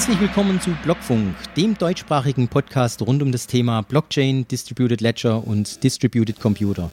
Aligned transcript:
Herzlich 0.00 0.20
willkommen 0.20 0.58
zu 0.62 0.70
Blockfunk, 0.82 1.36
dem 1.58 1.76
deutschsprachigen 1.76 2.48
Podcast 2.48 3.02
rund 3.02 3.22
um 3.22 3.32
das 3.32 3.46
Thema 3.46 3.82
Blockchain, 3.82 4.48
Distributed 4.48 5.02
Ledger 5.02 5.46
und 5.46 5.84
Distributed 5.84 6.40
Computer. 6.40 6.90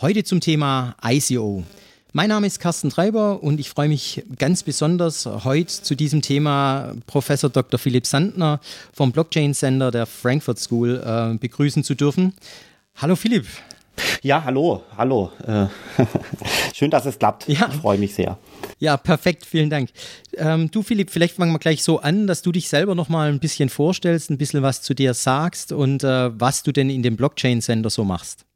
Heute 0.00 0.22
zum 0.22 0.38
Thema 0.38 0.94
ICO. 1.04 1.64
Mein 2.12 2.28
Name 2.28 2.46
ist 2.46 2.60
Carsten 2.60 2.90
Treiber 2.90 3.42
und 3.42 3.58
ich 3.58 3.68
freue 3.68 3.88
mich 3.88 4.22
ganz 4.38 4.62
besonders, 4.62 5.26
heute 5.26 5.82
zu 5.82 5.96
diesem 5.96 6.22
Thema 6.22 6.94
Professor 7.08 7.50
Dr. 7.50 7.76
Philipp 7.76 8.06
Sandner 8.06 8.60
vom 8.92 9.10
Blockchain 9.10 9.52
Center 9.52 9.90
der 9.90 10.06
Frankfurt 10.06 10.60
School 10.60 11.02
äh, 11.04 11.36
begrüßen 11.36 11.82
zu 11.82 11.96
dürfen. 11.96 12.34
Hallo 12.94 13.16
Philipp. 13.16 13.46
Ja, 14.22 14.44
hallo, 14.44 14.82
hallo. 14.96 15.30
Äh, 15.46 15.66
schön, 16.74 16.90
dass 16.90 17.06
es 17.06 17.18
klappt. 17.18 17.48
Ja. 17.48 17.68
Ich 17.72 17.80
freue 17.80 17.98
mich 17.98 18.14
sehr. 18.14 18.38
Ja, 18.78 18.96
perfekt, 18.96 19.44
vielen 19.44 19.70
Dank. 19.70 19.90
Ähm, 20.36 20.70
du, 20.70 20.82
Philipp, 20.82 21.10
vielleicht 21.10 21.36
fangen 21.36 21.52
wir 21.52 21.58
gleich 21.58 21.82
so 21.82 22.00
an, 22.00 22.26
dass 22.26 22.42
du 22.42 22.52
dich 22.52 22.68
selber 22.68 22.94
noch 22.94 23.08
mal 23.08 23.28
ein 23.28 23.40
bisschen 23.40 23.68
vorstellst, 23.68 24.30
ein 24.30 24.38
bisschen 24.38 24.62
was 24.62 24.82
zu 24.82 24.94
dir 24.94 25.14
sagst 25.14 25.72
und 25.72 26.04
äh, 26.04 26.38
was 26.38 26.62
du 26.62 26.72
denn 26.72 26.90
in 26.90 27.02
dem 27.02 27.16
Blockchain 27.16 27.60
Center 27.60 27.90
so 27.90 28.04
machst. 28.04 28.47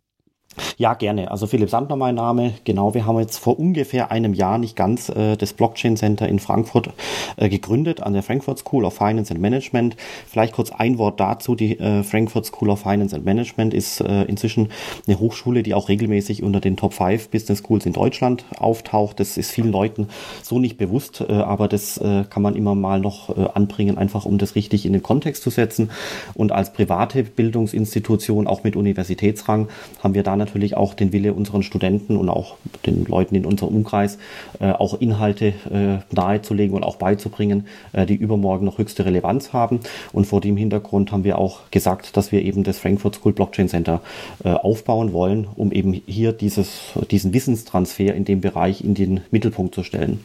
Ja, 0.76 0.94
gerne. 0.94 1.30
Also 1.30 1.46
Philipp 1.46 1.70
Sandner 1.70 1.96
mein 1.96 2.14
Name. 2.14 2.54
Genau, 2.64 2.94
wir 2.94 3.06
haben 3.06 3.18
jetzt 3.18 3.38
vor 3.38 3.58
ungefähr 3.58 4.10
einem 4.10 4.34
Jahr, 4.34 4.58
nicht 4.58 4.76
ganz, 4.76 5.08
äh, 5.08 5.36
das 5.36 5.52
Blockchain 5.52 5.96
Center 5.96 6.28
in 6.28 6.38
Frankfurt 6.38 6.90
äh, 7.36 7.48
gegründet 7.48 8.02
an 8.02 8.12
der 8.12 8.22
Frankfurt 8.22 8.58
School 8.58 8.84
of 8.84 8.94
Finance 8.94 9.32
and 9.32 9.40
Management. 9.40 9.96
Vielleicht 10.26 10.54
kurz 10.54 10.70
ein 10.70 10.98
Wort 10.98 11.20
dazu. 11.20 11.54
Die 11.54 11.78
äh, 11.78 12.02
Frankfurt 12.02 12.46
School 12.46 12.70
of 12.70 12.80
Finance 12.80 13.14
and 13.14 13.24
Management 13.24 13.74
ist 13.74 14.00
inzwischen 14.00 14.70
eine 15.06 15.18
Hochschule, 15.18 15.62
die 15.62 15.74
auch 15.74 15.88
regelmäßig 15.88 16.42
unter 16.42 16.60
den 16.60 16.76
Top 16.76 16.94
5 16.94 17.28
Business 17.28 17.62
Schools 17.62 17.86
in 17.86 17.92
Deutschland 17.92 18.44
auftaucht. 18.58 19.20
Das 19.20 19.36
ist 19.36 19.50
vielen 19.50 19.70
Leuten 19.70 20.08
so 20.42 20.58
nicht 20.58 20.76
bewusst, 20.76 21.22
aber 21.28 21.68
das 21.68 22.00
kann 22.00 22.42
man 22.42 22.56
immer 22.56 22.74
mal 22.74 23.00
noch 23.00 23.54
anbringen, 23.54 23.98
einfach 23.98 24.24
um 24.24 24.38
das 24.38 24.54
richtig 24.54 24.86
in 24.86 24.92
den 24.92 25.02
Kontext 25.02 25.42
zu 25.42 25.50
setzen. 25.50 25.90
Und 26.34 26.52
als 26.52 26.72
private 26.72 27.22
Bildungsinstitution, 27.22 28.46
auch 28.46 28.64
mit 28.64 28.76
Universitätsrang, 28.76 29.68
haben 30.02 30.14
wir 30.14 30.22
da 30.22 30.36
natürlich 30.42 30.76
auch 30.76 30.94
den 30.94 31.12
Wille 31.12 31.32
unseren 31.34 31.62
Studenten 31.62 32.16
und 32.16 32.28
auch 32.28 32.56
den 32.84 33.04
Leuten 33.04 33.34
in 33.34 33.46
unserem 33.46 33.76
Umkreis 33.76 34.18
äh, 34.60 34.70
auch 34.70 35.00
Inhalte 35.00 35.54
äh, 35.70 36.14
nahezulegen 36.14 36.76
und 36.76 36.82
auch 36.82 36.96
beizubringen, 36.96 37.66
äh, 37.92 38.06
die 38.06 38.14
übermorgen 38.14 38.66
noch 38.66 38.78
höchste 38.78 39.04
Relevanz 39.04 39.52
haben. 39.52 39.80
Und 40.12 40.26
vor 40.26 40.40
dem 40.40 40.56
Hintergrund 40.56 41.12
haben 41.12 41.24
wir 41.24 41.38
auch 41.38 41.70
gesagt, 41.70 42.16
dass 42.16 42.32
wir 42.32 42.42
eben 42.42 42.64
das 42.64 42.78
Frankfurt 42.78 43.16
School 43.16 43.32
Blockchain 43.32 43.68
Center 43.68 44.00
aufbauen 44.42 45.12
wollen, 45.12 45.46
um 45.56 45.72
eben 45.72 45.92
hier 45.92 46.32
dieses, 46.32 46.92
diesen 47.10 47.32
Wissenstransfer 47.32 48.14
in 48.14 48.24
dem 48.24 48.40
Bereich 48.40 48.82
in 48.82 48.94
den 48.94 49.20
Mittelpunkt 49.30 49.74
zu 49.74 49.82
stellen. 49.82 50.20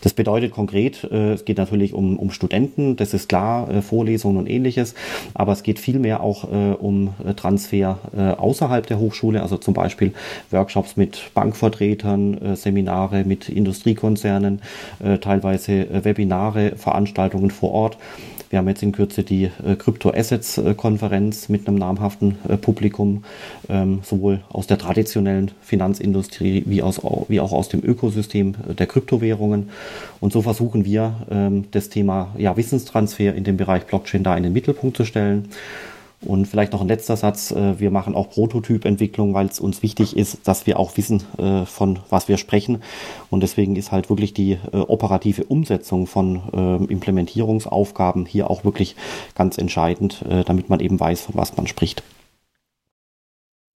Das 0.00 0.12
bedeutet 0.12 0.52
konkret, 0.52 1.04
äh, 1.04 1.32
es 1.32 1.44
geht 1.44 1.58
natürlich 1.58 1.94
um, 1.94 2.18
um 2.18 2.30
Studenten, 2.30 2.96
das 2.96 3.14
ist 3.14 3.28
klar, 3.28 3.70
äh, 3.70 3.82
Vorlesungen 3.82 4.36
und 4.36 4.48
ähnliches, 4.48 4.94
aber 5.32 5.52
es 5.52 5.62
geht 5.62 5.78
vielmehr 5.78 6.22
auch 6.22 6.44
äh, 6.44 6.74
um 6.74 7.14
Transfer 7.36 7.98
außerhalb 8.38 8.86
der 8.86 8.98
Hochschule, 8.98 9.42
also 9.42 9.56
zum 9.56 9.74
Beispiel 9.74 10.12
Workshops 10.50 10.96
mit 10.96 11.30
Bankvertretern, 11.34 12.56
Seminare 12.56 13.24
mit 13.24 13.48
Industriekonzernen, 13.48 14.60
teilweise 15.20 16.04
Webinare, 16.04 16.72
Veranstaltungen 16.76 17.50
vor 17.50 17.72
Ort. 17.72 17.98
Wir 18.54 18.58
haben 18.58 18.68
jetzt 18.68 18.84
in 18.84 18.92
Kürze 18.92 19.24
die 19.24 19.50
äh, 19.66 19.74
Crypto 19.74 20.10
Assets 20.10 20.58
äh, 20.58 20.74
Konferenz 20.74 21.48
mit 21.48 21.66
einem 21.66 21.76
namhaften 21.76 22.36
äh, 22.48 22.56
Publikum, 22.56 23.24
ähm, 23.68 24.02
sowohl 24.04 24.42
aus 24.48 24.68
der 24.68 24.78
traditionellen 24.78 25.50
Finanzindustrie 25.60 26.62
wie, 26.64 26.80
aus, 26.80 27.00
wie 27.26 27.40
auch 27.40 27.50
aus 27.50 27.68
dem 27.68 27.82
Ökosystem 27.82 28.54
äh, 28.68 28.74
der 28.74 28.86
Kryptowährungen. 28.86 29.70
Und 30.20 30.32
so 30.32 30.40
versuchen 30.40 30.84
wir, 30.84 31.16
ähm, 31.32 31.64
das 31.72 31.88
Thema 31.88 32.32
ja, 32.38 32.56
Wissenstransfer 32.56 33.34
in 33.34 33.42
dem 33.42 33.56
Bereich 33.56 33.86
Blockchain 33.86 34.22
da 34.22 34.36
in 34.36 34.44
den 34.44 34.52
Mittelpunkt 34.52 34.96
zu 34.96 35.04
stellen. 35.04 35.48
Und 36.24 36.46
vielleicht 36.46 36.72
noch 36.72 36.80
ein 36.80 36.88
letzter 36.88 37.16
Satz. 37.16 37.50
Äh, 37.50 37.78
wir 37.78 37.90
machen 37.90 38.14
auch 38.14 38.30
Prototypentwicklung, 38.30 39.34
weil 39.34 39.46
es 39.46 39.60
uns 39.60 39.82
wichtig 39.82 40.16
ist, 40.16 40.38
dass 40.44 40.66
wir 40.66 40.78
auch 40.78 40.96
wissen, 40.96 41.22
äh, 41.38 41.66
von 41.66 41.98
was 42.10 42.28
wir 42.28 42.36
sprechen. 42.36 42.82
Und 43.30 43.42
deswegen 43.42 43.76
ist 43.76 43.92
halt 43.92 44.08
wirklich 44.08 44.34
die 44.34 44.52
äh, 44.72 44.76
operative 44.76 45.44
Umsetzung 45.44 46.06
von 46.06 46.42
Implementierungsaufgaben 46.88 48.26
hier 48.26 48.50
auch 48.50 48.64
wirklich 48.64 48.96
ganz 49.34 49.58
entscheidend, 49.58 50.24
damit 50.46 50.68
man 50.68 50.80
eben 50.80 50.98
weiß, 50.98 51.22
von 51.22 51.34
was 51.34 51.56
man 51.56 51.66
spricht. 51.66 52.02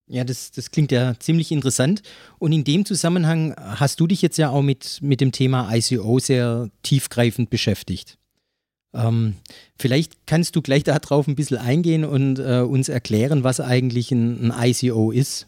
Ja, 0.07 0.25
das, 0.25 0.51
das 0.51 0.71
klingt 0.71 0.91
ja 0.93 1.15
ziemlich 1.19 1.53
interessant. 1.53 2.03
Und 2.39 2.53
in 2.53 2.65
dem 2.65 2.85
Zusammenhang 2.85 3.55
hast 3.57 4.01
du 4.01 4.07
dich 4.07 4.23
jetzt 4.23 4.39
ja 4.39 4.51
auch 4.51 4.63
mit, 4.63 4.99
mit 5.03 5.21
dem 5.21 5.33
Thema 5.33 5.75
ICO 5.75 6.19
sehr 6.19 6.71
tiefgreifend 6.83 7.51
beschäftigt. 7.51 8.19
Ähm, 8.95 9.35
vielleicht 9.79 10.27
kannst 10.27 10.57
du 10.57 10.63
gleich 10.63 10.85
darauf 10.85 11.27
ein 11.27 11.37
bisschen 11.37 11.59
eingehen 11.59 12.05
und 12.05 12.39
äh, 12.39 12.61
uns 12.61 12.89
erklären, 12.89 13.45
was 13.45 13.61
eigentlich 13.61 14.11
ein, 14.13 14.53
ein 14.53 14.71
ICO 14.71 15.11
ist. 15.11 15.48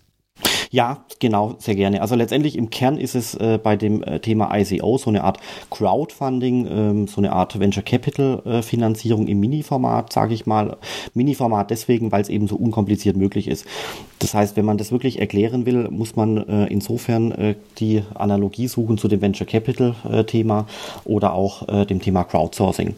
Ja, 0.71 1.05
genau, 1.19 1.57
sehr 1.59 1.75
gerne. 1.75 2.01
Also 2.01 2.15
letztendlich 2.15 2.57
im 2.57 2.71
Kern 2.71 2.97
ist 2.97 3.15
es 3.15 3.35
äh, 3.35 3.59
bei 3.63 3.77
dem 3.77 4.03
äh, 4.03 4.21
Thema 4.21 4.57
ICO 4.57 4.99
so 4.99 5.11
eine 5.11 5.25
Art 5.25 5.39
Crowdfunding, 5.71 6.67
ähm, 6.71 7.09
so 7.09 7.21
eine 7.21 7.33
Art 7.33 7.59
Venture 7.59 7.83
Capital 7.83 8.43
äh, 8.45 8.63
Finanzierung 8.63 9.27
im 9.27 9.41
Mini-Format, 9.41 10.13
sage 10.13 10.35
ich 10.35 10.47
mal. 10.47 10.77
Mini-Format 11.15 11.71
deswegen, 11.71 12.13
weil 12.13 12.23
es 12.23 12.29
eben 12.29 12.47
so 12.47 12.57
unkompliziert 12.57 13.17
möglich 13.17 13.49
ist. 13.49 13.67
Das 14.21 14.35
heißt, 14.35 14.57
wenn 14.57 14.65
man 14.65 14.79
das 14.79 14.93
wirklich 14.93 15.19
erklären 15.19 15.67
will, 15.67 15.89
muss 15.91 16.15
man 16.15 16.37
äh, 16.37 16.67
insofern 16.67 17.33
äh, 17.33 17.55
die 17.79 18.03
Analogie 18.15 18.69
suchen 18.69 18.99
zu 18.99 19.09
dem 19.09 19.21
Venture 19.21 19.47
Capital 19.47 19.95
Thema 20.27 20.67
oder 21.05 21.33
auch 21.33 21.67
dem 21.87 22.01
Thema 22.01 22.25
Crowdsourcing. 22.25 22.95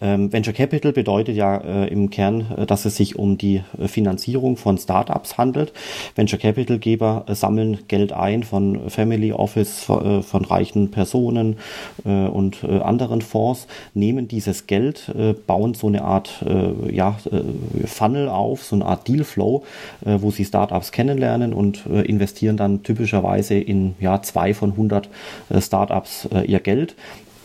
Ähm, 0.00 0.32
Venture 0.32 0.54
Capital 0.54 0.92
bedeutet 0.92 1.36
ja 1.36 1.56
äh, 1.56 1.88
im 1.88 2.10
Kern, 2.10 2.46
äh, 2.56 2.66
dass 2.66 2.84
es 2.84 2.96
sich 2.96 3.16
um 3.18 3.38
die 3.38 3.62
äh, 3.78 3.88
Finanzierung 3.88 4.56
von 4.56 4.78
Startups 4.78 5.38
handelt. 5.38 5.72
Venture 6.14 6.38
Capital 6.38 6.78
Geber 6.78 7.24
äh, 7.26 7.34
sammeln 7.34 7.80
Geld 7.88 8.12
ein 8.12 8.42
von 8.42 8.90
Family 8.90 9.32
Office, 9.32 9.88
äh, 9.88 10.22
von 10.22 10.44
reichen 10.44 10.90
Personen 10.90 11.56
und 12.04 12.64
anderen 12.64 13.22
Fonds, 13.22 13.66
nehmen 13.94 14.28
dieses 14.28 14.66
Geld, 14.66 15.12
bauen 15.46 15.74
so 15.74 15.86
eine 15.86 16.02
Art 16.02 16.44
ja, 16.90 17.16
Funnel 17.86 18.28
auf, 18.28 18.62
so 18.62 18.76
eine 18.76 18.86
Art 18.86 19.08
Dealflow, 19.08 19.64
wo 20.04 20.30
sie 20.30 20.44
Startups 20.44 20.92
kennenlernen 20.92 21.52
und 21.52 21.86
investieren 21.86 22.56
dann 22.56 22.82
typischerweise 22.82 23.54
in 23.54 23.94
ja, 24.00 24.22
zwei 24.22 24.54
von 24.54 24.72
100 24.72 25.08
Startups 25.60 26.28
ihr 26.46 26.60
Geld. 26.60 26.94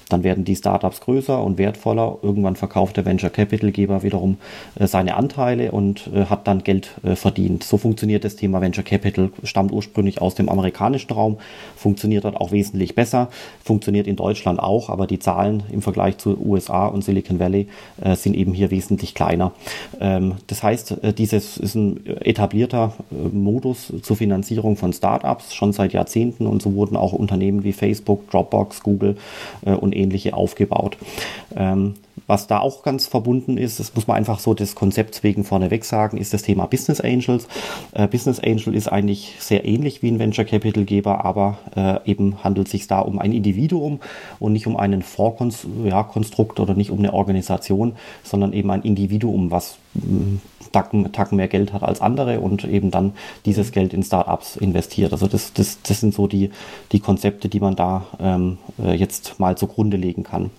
Dann 0.09 0.23
werden 0.23 0.45
die 0.45 0.55
Startups 0.55 1.01
größer 1.01 1.43
und 1.43 1.57
wertvoller. 1.57 2.19
Irgendwann 2.21 2.55
verkauft 2.55 2.97
der 2.97 3.05
Venture 3.05 3.29
Capital 3.29 3.71
Geber 3.71 4.03
wiederum 4.03 4.37
äh, 4.79 4.87
seine 4.87 5.15
Anteile 5.15 5.71
und 5.71 6.09
äh, 6.13 6.25
hat 6.25 6.47
dann 6.47 6.63
Geld 6.63 6.91
äh, 7.03 7.15
verdient. 7.15 7.63
So 7.63 7.77
funktioniert 7.77 8.23
das 8.23 8.35
Thema 8.35 8.61
Venture 8.61 8.83
Capital, 8.83 9.31
stammt 9.43 9.71
ursprünglich 9.71 10.21
aus 10.21 10.35
dem 10.35 10.49
amerikanischen 10.49 11.11
Raum, 11.11 11.37
funktioniert 11.75 12.23
dort 12.23 12.37
auch 12.37 12.51
wesentlich 12.51 12.95
besser, 12.95 13.29
funktioniert 13.63 14.07
in 14.07 14.15
Deutschland 14.15 14.59
auch, 14.59 14.89
aber 14.89 15.07
die 15.07 15.19
Zahlen 15.19 15.63
im 15.71 15.81
Vergleich 15.81 16.17
zu 16.17 16.37
USA 16.39 16.87
und 16.87 17.03
Silicon 17.03 17.39
Valley 17.39 17.67
sind 18.13 18.35
eben 18.35 18.53
hier 18.53 18.71
wesentlich 18.71 19.13
kleiner. 19.13 19.51
Ähm, 19.99 20.35
das 20.47 20.63
heißt, 20.63 20.97
dieses 21.17 21.57
ist 21.57 21.75
ein 21.75 22.05
etablierter 22.05 22.93
Modus 23.09 23.91
zur 24.01 24.15
Finanzierung 24.17 24.77
von 24.77 24.93
Startups 24.93 25.53
schon 25.53 25.73
seit 25.73 25.93
Jahrzehnten 25.93 26.47
und 26.47 26.61
so 26.61 26.73
wurden 26.73 26.95
auch 26.95 27.13
Unternehmen 27.13 27.63
wie 27.63 27.73
Facebook, 27.73 28.29
Dropbox, 28.31 28.83
Google 28.83 29.17
und 29.61 29.95
ähnliche 29.97 30.33
aufgebaut. 30.33 30.97
Ähm, 31.55 31.95
was 32.25 32.47
da 32.47 32.59
auch 32.59 32.83
ganz 32.83 33.07
verbunden 33.07 33.57
ist, 33.57 33.79
das 33.79 33.95
muss 33.95 34.07
man 34.07 34.17
einfach 34.17 34.39
so 34.39 34.53
des 34.53 34.75
Konzepts 34.75 35.23
wegen 35.23 35.43
vorneweg 35.43 35.85
sagen, 35.85 36.17
ist 36.17 36.33
das 36.33 36.41
Thema 36.41 36.65
Business 36.65 36.99
Angels. 36.99 37.47
Äh, 37.93 38.07
Business 38.07 38.39
Angel 38.39 38.75
ist 38.75 38.87
eigentlich 38.87 39.35
sehr 39.39 39.65
ähnlich 39.65 40.01
wie 40.01 40.09
ein 40.09 40.19
Venture 40.19 40.45
Capital 40.45 40.83
Geber, 40.83 41.23
aber 41.23 41.59
äh, 41.75 42.09
eben 42.09 42.43
handelt 42.43 42.67
es 42.67 42.71
sich 42.71 42.87
da 42.87 42.99
um 42.99 43.19
ein 43.19 43.31
Individuum 43.31 43.99
und 44.39 44.53
nicht 44.53 44.67
um 44.67 44.75
einen 44.75 45.03
Vorkonstrukt 45.03 46.59
ja, 46.59 46.63
oder 46.63 46.73
nicht 46.73 46.91
um 46.91 46.99
eine 46.99 47.13
Organisation, 47.13 47.93
sondern 48.23 48.53
eben 48.53 48.71
ein 48.71 48.81
Individuum, 48.81 49.51
was 49.51 49.77
Tacken, 50.71 51.11
Tacken 51.11 51.37
mehr 51.37 51.47
Geld 51.47 51.73
hat 51.73 51.83
als 51.83 52.01
andere 52.01 52.39
und 52.39 52.63
eben 52.63 52.91
dann 52.91 53.13
dieses 53.45 53.71
Geld 53.71 53.93
in 53.93 54.03
Startups 54.03 54.55
investiert. 54.55 55.11
Also 55.11 55.27
das, 55.27 55.53
das, 55.53 55.81
das 55.81 55.99
sind 55.99 56.13
so 56.13 56.27
die, 56.27 56.51
die 56.91 56.99
Konzepte, 56.99 57.49
die 57.49 57.59
man 57.59 57.75
da 57.75 58.05
ähm, 58.19 58.57
äh, 58.83 58.93
jetzt 58.93 59.39
mal 59.39 59.57
zugrunde 59.57 59.97
legen 59.97 60.23
kann. 60.23 60.49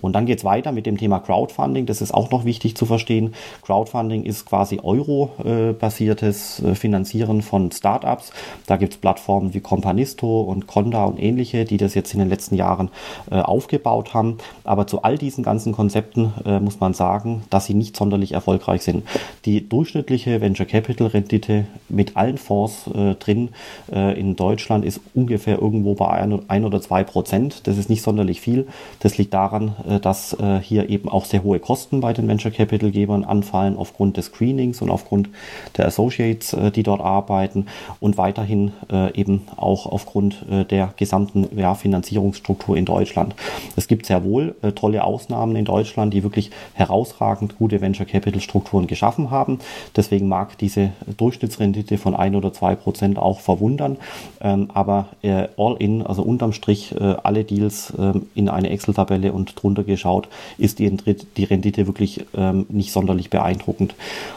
Und 0.00 0.14
dann 0.14 0.26
geht 0.26 0.38
es 0.38 0.44
weiter 0.44 0.72
mit 0.72 0.86
dem 0.86 0.98
Thema 0.98 1.20
Crowdfunding. 1.20 1.86
Das 1.86 2.00
ist 2.00 2.12
auch 2.12 2.30
noch 2.30 2.44
wichtig 2.44 2.76
zu 2.76 2.84
verstehen. 2.84 3.34
Crowdfunding 3.62 4.24
ist 4.24 4.44
quasi 4.44 4.80
Euro-basiertes 4.82 6.62
äh, 6.62 6.74
Finanzieren 6.74 7.42
von 7.42 7.70
Startups. 7.70 8.32
Da 8.66 8.76
gibt 8.76 8.94
es 8.94 8.98
Plattformen 8.98 9.54
wie 9.54 9.60
Companisto 9.60 10.40
und 10.40 10.66
Conda 10.66 11.04
und 11.04 11.22
ähnliche, 11.22 11.64
die 11.64 11.76
das 11.76 11.94
jetzt 11.94 12.12
in 12.12 12.18
den 12.18 12.28
letzten 12.28 12.56
Jahren 12.56 12.90
äh, 13.30 13.36
aufgebaut 13.36 14.14
haben. 14.14 14.38
Aber 14.64 14.86
zu 14.88 15.02
all 15.02 15.16
diesen 15.16 15.44
ganzen 15.44 15.72
Konzepten 15.72 16.32
äh, 16.44 16.58
muss 16.58 16.80
man 16.80 16.92
sagen, 16.92 17.44
dass 17.50 17.66
sie 17.66 17.74
nicht 17.74 17.96
sonderlich 17.96 18.32
erfolgreich 18.32 18.82
sind. 18.82 19.04
Die 19.44 19.68
durchschnittliche 19.68 20.40
Venture 20.40 20.66
Capital 20.66 21.06
Rendite 21.06 21.66
mit 21.88 22.16
allen 22.16 22.38
Fonds 22.38 22.90
äh, 22.92 23.14
drin 23.14 23.50
äh, 23.92 24.18
in 24.18 24.34
Deutschland 24.34 24.84
ist 24.84 25.00
ungefähr 25.14 25.60
irgendwo 25.60 25.94
bei 25.94 26.08
ein, 26.08 26.64
oder 26.64 26.80
zwei 26.80 27.04
Prozent. 27.04 27.66
Das 27.66 27.78
ist 27.78 27.88
nicht 27.88 28.02
sonderlich 28.02 28.40
viel. 28.40 28.66
Das 29.00 29.18
liegt 29.18 29.34
daran, 29.34 29.74
äh, 29.83 29.83
dass 30.00 30.34
äh, 30.34 30.60
hier 30.60 30.88
eben 30.88 31.08
auch 31.08 31.24
sehr 31.24 31.42
hohe 31.42 31.58
Kosten 31.58 32.00
bei 32.00 32.12
den 32.12 32.28
Venture 32.28 32.50
Capital 32.50 32.90
Gebern 32.90 33.24
anfallen 33.24 33.76
aufgrund 33.76 34.16
des 34.16 34.26
Screenings 34.26 34.82
und 34.82 34.90
aufgrund 34.90 35.28
der 35.76 35.86
Associates, 35.86 36.52
äh, 36.52 36.70
die 36.70 36.82
dort 36.82 37.00
arbeiten 37.00 37.66
und 38.00 38.18
weiterhin 38.18 38.72
äh, 38.90 39.12
eben 39.18 39.42
auch 39.56 39.86
aufgrund 39.86 40.44
äh, 40.50 40.64
der 40.64 40.94
gesamten 40.96 41.48
Finanzierungsstruktur 41.76 42.76
in 42.76 42.84
Deutschland. 42.84 43.34
Es 43.76 43.88
gibt 43.88 44.06
sehr 44.06 44.24
wohl 44.24 44.54
äh, 44.62 44.72
tolle 44.72 45.04
Ausnahmen 45.04 45.56
in 45.56 45.64
Deutschland, 45.64 46.14
die 46.14 46.22
wirklich 46.22 46.50
herausragend 46.74 47.56
gute 47.58 47.80
Venture 47.80 48.06
Capital 48.06 48.40
Strukturen 48.40 48.86
geschaffen 48.86 49.30
haben. 49.30 49.58
Deswegen 49.96 50.28
mag 50.28 50.58
diese 50.58 50.92
Durchschnittsrendite 51.16 51.98
von 51.98 52.14
ein 52.14 52.34
oder 52.34 52.52
zwei 52.52 52.74
Prozent 52.74 53.18
auch 53.18 53.40
verwundern. 53.40 53.98
Ähm, 54.40 54.68
aber 54.72 55.08
äh, 55.22 55.48
all 55.56 55.76
in, 55.78 56.02
also 56.02 56.22
unterm 56.22 56.52
Strich 56.52 56.94
äh, 56.94 57.16
alle 57.22 57.44
Deals 57.44 57.92
ähm, 57.98 58.26
in 58.34 58.48
eine 58.48 58.70
Excel-Tabelle 58.70 59.32
und 59.32 59.60
drunter 59.60 59.73
geschaut, 59.82 60.28
ist 60.58 60.78
die, 60.78 60.96
die 61.36 61.44
Rendite 61.44 61.86
wirklich 61.86 62.24
ähm, 62.36 62.66
nicht 62.68 62.92
sonderlich 62.92 63.30
beeindruckend. 63.30 63.94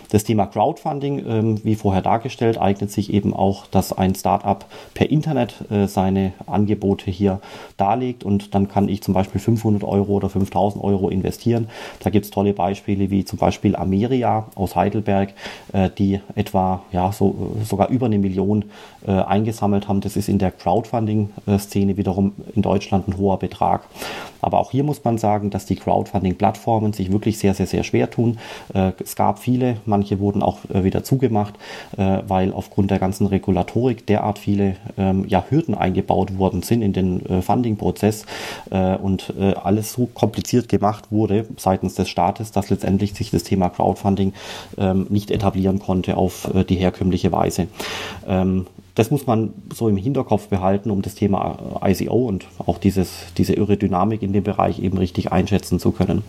Das 0.10 0.24
Thema 0.24 0.46
Crowdfunding, 0.46 1.26
ähm, 1.28 1.60
wie 1.64 1.76
vorher 1.76 2.02
dargestellt, 2.02 2.58
eignet 2.58 2.92
sich 2.92 3.14
eben 3.14 3.34
auch, 3.34 3.68
dass 3.68 3.92
ein 3.92 4.16
Startup 4.16 4.66
per 4.94 5.10
Internet 5.10 5.56
äh, 5.70 5.88
seine 5.88 6.34
Angebote 6.46 7.12
hier 7.12 7.42
darlegt 7.76 8.24
und 8.24 8.56
dann 8.56 8.70
kann 8.70 8.88
ich 8.88 9.04
zum 9.04 9.14
Beispiel 9.14 9.42
500 9.42 9.84
Euro 9.84 10.14
oder 10.14 10.30
5000 10.30 10.84
Euro 10.84 11.10
investieren. 11.10 11.68
Da 12.00 12.10
gibt 12.10 12.26
es 12.26 12.32
tolle 12.32 12.54
Beispiele 12.54 13.10
wie 13.12 13.26
zum 13.26 13.38
Beispiel 13.38 13.76
Ameria 13.76 14.48
aus 14.56 14.76
Heidelberg, 14.76 15.34
äh, 15.74 15.90
die 15.98 16.22
etwa 16.36 16.82
ja 16.92 17.12
so 17.12 17.58
sogar 17.64 17.90
über 17.90 18.06
eine 18.06 18.18
Million 18.18 18.66
äh, 19.06 19.12
eingesammelt 19.12 19.88
haben. 19.88 20.02
Das 20.02 20.16
ist 20.16 20.30
in 20.30 20.40
der 20.40 20.52
Crowdfunding-Szene 20.52 21.98
wiederum 21.98 22.34
in 22.56 22.62
Deutschland 22.62 23.08
ein 23.08 23.18
hoher 23.18 23.40
Betrag. 23.40 23.84
Aber 24.42 24.60
auch 24.60 24.72
hier 24.72 24.84
muss 24.84 25.04
man 25.04 25.18
sagen, 25.18 25.50
dass 25.50 25.66
die 25.66 25.76
Crowdfunding-Plattformen 25.76 26.94
sich 26.94 27.12
wirklich 27.12 27.38
sehr, 27.38 27.54
sehr, 27.54 27.68
sehr 27.68 27.84
schwer 27.84 28.10
tun. 28.10 28.38
Äh, 28.74 28.92
es 29.04 29.16
gab 29.16 29.40
viele, 29.40 29.78
manche 29.86 30.20
wurden 30.20 30.44
auch 30.44 30.60
äh, 30.74 30.84
wieder 30.84 31.04
zugemacht, 31.04 31.56
äh, 31.98 32.20
weil 32.28 32.54
aufgrund 32.54 32.92
der 32.92 33.00
ganzen 33.00 33.28
Regulatorik 33.28 34.06
derart 34.06 34.40
viele 34.40 34.76
ähm, 34.98 35.26
ja, 35.28 35.46
Hürden 35.50 35.76
eingebaut 35.76 36.38
worden 36.38 36.64
sind 36.64 36.82
in 36.82 36.94
den 36.94 37.42
Funding-Prozess 37.42 38.26
und 39.02 39.34
alles 39.64 39.94
so 39.94 40.08
kompliziert 40.08 40.70
gemacht 40.70 41.12
wurde 41.12 41.46
seitens 41.58 41.96
des 41.96 42.10
Staates, 42.10 42.52
dass 42.52 42.70
letztendlich 42.70 43.14
sich 43.14 43.32
das 43.32 43.44
Thema 43.44 43.70
Crowdfunding 43.70 44.34
ähm, 44.78 45.08
nicht 45.10 45.32
etablieren 45.32 45.80
konnte 45.80 46.18
auf 46.18 46.50
die 46.70 46.76
herkömmliche 46.76 47.32
Weise. 47.32 47.68
Das 48.98 49.12
muss 49.12 49.28
man 49.28 49.54
so 49.72 49.88
im 49.90 49.96
Hinterkopf 49.96 50.48
behalten, 50.48 50.90
um 50.90 51.04
das 51.04 51.14
Thema 51.14 51.80
ICO 51.86 52.26
und 52.26 52.48
auch 52.58 52.80
dieses, 52.80 53.28
diese 53.38 53.54
irre 53.54 53.78
Dynamik 53.78 54.24
in 54.24 54.34
dem 54.34 54.44
Bereich 54.44 54.80
eben 54.80 54.98
richtig 54.98 55.32
einschätzen 55.32 55.80
zu 55.80 55.92
können. 55.92 56.24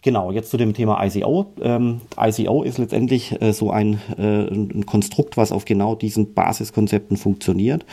Genau, 0.00 0.32
jetzt 0.32 0.50
zu 0.50 0.56
dem 0.56 0.72
Thema 0.72 1.04
ICO. 1.04 1.46
Ähm, 1.60 2.00
ICO 2.18 2.62
ist 2.62 2.78
letztendlich 2.78 3.42
äh, 3.42 3.52
so 3.52 3.72
ein, 3.72 4.00
äh, 4.16 4.46
ein 4.46 4.86
Konstrukt, 4.86 5.36
was 5.36 5.52
auf 5.52 5.66
genau 5.66 5.94
diesen 5.94 6.32
Basiskonzepten 6.32 7.18
funktioniert 7.18 7.84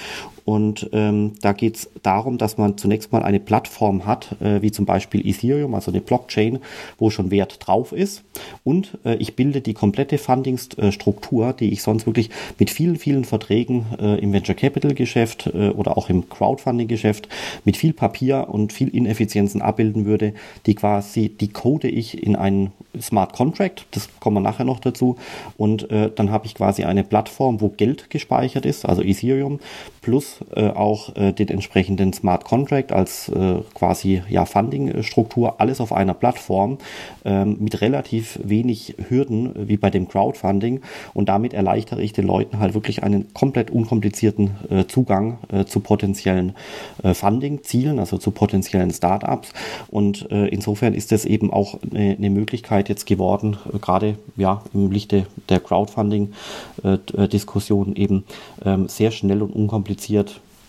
und 0.46 0.90
ähm, 0.92 1.34
da 1.42 1.54
geht 1.54 1.76
es 1.78 1.90
darum, 2.02 2.38
dass 2.38 2.58
man 2.58 2.78
zunächst 2.78 3.12
mal 3.12 3.24
eine 3.24 3.40
Plattform 3.40 4.06
hat, 4.06 4.36
äh, 4.42 4.62
wie 4.62 4.72
zum 4.72 4.86
Beispiel 4.86 5.26
Ethereum, 5.26 5.74
also 5.74 5.92
eine 5.92 6.02
Blockchain, 6.02 6.60
wo 6.98 7.10
schon 7.10 7.32
Wert 7.32 7.66
drauf 7.66 7.94
ist. 7.94 8.24
Und 8.64 8.98
äh, 9.06 9.16
ich 9.16 9.36
bilde 9.36 9.62
die 9.62 9.74
komplette 9.74 10.18
Funding-Struktur, 10.18 11.54
die 11.54 11.72
ich 11.72 11.82
sonst 11.82 12.06
wirklich 12.06 12.30
mit 12.60 12.70
vielen, 12.70 12.98
vielen 12.98 13.24
Verträgen 13.24 13.86
äh, 14.00 14.20
im 14.20 14.34
Venture 14.34 14.56
Capital-Geschäft 14.56 15.50
äh, 15.54 15.70
oder 15.70 15.98
auch 15.98 16.10
im 16.10 16.28
Crowdfunding-Geschäft 16.30 17.30
mit 17.64 17.78
viel 17.78 17.94
Papier 17.94 18.48
und 18.50 18.74
viel 18.74 18.90
Ineffizienzen 18.90 19.62
abbilden 19.62 20.06
würde, 20.06 20.34
die 20.66 20.76
quasi, 20.76 21.30
die 21.30 21.50
code 21.50 21.88
ich 21.88 22.22
in 22.22 22.36
einen 22.36 22.72
Smart 23.00 23.34
Contract, 23.34 23.86
das 23.92 24.10
kommen 24.20 24.38
wir 24.38 24.42
nachher 24.42 24.66
noch 24.66 24.80
dazu. 24.80 25.16
Und 25.58 25.90
äh, 25.90 26.12
dann 26.14 26.32
habe 26.32 26.46
ich 26.46 26.56
quasi 26.56 26.84
eine 26.84 27.04
Plattform, 27.04 27.62
wo 27.62 27.70
Geld 27.70 28.10
gespeichert 28.10 28.66
ist, 28.66 28.86
also 28.86 29.02
Ethereum, 29.02 29.60
plus 30.02 30.33
äh, 30.56 30.68
auch 30.68 31.16
äh, 31.16 31.34
den 31.34 31.50
entsprechenden 31.50 32.14
Smart 32.14 32.46
Contract 32.46 32.92
als 32.92 33.30
äh, 33.30 33.56
quasi 33.74 34.22
ja, 34.30 34.46
Funding-Struktur, 34.46 35.60
alles 35.60 35.82
auf 35.82 35.94
einer 35.94 36.14
Plattform 36.14 36.78
ähm, 37.26 37.58
mit 37.60 37.82
relativ 37.82 38.40
wenig 38.44 38.96
Hürden 39.10 39.68
wie 39.68 39.78
bei 39.78 39.90
dem 39.90 40.08
Crowdfunding. 40.08 40.82
Und 41.14 41.30
damit 41.30 41.54
erleichtere 41.54 42.02
ich 42.02 42.14
den 42.14 42.26
Leuten 42.26 42.60
halt 42.60 42.74
wirklich 42.74 43.04
einen 43.04 43.34
komplett 43.34 43.72
unkomplizierten 43.72 44.52
äh, 44.70 44.86
Zugang 44.86 45.40
äh, 45.52 45.66
zu 45.66 45.80
potenziellen 45.80 46.54
Funding-Zielen, 47.04 48.00
also 48.00 48.18
zu 48.18 48.32
potenziellen 48.32 48.92
Startups. 48.92 49.52
Und 49.90 50.24
insofern 50.24 50.94
ist 50.94 51.12
das 51.12 51.26
eben 51.26 51.52
auch 51.52 51.80
eine, 51.92 52.16
eine 52.18 52.30
Möglichkeit, 52.30 52.90
jetzt 52.90 53.06
geworden, 53.06 53.58
äh, 53.74 53.80
gerade 53.80 54.18
ja 54.36 54.62
im 54.74 54.92
Lichte 54.92 55.26
der 55.50 55.60
Crowdfunding-Diskussion 55.60 57.96
eben 57.96 58.24
ähm, 58.66 58.88
sehr 58.88 59.12
schnell 59.12 59.42
und 59.42 59.54
unkompliziert 59.54 60.23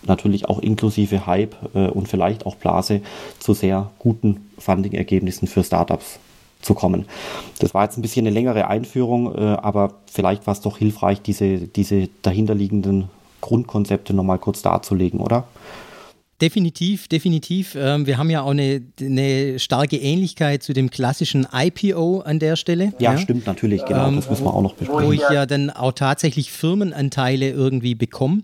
natürlich 0.07 0.47
auch 0.47 0.59
inklusive 0.59 1.25
Hype 1.25 1.55
äh, 1.73 1.87
und 1.87 2.07
vielleicht 2.07 2.45
auch 2.45 2.55
Blase 2.55 3.01
zu 3.39 3.53
sehr 3.53 3.91
guten 3.99 4.49
Funding-Ergebnissen 4.57 5.47
für 5.47 5.63
Startups 5.63 6.19
zu 6.61 6.73
kommen. 6.73 7.05
Das 7.59 7.73
war 7.73 7.83
jetzt 7.83 7.97
ein 7.97 8.01
bisschen 8.01 8.25
eine 8.25 8.33
längere 8.33 8.67
Einführung, 8.67 9.33
äh, 9.35 9.39
aber 9.39 9.93
vielleicht 10.11 10.47
war 10.47 10.53
es 10.53 10.61
doch 10.61 10.77
hilfreich, 10.77 11.21
diese, 11.21 11.59
diese 11.59 12.09
dahinterliegenden 12.21 13.09
Grundkonzepte 13.41 14.13
nochmal 14.13 14.39
kurz 14.39 14.61
darzulegen, 14.61 15.19
oder? 15.19 15.45
Definitiv, 16.41 17.07
definitiv. 17.07 17.75
Ähm, 17.75 18.05
wir 18.07 18.17
haben 18.17 18.29
ja 18.29 18.41
auch 18.41 18.51
eine, 18.51 18.81
eine, 18.99 19.57
starke 19.57 19.95
Ähnlichkeit 19.95 20.63
zu 20.63 20.73
dem 20.73 20.89
klassischen 20.89 21.47
IPO 21.49 22.19
an 22.19 22.39
der 22.39 22.57
Stelle. 22.57 22.91
Ja, 22.99 23.13
ja. 23.13 23.17
stimmt 23.17 23.45
natürlich, 23.45 23.85
genau. 23.85 24.09
Ähm, 24.09 24.17
das 24.17 24.29
müssen 24.29 24.43
wir 24.43 24.53
auch 24.53 24.61
noch 24.61 24.73
besprechen. 24.73 25.07
Wo 25.07 25.13
ich 25.13 25.21
ja 25.21 25.45
dann 25.45 25.69
auch 25.69 25.93
tatsächlich 25.93 26.51
Firmenanteile 26.51 27.51
irgendwie 27.51 27.95
bekomme. 27.95 28.41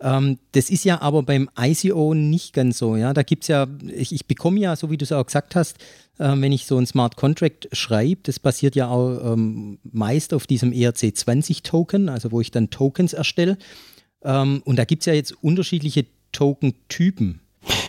Ähm, 0.00 0.38
das 0.52 0.70
ist 0.70 0.84
ja 0.84 1.02
aber 1.02 1.24
beim 1.24 1.50
ICO 1.58 2.14
nicht 2.14 2.52
ganz 2.52 2.78
so. 2.78 2.94
Ja, 2.94 3.12
da 3.12 3.24
gibt 3.24 3.42
es 3.42 3.48
ja, 3.48 3.66
ich, 3.88 4.12
ich, 4.12 4.26
bekomme 4.26 4.60
ja, 4.60 4.76
so 4.76 4.92
wie 4.92 4.96
du 4.96 5.04
es 5.04 5.10
auch 5.10 5.26
gesagt 5.26 5.56
hast, 5.56 5.78
wenn 6.18 6.52
ich 6.52 6.66
so 6.66 6.76
ein 6.78 6.86
Smart 6.86 7.16
Contract 7.16 7.68
schreibe, 7.72 8.20
das 8.22 8.38
basiert 8.38 8.76
ja 8.76 8.86
auch 8.88 9.34
meist 9.82 10.34
auf 10.34 10.46
diesem 10.46 10.70
ERC20-Token, 10.70 12.10
also 12.10 12.30
wo 12.30 12.40
ich 12.40 12.50
dann 12.52 12.70
Tokens 12.70 13.14
erstelle. 13.14 13.56
Und 14.20 14.76
da 14.76 14.84
gibt 14.84 15.02
es 15.02 15.06
ja 15.06 15.14
jetzt 15.14 15.32
unterschiedliche 15.42 16.04
Token-Typen. 16.32 17.40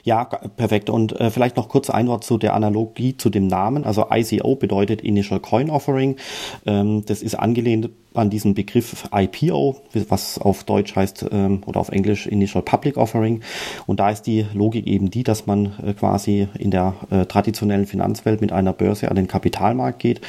Ja, 0.04 0.26
perfekt. 0.26 0.90
Und 0.90 1.20
äh, 1.20 1.32
vielleicht 1.32 1.58
noch 1.58 1.70
kurz 1.70 1.90
ein 1.90 2.08
Wort 2.08 2.24
zu 2.24 2.38
der 2.38 2.54
Analogie 2.54 3.18
zu 3.18 3.30
dem 3.30 3.48
Namen. 3.48 3.86
Also 3.86 4.08
ICO 4.12 4.56
bedeutet 4.56 5.02
Initial 5.02 5.40
Coin 5.40 5.70
Offering. 5.70 6.18
Ähm, 6.66 7.06
das 7.06 7.22
ist 7.22 7.36
angelehnt 7.36 7.90
an 8.14 8.30
diesen 8.30 8.54
Begriff 8.54 9.08
IPO, 9.14 9.78
was 10.10 10.38
auf 10.38 10.64
Deutsch 10.64 10.96
heißt 10.96 11.26
ähm, 11.32 11.62
oder 11.66 11.80
auf 11.80 11.90
Englisch 11.90 12.28
Initial 12.28 12.64
Public 12.64 12.98
Offering. 12.98 13.42
Und 13.86 14.00
da 14.00 14.10
ist 14.10 14.24
die 14.24 14.46
Logik 14.54 14.88
eben 14.88 15.10
die, 15.10 15.24
dass 15.24 15.46
man 15.46 15.74
äh, 15.86 15.94
quasi 15.94 16.48
in 16.58 16.72
der 16.72 16.96
äh, 17.10 17.26
traditionellen 17.26 17.86
Finanzwelt 17.86 18.42
mit 18.42 18.52
einer 18.52 18.74
Börse 18.74 19.10
an 19.10 19.16
den 19.16 19.28
Kapitalmarkt 19.28 20.00
geht 20.00 20.22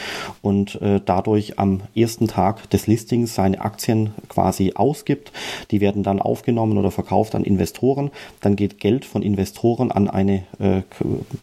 und 0.43 0.81
äh, 0.83 1.01
dadurch 1.05 1.59
am 1.59 1.83
ersten 1.95 2.29
Tag 2.29 2.69
des 2.71 2.87
Listings 2.87 3.35
seine 3.35 3.61
Aktien 3.61 4.13
quasi 4.29 4.73
ausgibt. 4.75 5.33
Die 5.71 5.81
werden 5.81 6.03
dann 6.03 6.21
aufgenommen 6.21 6.79
oder 6.79 6.91
verkauft 6.91 7.35
an 7.35 7.45
Investoren. 7.45 8.11
Dann 8.41 8.57
geht 8.57 8.79
Geld 8.79 9.05
von 9.05 9.23
Investoren 9.23 9.91
an 9.91 10.09
eine 10.09 10.45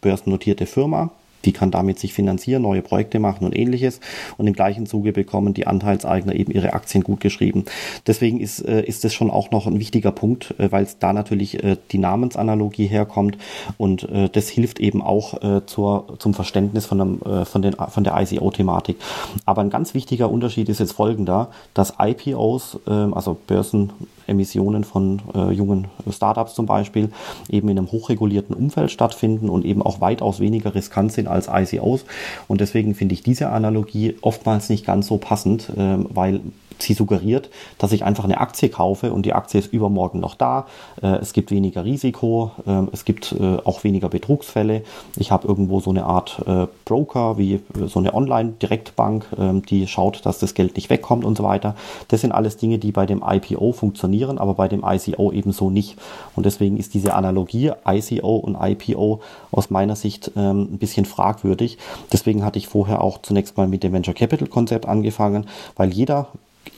börsennotierte 0.02 0.66
Firma 0.66 1.12
die 1.46 1.52
kann 1.52 1.72
damit 1.72 2.00
sich 2.00 2.14
finanzieren, 2.14 2.64
neue 2.64 2.82
Projekte 2.82 3.20
machen 3.20 3.46
und 3.46 3.58
ähnliches. 3.58 4.00
Und 4.38 4.48
im 4.48 4.54
gleichen 4.54 4.86
Zuge 4.86 5.12
bekommen 5.12 5.54
die 5.54 5.68
Anteilseigner 5.68 6.36
eben 6.36 6.52
ihre 6.52 6.74
Aktien 6.74 7.04
gut 7.04 7.20
geschrieben. 7.20 7.66
Deswegen 8.08 8.40
ist, 8.40 8.60
äh, 8.60 8.84
ist 8.84 9.04
das 9.04 9.14
schon 9.14 9.32
auch 9.32 9.52
noch 9.52 9.68
ein 9.68 9.80
wichtiger 9.80 10.12
Punkt, 10.12 10.56
äh, 10.58 10.72
weil 10.72 10.84
es 10.84 11.00
da 11.00 11.14
natürlich 11.14 11.64
äh, 11.64 11.78
die 11.92 11.98
Namensanalogie 11.98 12.88
herkommt 12.88 13.38
und 13.78 14.08
das 14.34 14.50
hilft 14.50 14.80
eben 14.80 15.02
auch 15.02 15.62
zur, 15.66 16.16
zum 16.20 16.34
Verständnis 16.34 16.86
von, 16.86 17.22
äh, 17.22 17.46
von, 17.46 17.62
den, 17.62 17.74
von 17.74 18.04
der 18.04 18.20
ICO-Thematik. 18.20 18.98
Aber 19.46 19.62
ein 19.62 19.70
ganz 19.70 19.94
wichtiger 19.94 20.30
Unterschied 20.30 20.70
ist 20.70 20.80
jetzt 20.80 20.94
folgender, 20.94 21.50
dass 21.74 21.94
IPOs, 22.00 22.80
äh, 22.88 22.92
also 22.92 23.38
Börsen 23.48 23.92
Emissionen 24.28 24.84
von 24.84 25.22
äh, 25.34 25.52
jungen 25.52 25.88
Startups 26.10 26.56
zum 26.56 26.66
Beispiel 26.66 27.10
eben 27.50 27.70
in 27.70 27.78
einem 27.78 27.92
hochregulierten 27.92 28.56
Umfeld 28.56 28.92
stattfinden 28.92 29.50
und 29.50 29.66
eben 29.66 29.82
auch 29.82 30.02
weitaus 30.02 30.40
weniger 30.40 30.76
riskant 30.76 31.12
sind 31.12 31.28
als 31.28 31.48
ICOs. 31.48 32.06
Und 32.48 32.62
deswegen 32.62 32.96
finde 32.96 33.14
ich 33.14 33.24
diese 33.24 33.50
Analogie 33.50 34.16
oftmals 34.22 34.70
nicht 34.70 34.86
ganz 34.86 35.08
so 35.08 35.18
passend, 35.18 35.70
äh, 35.70 35.98
weil 36.10 36.42
sie 36.82 36.94
suggeriert, 36.94 37.50
dass 37.78 37.92
ich 37.92 38.04
einfach 38.04 38.24
eine 38.24 38.40
Aktie 38.40 38.70
kaufe 38.70 39.14
und 39.14 39.26
die 39.26 39.34
Aktie 39.34 39.60
ist 39.60 39.72
übermorgen 39.72 40.20
noch 40.20 40.36
da. 40.36 40.66
Äh, 41.02 41.18
es 41.18 41.34
gibt 41.34 41.52
weniger 41.52 41.86
Risiko, 41.86 42.52
äh, 42.66 42.84
es 42.92 43.06
gibt 43.06 43.34
äh, 43.34 43.58
auch 43.64 43.84
weniger 43.84 44.10
Betrugsfälle. 44.10 44.84
Ich 45.16 45.32
habe 45.32 45.48
irgendwo 45.48 45.80
so 45.80 45.90
eine 45.90 46.06
Art 46.06 46.42
äh, 46.46 46.68
Broker 46.86 47.38
wie 47.38 47.56
äh, 47.56 47.60
so 47.88 48.00
eine 48.00 48.14
Online-Direktbank, 48.14 49.26
ähm, 49.38 49.66
die 49.66 49.88
schaut, 49.88 50.26
dass 50.26 50.40
das 50.40 50.54
Geld 50.54 50.76
nicht 50.76 50.90
wegkommt 50.90 51.26
und 51.26 51.38
so 51.38 51.44
weiter. 51.44 51.76
Das 52.08 52.22
sind 52.22 52.32
alles 52.32 52.58
Dinge, 52.58 52.80
die 52.80 52.92
bei 52.92 53.06
dem 53.06 53.24
IPO 53.26 53.72
funktionieren 53.74 54.11
funktionieren, 54.12 54.38
aber 54.38 54.56
bei 54.56 54.68
dem 54.68 54.84
ICO 54.86 55.32
ebenso 55.32 55.70
nicht. 55.70 55.98
Und 56.36 56.46
deswegen 56.46 56.78
ist 56.78 56.94
diese 56.94 57.14
Analogie 57.14 57.72
ICO 57.88 58.36
und 58.38 58.58
IPO 58.60 59.22
aus 59.52 59.70
meiner 59.70 59.96
Sicht 59.96 60.32
ähm, 60.36 60.74
ein 60.74 60.78
bisschen 60.78 61.06
fragwürdig. 61.06 61.78
Deswegen 62.12 62.44
hatte 62.44 62.60
ich 62.60 62.68
vorher 62.68 63.02
auch 63.02 63.22
zunächst 63.22 63.58
mal 63.58 63.68
mit 63.68 63.84
dem 63.84 63.94
Venture 63.94 64.14
Capital 64.14 64.48
Konzept 64.48 64.86
angefangen, 64.86 65.46
weil 65.76 65.94
jeder 65.94 66.28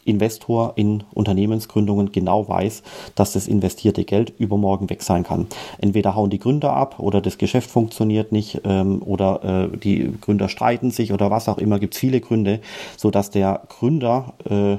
Investor 0.06 0.74
in 0.76 1.04
Unternehmensgründungen 1.14 2.12
genau 2.12 2.48
weiß, 2.48 2.84
dass 3.16 3.34
das 3.34 3.48
investierte 3.48 4.04
Geld 4.04 4.34
übermorgen 4.38 4.90
weg 4.90 5.02
sein 5.02 5.24
kann. 5.24 5.48
Entweder 5.80 6.16
hauen 6.16 6.30
die 6.30 6.40
Gründer 6.40 6.74
ab 6.74 7.00
oder 7.00 7.22
das 7.22 7.38
Geschäft 7.38 7.70
funktioniert 7.70 8.32
nicht 8.32 8.62
ähm, 8.66 9.02
oder 9.02 9.70
äh, 9.74 9.78
die 9.78 10.14
Gründer 10.20 10.50
streiten 10.50 10.92
sich 10.92 11.14
oder 11.14 11.32
was 11.32 11.48
auch 11.48 11.58
immer. 11.58 11.80
Gibt 11.80 11.96
viele 11.96 12.20
Gründe, 12.20 12.60
sodass 12.98 13.30
der 13.30 13.62
Gründer 13.70 14.34
äh, 14.50 14.78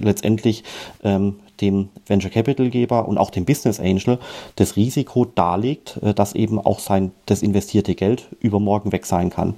letztendlich 0.00 0.62
ähm, 1.02 1.36
dem 1.60 1.88
Venture 2.06 2.30
Capital 2.30 2.70
Geber 2.70 3.08
und 3.08 3.18
auch 3.18 3.30
dem 3.30 3.44
Business 3.44 3.80
Angel 3.80 4.18
das 4.56 4.76
Risiko 4.76 5.24
darlegt, 5.24 5.98
äh, 6.02 6.14
dass 6.14 6.34
eben 6.34 6.58
auch 6.58 6.78
sein 6.78 7.12
das 7.26 7.42
investierte 7.42 7.94
Geld 7.94 8.28
übermorgen 8.40 8.92
weg 8.92 9.06
sein 9.06 9.30
kann. 9.30 9.54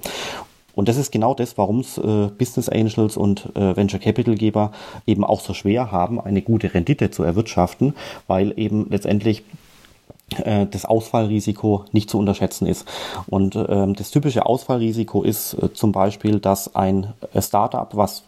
Und 0.77 0.87
das 0.87 0.97
ist 0.97 1.11
genau 1.11 1.33
das, 1.33 1.57
warum 1.57 1.79
es 1.79 1.97
äh, 1.97 2.27
Business 2.37 2.69
Angels 2.69 3.17
und 3.17 3.47
äh, 3.55 3.75
Venture 3.75 3.99
Capital 3.99 4.35
Geber 4.35 4.71
eben 5.07 5.23
auch 5.23 5.39
so 5.39 5.55
schwer 5.55 5.91
haben, 5.91 6.21
eine 6.21 6.43
gute 6.43 6.71
Rendite 6.71 7.09
zu 7.09 7.23
erwirtschaften, 7.23 7.95
weil 8.27 8.53
eben 8.59 8.85
letztendlich 8.91 9.43
äh, 10.43 10.67
das 10.67 10.85
Ausfallrisiko 10.85 11.85
nicht 11.93 12.11
zu 12.11 12.19
unterschätzen 12.19 12.67
ist. 12.67 12.85
Und 13.27 13.55
ähm, 13.55 13.95
das 13.95 14.11
typische 14.11 14.45
Ausfallrisiko 14.45 15.23
ist 15.23 15.53
äh, 15.55 15.73
zum 15.73 15.91
Beispiel, 15.91 16.39
dass 16.39 16.75
ein 16.75 17.13
Startup, 17.39 17.89
was 17.95 18.23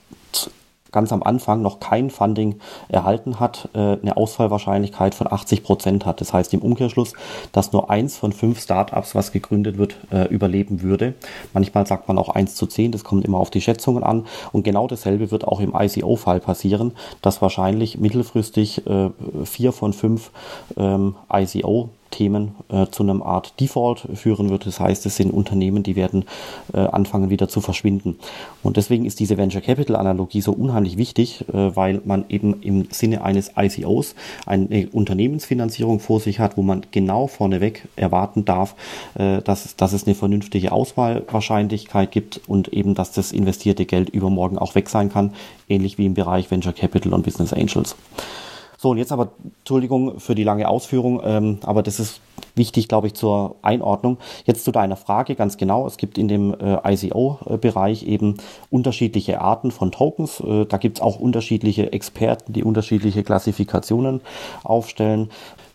ganz 0.92 1.12
am 1.12 1.24
Anfang 1.24 1.62
noch 1.62 1.80
kein 1.80 2.10
Funding 2.10 2.56
erhalten 2.88 3.40
hat, 3.40 3.70
äh, 3.74 3.98
eine 4.02 4.18
Ausfallwahrscheinlichkeit 4.18 5.16
von 5.16 5.32
80 5.32 5.64
Prozent 5.64 6.06
hat. 6.06 6.22
Das 6.22 6.34
heißt 6.34 6.54
im 6.54 6.62
Umkehrschluss, 6.62 7.14
dass 7.52 7.72
nur 7.72 7.90
eins 7.90 8.18
von 8.18 8.34
fünf 8.34 8.60
Startups, 8.62 9.16
was 9.16 9.32
gegründet 9.32 9.78
wird, 9.78 9.98
äh, 10.12 10.28
überleben 10.28 10.82
würde. 10.82 11.14
Manchmal 11.54 11.86
sagt 11.86 12.08
man 12.08 12.18
auch 12.18 12.30
eins 12.30 12.56
zu 12.56 12.66
zehn, 12.66 12.92
das 12.92 13.04
kommt 13.04 13.26
immer 13.26 13.38
auf 13.38 13.50
die 13.50 13.62
Schätzungen 13.62 14.04
an. 14.04 14.26
Und 14.52 14.64
genau 14.64 14.88
dasselbe 14.88 15.32
wird 15.32 15.48
auch 15.48 15.60
im 15.60 15.74
ICO-Fall 15.78 16.40
passieren, 16.40 16.94
dass 17.22 17.42
wahrscheinlich 17.42 17.98
mittelfristig 17.98 18.86
äh, 18.88 19.10
vier 19.46 19.72
von 19.72 19.94
fünf 19.94 20.32
ähm, 20.78 21.16
ICO 21.32 21.90
Themen 22.12 22.56
äh, 22.70 22.88
zu 22.88 23.04
einer 23.04 23.26
Art 23.26 23.60
Default 23.60 24.08
führen 24.14 24.50
wird. 24.50 24.66
Das 24.66 24.80
heißt, 24.80 25.06
es 25.06 25.16
sind 25.16 25.32
Unternehmen, 25.32 25.84
die 25.84 25.96
werden 25.96 26.26
äh, 26.74 26.80
anfangen 26.80 27.30
wieder 27.30 27.48
zu 27.48 27.62
verschwinden. 27.62 28.18
Und 28.64 28.78
deswegen 28.78 29.06
ist 29.06 29.20
diese 29.20 29.38
Venture 29.38 29.62
Capital 29.62 29.96
Analogie 29.96 30.42
so 30.42 30.52
unheimlich 30.52 30.98
wichtig, 30.98 31.46
äh, 31.50 31.76
weil 31.76 32.02
man 32.06 32.26
eben 32.30 32.62
im 32.62 32.88
Sinne 32.92 33.24
eines 33.24 33.52
ICOs 33.58 34.16
eine 34.46 34.90
Unternehmensfinanzierung 34.92 36.00
vor 36.00 36.20
sich 36.20 36.40
hat, 36.40 36.58
wo 36.58 36.62
man 36.62 36.86
genau 36.92 37.28
vorneweg 37.28 37.88
erwarten 37.96 38.46
darf, 38.46 38.76
äh, 39.16 39.42
dass, 39.42 39.76
dass 39.76 39.94
es 39.94 40.06
eine 40.06 40.16
vernünftige 40.16 40.72
Auswahlwahrscheinlichkeit 40.72 42.12
gibt 42.12 42.42
und 42.48 42.70
eben, 42.70 42.96
dass 42.96 43.12
das 43.12 43.32
investierte 43.32 43.86
Geld 43.86 44.10
übermorgen 44.10 44.58
auch 44.58 44.76
weg 44.76 44.90
sein 44.90 45.12
kann, 45.12 45.34
ähnlich 45.68 45.98
wie 45.98 46.06
im 46.06 46.14
Bereich 46.14 46.50
Venture 46.52 46.74
Capital 46.74 47.14
und 47.14 47.24
Business 47.24 47.54
Angels. 47.54 47.96
So, 48.82 48.92
und 48.92 48.98
jetzt 48.98 49.12
aber, 49.12 49.34
Entschuldigung 49.58 50.22
für 50.22 50.36
die 50.36 50.46
lange 50.46 50.70
Ausführung, 50.70 51.20
ähm, 51.26 51.58
aber 51.66 51.84
das 51.84 52.00
ist 52.00 52.22
wichtig, 52.56 52.88
glaube 52.88 53.08
ich, 53.08 53.14
zur 53.14 53.56
Einordnung. 53.62 54.20
Jetzt 54.46 54.64
zu 54.64 54.72
deiner 54.72 54.96
Frage 54.96 55.36
ganz 55.36 55.58
genau. 55.58 55.86
Es 55.86 55.98
gibt 55.98 56.18
in 56.18 56.30
dem 56.30 56.54
äh, 56.54 56.94
ICO-Bereich 56.94 58.04
eben 58.08 58.38
unterschiedliche 58.70 59.42
Arten 59.42 59.72
von 59.72 59.92
Tokens. 59.92 60.40
Äh, 60.40 60.66
da 60.66 60.78
gibt 60.78 61.00
es 61.00 61.02
auch 61.02 61.20
unterschiedliche 61.20 61.92
Experten, 61.92 62.54
die 62.54 62.64
unterschiedliche 62.64 63.22
Klassifikationen 63.22 64.22
aufstellen. 64.64 65.30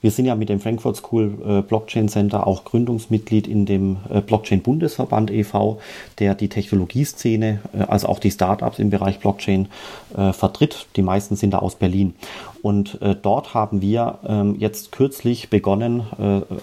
Wir 0.05 0.11
sind 0.11 0.27
ja 0.27 0.35
mit 0.35 0.51
dem 0.51 0.61
Frankfurt 0.61 0.99
School 0.99 1.33
äh, 1.47 1.63
Blockchain 1.63 2.11
Center 2.11 2.47
auch 2.47 2.65
Gründungsmitglied 2.65 3.49
in 3.49 3.65
dem 3.65 3.97
äh, 4.11 4.21
Blockchain 4.21 4.61
Bundesverband 4.61 5.31
e.V., 5.31 5.79
der 6.19 6.35
die 6.35 6.51
Technologieszene, 6.51 7.61
äh, 7.73 7.85
also 7.85 8.09
auch 8.09 8.19
die 8.19 8.31
Startups 8.31 8.79
im 8.79 8.91
Bereich 8.91 9.19
Blockchain 9.19 9.69
vertritt. 10.33 10.87
Die 10.95 11.03
meisten 11.03 11.35
sind 11.35 11.55
da 11.55 11.59
aus 11.59 11.75
Berlin. 11.75 12.15
Und 12.63 12.99
dort 13.23 13.53
haben 13.53 13.83
wir 13.83 14.19
ähm, 14.27 14.57
jetzt 14.59 14.93
kürzlich 14.93 15.51
begonnen, 15.51 16.05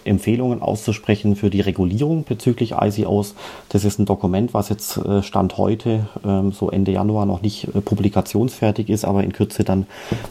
Empfehlungen 0.06 0.62
auszusprechen 0.62 1.36
für 1.36 1.50
die 1.50 1.60
Regulierung 1.60 2.24
bezüglich 2.24 2.74
ICOs. 2.80 3.36
Das 3.70 3.84
ist 3.84 4.00
ein 4.00 4.06
Dokument, 4.06 4.54
was 4.54 4.70
jetzt 4.70 5.00
Stand 5.22 5.58
heute, 5.58 6.08
ähm, 6.26 6.54
so 6.54 6.72
Ende 6.72 6.92
Januar, 6.92 7.26
noch 7.26 7.42
nicht 7.42 7.68
publikationsfertig 7.86 8.90
ist, 8.90 9.04
aber 9.04 9.24
in 9.24 9.34
Kürze 9.34 9.64
dann 9.64 9.86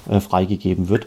freigegeben 0.09 0.89
wird. 0.89 1.07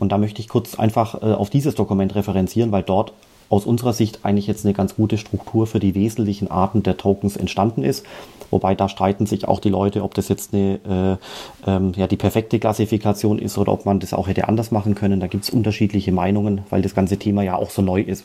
Und 0.00 0.10
da 0.10 0.18
möchte 0.18 0.40
ich 0.40 0.48
kurz 0.48 0.76
einfach 0.76 1.22
äh, 1.22 1.26
auf 1.26 1.50
dieses 1.50 1.76
Dokument 1.76 2.14
referenzieren, 2.16 2.72
weil 2.72 2.82
dort 2.82 3.12
aus 3.50 3.66
unserer 3.66 3.92
Sicht 3.92 4.20
eigentlich 4.22 4.46
jetzt 4.46 4.64
eine 4.64 4.72
ganz 4.72 4.96
gute 4.96 5.18
Struktur 5.18 5.66
für 5.66 5.80
die 5.80 5.94
wesentlichen 5.94 6.50
Arten 6.50 6.82
der 6.82 6.96
Tokens 6.96 7.36
entstanden 7.36 7.82
ist. 7.82 8.06
Wobei 8.50 8.74
da 8.74 8.88
streiten 8.88 9.26
sich 9.26 9.46
auch 9.46 9.60
die 9.60 9.68
Leute, 9.68 10.02
ob 10.02 10.14
das 10.14 10.28
jetzt 10.28 10.54
eine, 10.54 11.18
äh, 11.66 11.70
ähm, 11.70 11.92
ja, 11.96 12.06
die 12.06 12.16
perfekte 12.16 12.58
Klassifikation 12.58 13.38
ist 13.38 13.58
oder 13.58 13.72
ob 13.72 13.86
man 13.86 14.00
das 14.00 14.12
auch 14.12 14.28
hätte 14.28 14.48
anders 14.48 14.70
machen 14.70 14.94
können. 14.94 15.20
Da 15.20 15.26
gibt 15.28 15.44
es 15.44 15.50
unterschiedliche 15.50 16.12
Meinungen, 16.12 16.62
weil 16.70 16.82
das 16.82 16.94
ganze 16.94 17.16
Thema 17.16 17.42
ja 17.42 17.56
auch 17.56 17.70
so 17.70 17.82
neu 17.82 18.00
ist. 18.00 18.24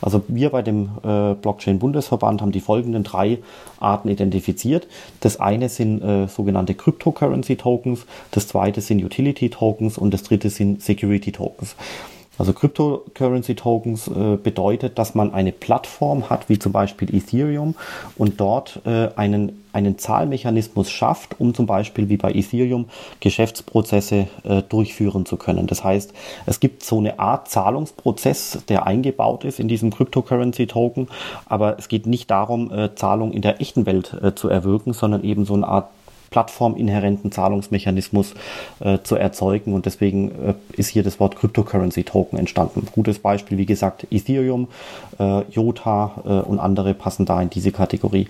Also 0.00 0.22
wir 0.28 0.50
bei 0.50 0.62
dem 0.62 0.90
äh, 1.04 1.34
Blockchain-Bundesverband 1.34 2.42
haben 2.42 2.52
die 2.52 2.60
folgenden 2.60 3.04
drei 3.04 3.38
Arten 3.78 4.08
identifiziert. 4.08 4.86
Das 5.20 5.38
eine 5.38 5.68
sind 5.68 6.02
äh, 6.02 6.26
sogenannte 6.26 6.74
Cryptocurrency-Tokens, 6.74 8.06
das 8.32 8.48
zweite 8.48 8.80
sind 8.80 9.04
Utility-Tokens 9.04 9.98
und 9.98 10.12
das 10.12 10.22
dritte 10.24 10.50
sind 10.50 10.82
Security-Tokens. 10.82 11.76
Also 12.40 12.54
Cryptocurrency 12.54 13.54
Tokens 13.54 14.08
äh, 14.08 14.38
bedeutet, 14.42 14.98
dass 14.98 15.14
man 15.14 15.34
eine 15.34 15.52
Plattform 15.52 16.30
hat, 16.30 16.48
wie 16.48 16.58
zum 16.58 16.72
Beispiel 16.72 17.14
Ethereum, 17.14 17.74
und 18.16 18.40
dort 18.40 18.80
äh, 18.86 19.10
einen, 19.14 19.62
einen 19.74 19.98
Zahlmechanismus 19.98 20.90
schafft, 20.90 21.38
um 21.38 21.52
zum 21.52 21.66
Beispiel 21.66 22.08
wie 22.08 22.16
bei 22.16 22.32
Ethereum 22.32 22.86
Geschäftsprozesse 23.20 24.26
äh, 24.44 24.62
durchführen 24.62 25.26
zu 25.26 25.36
können. 25.36 25.66
Das 25.66 25.84
heißt, 25.84 26.14
es 26.46 26.60
gibt 26.60 26.82
so 26.82 26.96
eine 26.96 27.18
Art 27.18 27.50
Zahlungsprozess, 27.50 28.60
der 28.70 28.86
eingebaut 28.86 29.44
ist 29.44 29.60
in 29.60 29.68
diesem 29.68 29.90
Cryptocurrency 29.90 30.66
Token, 30.66 31.08
aber 31.44 31.78
es 31.78 31.88
geht 31.88 32.06
nicht 32.06 32.30
darum, 32.30 32.72
äh, 32.72 32.94
Zahlung 32.94 33.32
in 33.32 33.42
der 33.42 33.60
echten 33.60 33.84
Welt 33.84 34.16
äh, 34.22 34.34
zu 34.34 34.48
erwirken, 34.48 34.94
sondern 34.94 35.24
eben 35.24 35.44
so 35.44 35.52
eine 35.52 35.68
Art 35.68 35.90
plattforminhärenten 36.30 37.32
Zahlungsmechanismus 37.32 38.34
äh, 38.80 38.98
zu 39.02 39.16
erzeugen. 39.16 39.74
Und 39.74 39.86
deswegen 39.86 40.30
äh, 40.30 40.54
ist 40.76 40.88
hier 40.88 41.02
das 41.02 41.20
Wort 41.20 41.36
Cryptocurrency 41.36 42.04
Token 42.04 42.38
entstanden. 42.38 42.86
Gutes 42.92 43.18
Beispiel, 43.18 43.58
wie 43.58 43.66
gesagt, 43.66 44.06
Ethereum, 44.10 44.68
äh, 45.18 45.42
Jota 45.50 46.22
äh, 46.24 46.28
und 46.48 46.58
andere 46.58 46.94
passen 46.94 47.26
da 47.26 47.40
in 47.42 47.50
diese 47.50 47.72
Kategorie. 47.72 48.28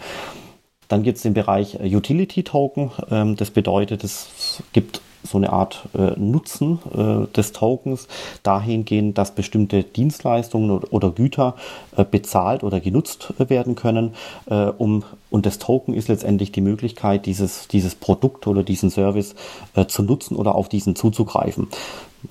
Dann 0.89 1.05
gibt 1.05 1.19
es 1.19 1.23
den 1.23 1.35
Bereich 1.35 1.79
Utility 1.81 2.43
Token. 2.43 2.91
Ähm, 3.11 3.37
das 3.37 3.51
bedeutet, 3.51 4.03
es 4.03 4.63
gibt 4.73 5.01
so 5.23 5.39
eine 5.39 5.53
Art 5.53 5.89
äh, 5.95 6.19
Nutzen 6.19 6.79
äh, 6.95 7.27
des 7.35 7.53
Tokens 7.53 8.09
dahingehend, 8.43 9.19
dass 9.19 9.35
bestimmte 9.35 9.83
Dienstleistungen 9.83 10.71
oder, 10.71 10.93
oder 10.93 11.11
Güter 11.11 11.55
äh, 11.97 12.05
bezahlt 12.05 12.65
oder 12.65 12.81
genutzt 12.81 13.35
werden 13.39 13.75
können, 13.75 14.15
äh, 14.47 14.67
um 14.67 15.05
und 15.31 15.47
das 15.47 15.59
Token 15.59 15.95
ist 15.95 16.09
letztendlich 16.09 16.51
die 16.51 16.61
Möglichkeit, 16.61 17.25
dieses, 17.25 17.69
dieses 17.69 17.95
Produkt 17.95 18.49
oder 18.49 18.65
diesen 18.65 18.91
Service 18.91 19.37
äh, 19.75 19.87
zu 19.87 20.03
nutzen 20.03 20.37
oder 20.37 20.57
auf 20.57 20.69
diesen 20.69 20.97
zuzugreifen. 20.97 21.69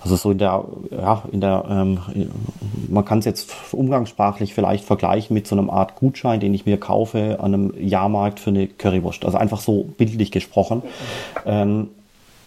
Also 0.02 0.18
so 0.18 0.32
in 0.32 0.38
der, 0.38 0.66
ja, 0.92 1.24
in 1.32 1.42
der, 1.42 1.66
ähm, 1.68 2.00
man 2.90 3.06
kann 3.06 3.20
es 3.20 3.26
jetzt 3.26 3.52
umgangssprachlich 3.72 4.54
vielleicht 4.54 4.84
vergleichen 4.84 5.34
mit 5.34 5.48
so 5.48 5.58
einer 5.58 5.72
Art 5.72 5.96
Gutschein, 5.96 6.40
den 6.40 6.54
ich 6.54 6.66
mir 6.66 6.78
kaufe 6.78 7.40
an 7.40 7.54
einem 7.54 7.74
Jahrmarkt 7.80 8.40
für 8.40 8.52
eine 8.52 8.68
Currywurst. 8.68 9.26
Also 9.26 9.38
einfach 9.38 9.62
so 9.62 9.86
bildlich 9.98 10.32
gesprochen. 10.32 10.84
Ähm, 11.46 11.88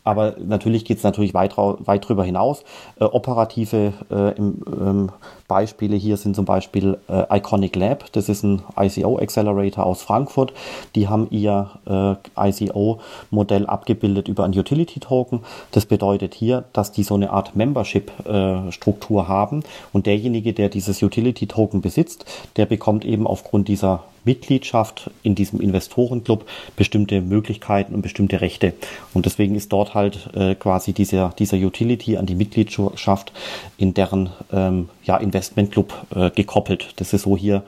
aber 0.05 0.35
natürlich 0.39 0.85
geht 0.85 0.99
es 0.99 1.05
natürlich 1.05 1.35
weit, 1.35 1.57
weit 1.57 2.09
drüber 2.09 2.25
hinaus. 2.25 2.65
Äh, 2.99 3.05
operative 3.05 3.93
äh, 4.11 4.37
im, 4.37 4.63
ähm, 4.67 5.13
Beispiele 5.47 5.97
hier 5.97 6.17
sind 6.17 6.35
zum 6.35 6.45
Beispiel 6.45 6.99
äh, 7.09 7.39
Iconic 7.39 7.77
Lab. 7.77 8.11
Das 8.13 8.29
ist 8.29 8.43
ein 8.43 8.63
ICO 8.77 9.19
Accelerator 9.19 9.85
aus 9.85 10.03
Frankfurt. 10.03 10.53
Die 10.95 11.09
haben 11.09 11.29
ihr 11.31 11.71
äh, 11.87 12.49
ICO-Modell 12.49 13.67
abgebildet 13.67 14.29
über 14.29 14.45
ein 14.45 14.59
Utility 14.59 14.99
Token. 14.99 15.41
Das 15.71 15.87
bedeutet 15.87 16.35
hier, 16.35 16.65
dass 16.73 16.91
die 16.91 17.03
so 17.03 17.15
eine 17.15 17.31
Art 17.31 17.55
Membership-Struktur 17.55 19.23
äh, 19.23 19.27
haben. 19.27 19.63
Und 19.93 20.07
derjenige, 20.07 20.53
der 20.53 20.69
dieses 20.69 21.03
Utility 21.03 21.47
Token 21.47 21.81
besitzt, 21.81 22.25
der 22.57 22.67
bekommt 22.67 23.05
eben 23.05 23.27
aufgrund 23.27 23.69
dieser 23.69 24.05
Mitgliedschaft 24.25 25.11
in 25.23 25.35
diesem 25.35 25.61
Investorenclub 25.61 26.47
bestimmte 26.77 27.21
Möglichkeiten 27.21 27.95
und 27.95 28.03
bestimmte 28.03 28.41
Rechte. 28.41 28.75
Und 29.15 29.27
deswegen 29.27 29.55
ist 29.55 29.73
dort 29.73 29.95
halt 29.95 30.31
äh, 30.35 30.55
quasi 30.55 30.93
dieser, 30.93 31.31
dieser 31.39 31.57
Utility 31.57 32.17
an 32.17 32.27
die 32.27 32.35
Mitgliedschaft 32.35 33.33
in 33.79 33.95
deren 33.95 34.31
ähm, 34.53 34.89
ja, 35.05 35.17
Investmentclub 35.17 36.07
äh, 36.15 36.31
gekoppelt. 36.31 36.95
Das 36.97 37.13
ist 37.13 37.23
so 37.23 37.37
hier 37.37 37.63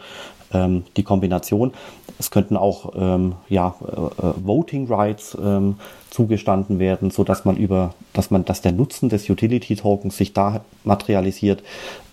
ähm, 0.52 0.84
die 0.96 1.02
Kombination. 1.02 1.73
Es 2.18 2.30
könnten 2.30 2.56
auch 2.56 2.92
ähm, 2.96 3.34
ja, 3.49 3.75
äh, 3.82 4.26
äh 4.26 4.34
Voting 4.44 4.87
Rights 4.87 5.37
ähm, 5.42 5.76
zugestanden 6.14 6.78
werden, 6.78 7.11
so 7.11 7.25
dass 7.25 7.44
man 7.44 7.56
über, 7.56 7.92
dass 8.12 8.30
man, 8.30 8.44
dass 8.44 8.62
der 8.62 8.71
Nutzen 8.71 9.09
des 9.09 9.28
Utility 9.28 9.75
Tokens 9.75 10.16
sich 10.16 10.33
da 10.33 10.64
materialisiert, 10.85 11.64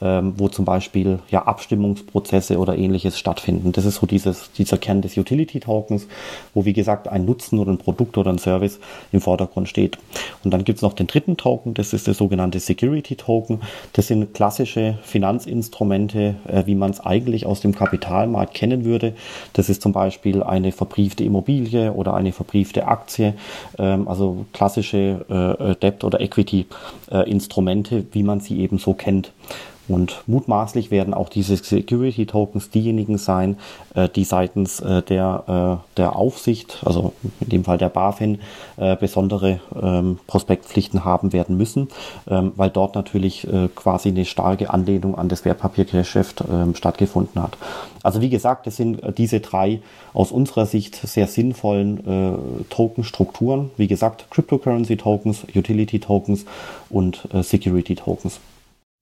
ähm, 0.01 0.33
wo 0.37 0.47
zum 0.47 0.65
Beispiel 0.65 1.19
ja 1.29 1.43
Abstimmungsprozesse 1.43 2.57
oder 2.57 2.75
ähnliches 2.75 3.19
stattfinden. 3.19 3.73
Das 3.73 3.85
ist 3.85 3.97
so 3.97 4.07
dieses, 4.07 4.51
dieser 4.53 4.79
Kern 4.79 5.03
des 5.03 5.17
Utility 5.17 5.59
Tokens, 5.59 6.07
wo 6.55 6.65
wie 6.65 6.73
gesagt 6.73 7.09
ein 7.09 7.25
Nutzen 7.25 7.59
oder 7.59 7.71
ein 7.71 7.77
Produkt 7.77 8.17
oder 8.17 8.31
ein 8.31 8.39
Service 8.39 8.79
im 9.11 9.21
Vordergrund 9.21 9.69
steht. 9.69 9.99
Und 10.43 10.51
dann 10.51 10.63
gibt 10.63 10.77
es 10.77 10.81
noch 10.81 10.93
den 10.93 11.05
dritten 11.05 11.37
Token, 11.37 11.75
das 11.75 11.93
ist 11.93 12.07
der 12.07 12.15
sogenannte 12.15 12.59
Security 12.59 13.15
Token. 13.15 13.61
Das 13.93 14.07
sind 14.07 14.33
klassische 14.33 14.97
Finanzinstrumente, 15.03 16.37
äh, 16.47 16.65
wie 16.65 16.75
man 16.75 16.89
es 16.89 17.01
eigentlich 17.01 17.45
aus 17.45 17.61
dem 17.61 17.75
Kapitalmarkt 17.75 18.55
kennen 18.55 18.83
würde. 18.83 19.13
Das 19.53 19.69
ist 19.69 19.83
zum 19.83 19.93
Beispiel 19.93 20.41
eine 20.41 20.71
verbriefte 20.71 21.23
Immobilie 21.23 21.93
oder 21.93 22.15
eine 22.15 22.31
verbriefte 22.31 22.87
Aktie. 22.87 23.35
Äh, 23.77 23.90
also 24.07 24.45
klassische 24.53 25.25
äh, 25.29 25.71
äh, 25.71 25.75
Debt- 25.75 26.03
oder 26.03 26.19
Equity-Instrumente, 26.21 28.05
wie 28.11 28.23
man 28.23 28.39
sie 28.39 28.59
eben 28.59 28.77
so 28.77 28.93
kennt. 28.93 29.31
Und 29.91 30.23
mutmaßlich 30.25 30.89
werden 30.89 31.13
auch 31.13 31.27
diese 31.27 31.57
Security 31.57 32.25
Tokens 32.25 32.69
diejenigen 32.69 33.17
sein, 33.17 33.57
äh, 33.93 34.07
die 34.07 34.23
seitens 34.23 34.79
äh, 34.79 35.01
der, 35.01 35.81
äh, 35.83 35.97
der 35.97 36.15
Aufsicht, 36.15 36.81
also 36.85 37.11
in 37.41 37.49
dem 37.49 37.63
Fall 37.65 37.77
der 37.77 37.89
BaFin, 37.89 38.39
besondere 38.99 39.59
ähm, 39.79 40.17
Prospektpflichten 40.27 41.03
haben 41.05 41.33
werden 41.33 41.57
müssen, 41.57 41.89
ähm, 42.27 42.53
weil 42.55 42.69
dort 42.69 42.95
natürlich 42.95 43.47
quasi 43.75 44.09
eine 44.09 44.25
starke 44.25 44.69
Anlehnung 44.69 45.15
an 45.15 45.29
das 45.29 45.45
Wertpapiergeschäft 45.45 46.43
ähm, 46.49 46.73
stattgefunden 46.73 47.41
hat. 47.41 47.57
Also 48.01 48.21
wie 48.21 48.29
gesagt, 48.29 48.65
das 48.65 48.77
sind 48.77 49.01
diese 49.17 49.39
drei 49.39 49.81
aus 50.13 50.31
unserer 50.31 50.65
Sicht 50.65 50.95
sehr 50.95 51.27
sinnvollen 51.27 52.65
Token-Strukturen. 52.69 53.71
Wie 53.77 53.87
gesagt, 53.87 54.25
Cryptocurrency 54.31 54.97
Tokens, 54.97 55.45
Utility 55.55 55.99
Tokens 55.99 56.45
und 56.89 57.27
Security 57.41 57.95
Tokens. 57.95 58.39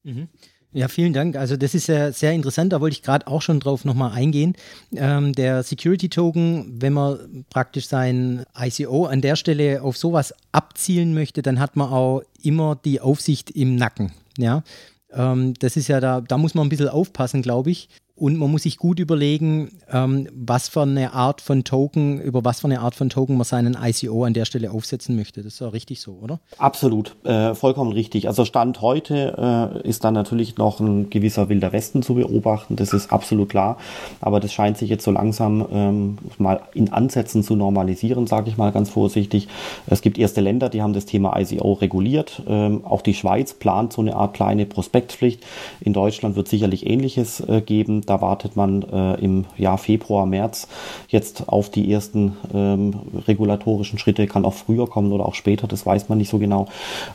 Mhm. 0.03 0.27
Ja, 0.71 0.87
vielen 0.87 1.13
Dank. 1.13 1.35
Also 1.35 1.57
das 1.57 1.73
ist 1.73 1.87
ja 1.87 2.11
sehr 2.11 2.31
interessant, 2.31 2.73
da 2.73 2.79
wollte 2.79 2.93
ich 2.93 3.01
gerade 3.01 3.25
auch 3.25 3.41
schon 3.41 3.59
drauf 3.59 3.85
nochmal 3.85 4.11
eingehen. 4.11 4.55
Ähm, 4.95 5.33
der 5.33 5.63
Security 5.63 6.09
Token, 6.09 6.79
wenn 6.79 6.93
man 6.93 7.45
praktisch 7.49 7.87
sein 7.87 8.43
ICO 8.55 9.05
an 9.05 9.21
der 9.21 9.35
Stelle 9.35 9.81
auf 9.81 9.97
sowas 9.97 10.33
abzielen 10.51 11.15
möchte, 11.15 11.41
dann 11.41 11.59
hat 11.59 11.75
man 11.75 11.89
auch 11.89 12.21
immer 12.43 12.75
die 12.75 13.01
Aufsicht 13.01 13.49
im 13.49 13.75
Nacken. 13.77 14.11
Ja, 14.37 14.63
ähm, 15.11 15.55
das 15.59 15.75
ist 15.75 15.87
ja 15.87 15.99
da, 15.99 16.21
da 16.21 16.37
muss 16.37 16.53
man 16.53 16.67
ein 16.67 16.69
bisschen 16.69 16.89
aufpassen, 16.89 17.41
glaube 17.41 17.71
ich. 17.71 17.89
Und 18.19 18.37
man 18.37 18.51
muss 18.51 18.63
sich 18.63 18.77
gut 18.77 18.99
überlegen, 18.99 19.69
ähm, 19.89 20.27
was 20.33 20.67
für 20.67 20.81
eine 20.81 21.13
Art 21.13 21.39
von 21.39 21.63
Token, 21.63 22.19
über 22.19 22.43
was 22.43 22.59
für 22.59 22.67
eine 22.67 22.81
Art 22.81 22.93
von 22.93 23.09
Token 23.09 23.37
man 23.37 23.45
seinen 23.45 23.77
ICO 23.81 24.25
an 24.25 24.33
der 24.33 24.43
Stelle 24.43 24.71
aufsetzen 24.71 25.15
möchte. 25.15 25.41
Das 25.41 25.53
ist 25.53 25.59
ja 25.61 25.69
richtig 25.69 26.01
so, 26.01 26.19
oder? 26.21 26.41
Absolut, 26.57 27.15
äh, 27.23 27.55
vollkommen 27.55 27.93
richtig. 27.93 28.27
Also 28.27 28.43
Stand 28.43 28.81
heute 28.81 29.79
äh, 29.83 29.87
ist 29.87 30.03
dann 30.03 30.15
natürlich 30.15 30.57
noch 30.57 30.81
ein 30.81 31.09
gewisser 31.09 31.47
wilder 31.47 31.71
Westen 31.71 32.03
zu 32.03 32.15
beobachten, 32.15 32.75
das 32.75 32.91
ist 32.91 33.13
absolut 33.13 33.47
klar. 33.47 33.77
Aber 34.19 34.41
das 34.41 34.51
scheint 34.51 34.77
sich 34.77 34.89
jetzt 34.89 35.05
so 35.05 35.11
langsam 35.11 35.65
ähm, 35.71 36.17
mal 36.37 36.61
in 36.73 36.91
Ansätzen 36.91 37.41
zu 37.41 37.55
normalisieren, 37.55 38.27
sage 38.27 38.49
ich 38.49 38.57
mal 38.57 38.73
ganz 38.73 38.89
vorsichtig. 38.89 39.47
Es 39.87 40.01
gibt 40.01 40.17
erste 40.17 40.41
Länder, 40.41 40.67
die 40.67 40.81
haben 40.81 40.91
das 40.91 41.05
Thema 41.05 41.39
ICO 41.39 41.71
reguliert. 41.71 42.43
Ähm, 42.49 42.83
auch 42.83 43.01
die 43.01 43.13
Schweiz 43.13 43.53
plant 43.53 43.93
so 43.93 44.01
eine 44.01 44.17
Art 44.17 44.33
kleine 44.33 44.65
Prospektpflicht. 44.65 45.41
In 45.79 45.93
Deutschland 45.93 46.35
wird 46.35 46.49
sicherlich 46.49 46.85
Ähnliches 46.85 47.39
äh, 47.39 47.61
geben 47.61 48.03
da 48.09 48.21
wartet 48.21 48.55
man 48.55 48.81
äh, 48.83 49.15
im 49.15 49.45
Jahr 49.57 49.77
Februar, 49.77 50.25
März 50.25 50.67
jetzt 51.09 51.47
auf 51.47 51.69
die 51.69 51.91
ersten 51.91 52.37
ähm, 52.53 52.93
regulatorischen 53.27 53.99
Schritte. 53.99 54.25
Kann 54.27 54.45
auch 54.45 54.53
früher 54.53 54.87
kommen 54.87 55.11
oder 55.11 55.25
auch 55.25 55.35
später, 55.35 55.67
das 55.67 55.85
weiß 55.85 56.09
man 56.09 56.17
nicht 56.17 56.29
so 56.29 56.39
genau. 56.39 56.67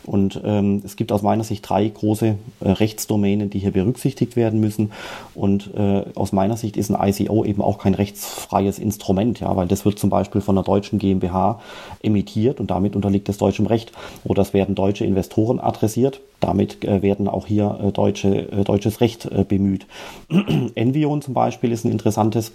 Und 0.07 0.41
ähm, 0.45 0.83
es 0.85 0.97
gibt 0.97 1.11
aus 1.11 1.23
meiner 1.23 1.45
Sicht 1.45 1.69
drei 1.69 1.89
große 1.89 2.37
äh, 2.61 2.69
Rechtsdomänen, 2.71 3.51
die 3.51 3.59
hier 3.59 3.73
berücksichtigt 3.73 4.37
werden 4.37 4.61
müssen. 4.61 4.93
Und 5.35 5.75
äh, 5.75 6.05
aus 6.15 6.33
meiner 6.33 6.57
Sicht 6.57 6.77
ist 6.77 6.91
ein 6.91 7.09
ICO 7.09 7.45
eben 7.45 7.61
auch 7.61 7.79
kein 7.79 7.95
rechtsfreies 7.95 8.79
Instrument, 8.79 9.41
ja, 9.41 9.55
weil 9.57 9.67
das 9.67 9.85
wird 9.85 9.99
zum 9.99 10.11
Beispiel 10.11 10.41
von 10.41 10.57
einer 10.57 10.65
deutschen 10.65 10.99
GmbH 10.99 11.61
emittiert 12.03 12.61
und 12.61 12.71
damit 12.71 12.95
unterliegt 12.95 13.29
es 13.29 13.39
deutschem 13.39 13.67
Recht. 13.67 13.93
Oder 14.25 14.43
es 14.43 14.55
werden 14.55 14.75
deutsche 14.75 15.05
Investoren 15.05 15.59
adressiert 15.59 16.21
damit 16.41 16.85
äh, 16.85 17.03
werden 17.03 17.29
auch 17.29 17.47
hier 17.47 17.79
äh, 17.83 17.93
deutsche, 17.93 18.51
äh, 18.51 18.65
deutsches 18.65 19.01
Recht 19.01 19.29
bemüht. 19.49 19.87
Envion 20.75 21.23
zum 21.23 21.35
Beispiel 21.35 21.73
ist 21.73 21.85
ein 21.85 21.93
interessantes 21.93 22.53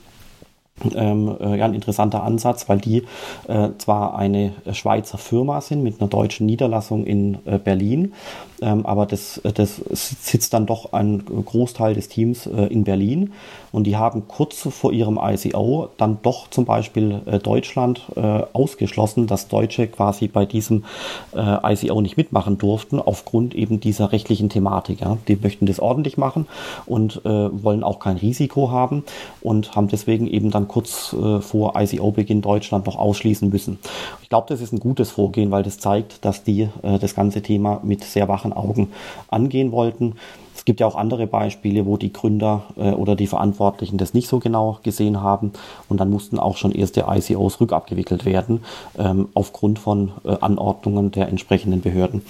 ähm, 0.95 1.35
äh, 1.39 1.57
ja, 1.57 1.65
ein 1.65 1.73
interessanter 1.73 2.23
Ansatz, 2.23 2.69
weil 2.69 2.79
die 2.79 3.03
äh, 3.47 3.69
zwar 3.77 4.17
eine 4.17 4.53
Schweizer 4.71 5.17
Firma 5.17 5.61
sind 5.61 5.83
mit 5.83 5.99
einer 5.99 6.09
deutschen 6.09 6.45
Niederlassung 6.45 7.05
in 7.05 7.37
äh, 7.45 7.57
Berlin, 7.57 8.13
ähm, 8.61 8.85
aber 8.85 9.05
das, 9.05 9.41
das 9.55 9.81
sitzt 9.91 10.53
dann 10.53 10.65
doch 10.65 10.93
ein 10.93 11.23
Großteil 11.25 11.93
des 11.93 12.09
Teams 12.09 12.45
äh, 12.47 12.65
in 12.65 12.83
Berlin 12.83 13.31
und 13.71 13.85
die 13.85 13.97
haben 13.97 14.27
kurz 14.27 14.67
vor 14.69 14.91
ihrem 14.91 15.19
ICO 15.21 15.89
dann 15.97 16.19
doch 16.21 16.49
zum 16.49 16.65
Beispiel 16.65 17.21
äh, 17.25 17.39
Deutschland 17.39 18.01
äh, 18.15 18.41
ausgeschlossen, 18.53 19.27
dass 19.27 19.47
Deutsche 19.47 19.87
quasi 19.87 20.27
bei 20.27 20.45
diesem 20.45 20.85
äh, 21.35 21.73
ICO 21.73 22.01
nicht 22.01 22.17
mitmachen 22.17 22.57
durften, 22.57 22.99
aufgrund 22.99 23.55
eben 23.55 23.79
dieser 23.79 24.11
rechtlichen 24.11 24.49
Thematik. 24.49 25.01
Ja. 25.01 25.17
Die 25.27 25.35
möchten 25.35 25.65
das 25.65 25.79
ordentlich 25.79 26.17
machen 26.17 26.47
und 26.85 27.21
äh, 27.25 27.29
wollen 27.29 27.83
auch 27.83 27.99
kein 27.99 28.17
Risiko 28.17 28.71
haben 28.71 29.03
und 29.41 29.75
haben 29.75 29.87
deswegen 29.87 30.27
eben 30.27 30.51
dann 30.51 30.67
kurz 30.67 31.13
äh, 31.13 31.41
vor 31.41 31.73
ICO-Beginn 31.75 32.41
Deutschland 32.41 32.85
noch 32.85 32.97
ausschließen 32.97 33.49
müssen. 33.49 33.79
Ich 34.21 34.29
glaube, 34.29 34.47
das 34.49 34.61
ist 34.61 34.73
ein 34.73 34.79
gutes 34.79 35.11
Vorgehen, 35.11 35.51
weil 35.51 35.63
das 35.63 35.79
zeigt, 35.79 36.23
dass 36.25 36.43
die 36.43 36.69
äh, 36.81 36.99
das 36.99 37.15
ganze 37.15 37.41
Thema 37.41 37.79
mit 37.83 38.03
sehr 38.03 38.27
wachen 38.27 38.48
Augen 38.53 38.91
angehen 39.29 39.71
wollten. 39.71 40.15
Es 40.59 40.65
gibt 40.65 40.81
ja 40.81 40.87
auch 40.87 40.97
andere 40.97 41.25
Beispiele, 41.25 41.85
wo 41.85 41.95
die 41.95 42.11
Gründer 42.11 42.63
äh, 42.75 42.91
oder 42.91 43.15
die 43.15 43.27
Verantwortlichen 43.27 43.97
das 43.97 44.13
nicht 44.13 44.27
so 44.27 44.39
genau 44.39 44.79
gesehen 44.83 45.21
haben 45.21 45.53
und 45.87 46.01
dann 46.01 46.09
mussten 46.09 46.37
auch 46.37 46.57
schon 46.57 46.73
erste 46.73 47.05
ICOs 47.07 47.61
rückabgewickelt 47.61 48.25
werden 48.25 48.65
ähm, 48.97 49.29
aufgrund 49.33 49.79
von 49.79 50.11
äh, 50.25 50.35
Anordnungen 50.41 51.11
der 51.11 51.29
entsprechenden 51.29 51.79
Behörden. 51.79 52.23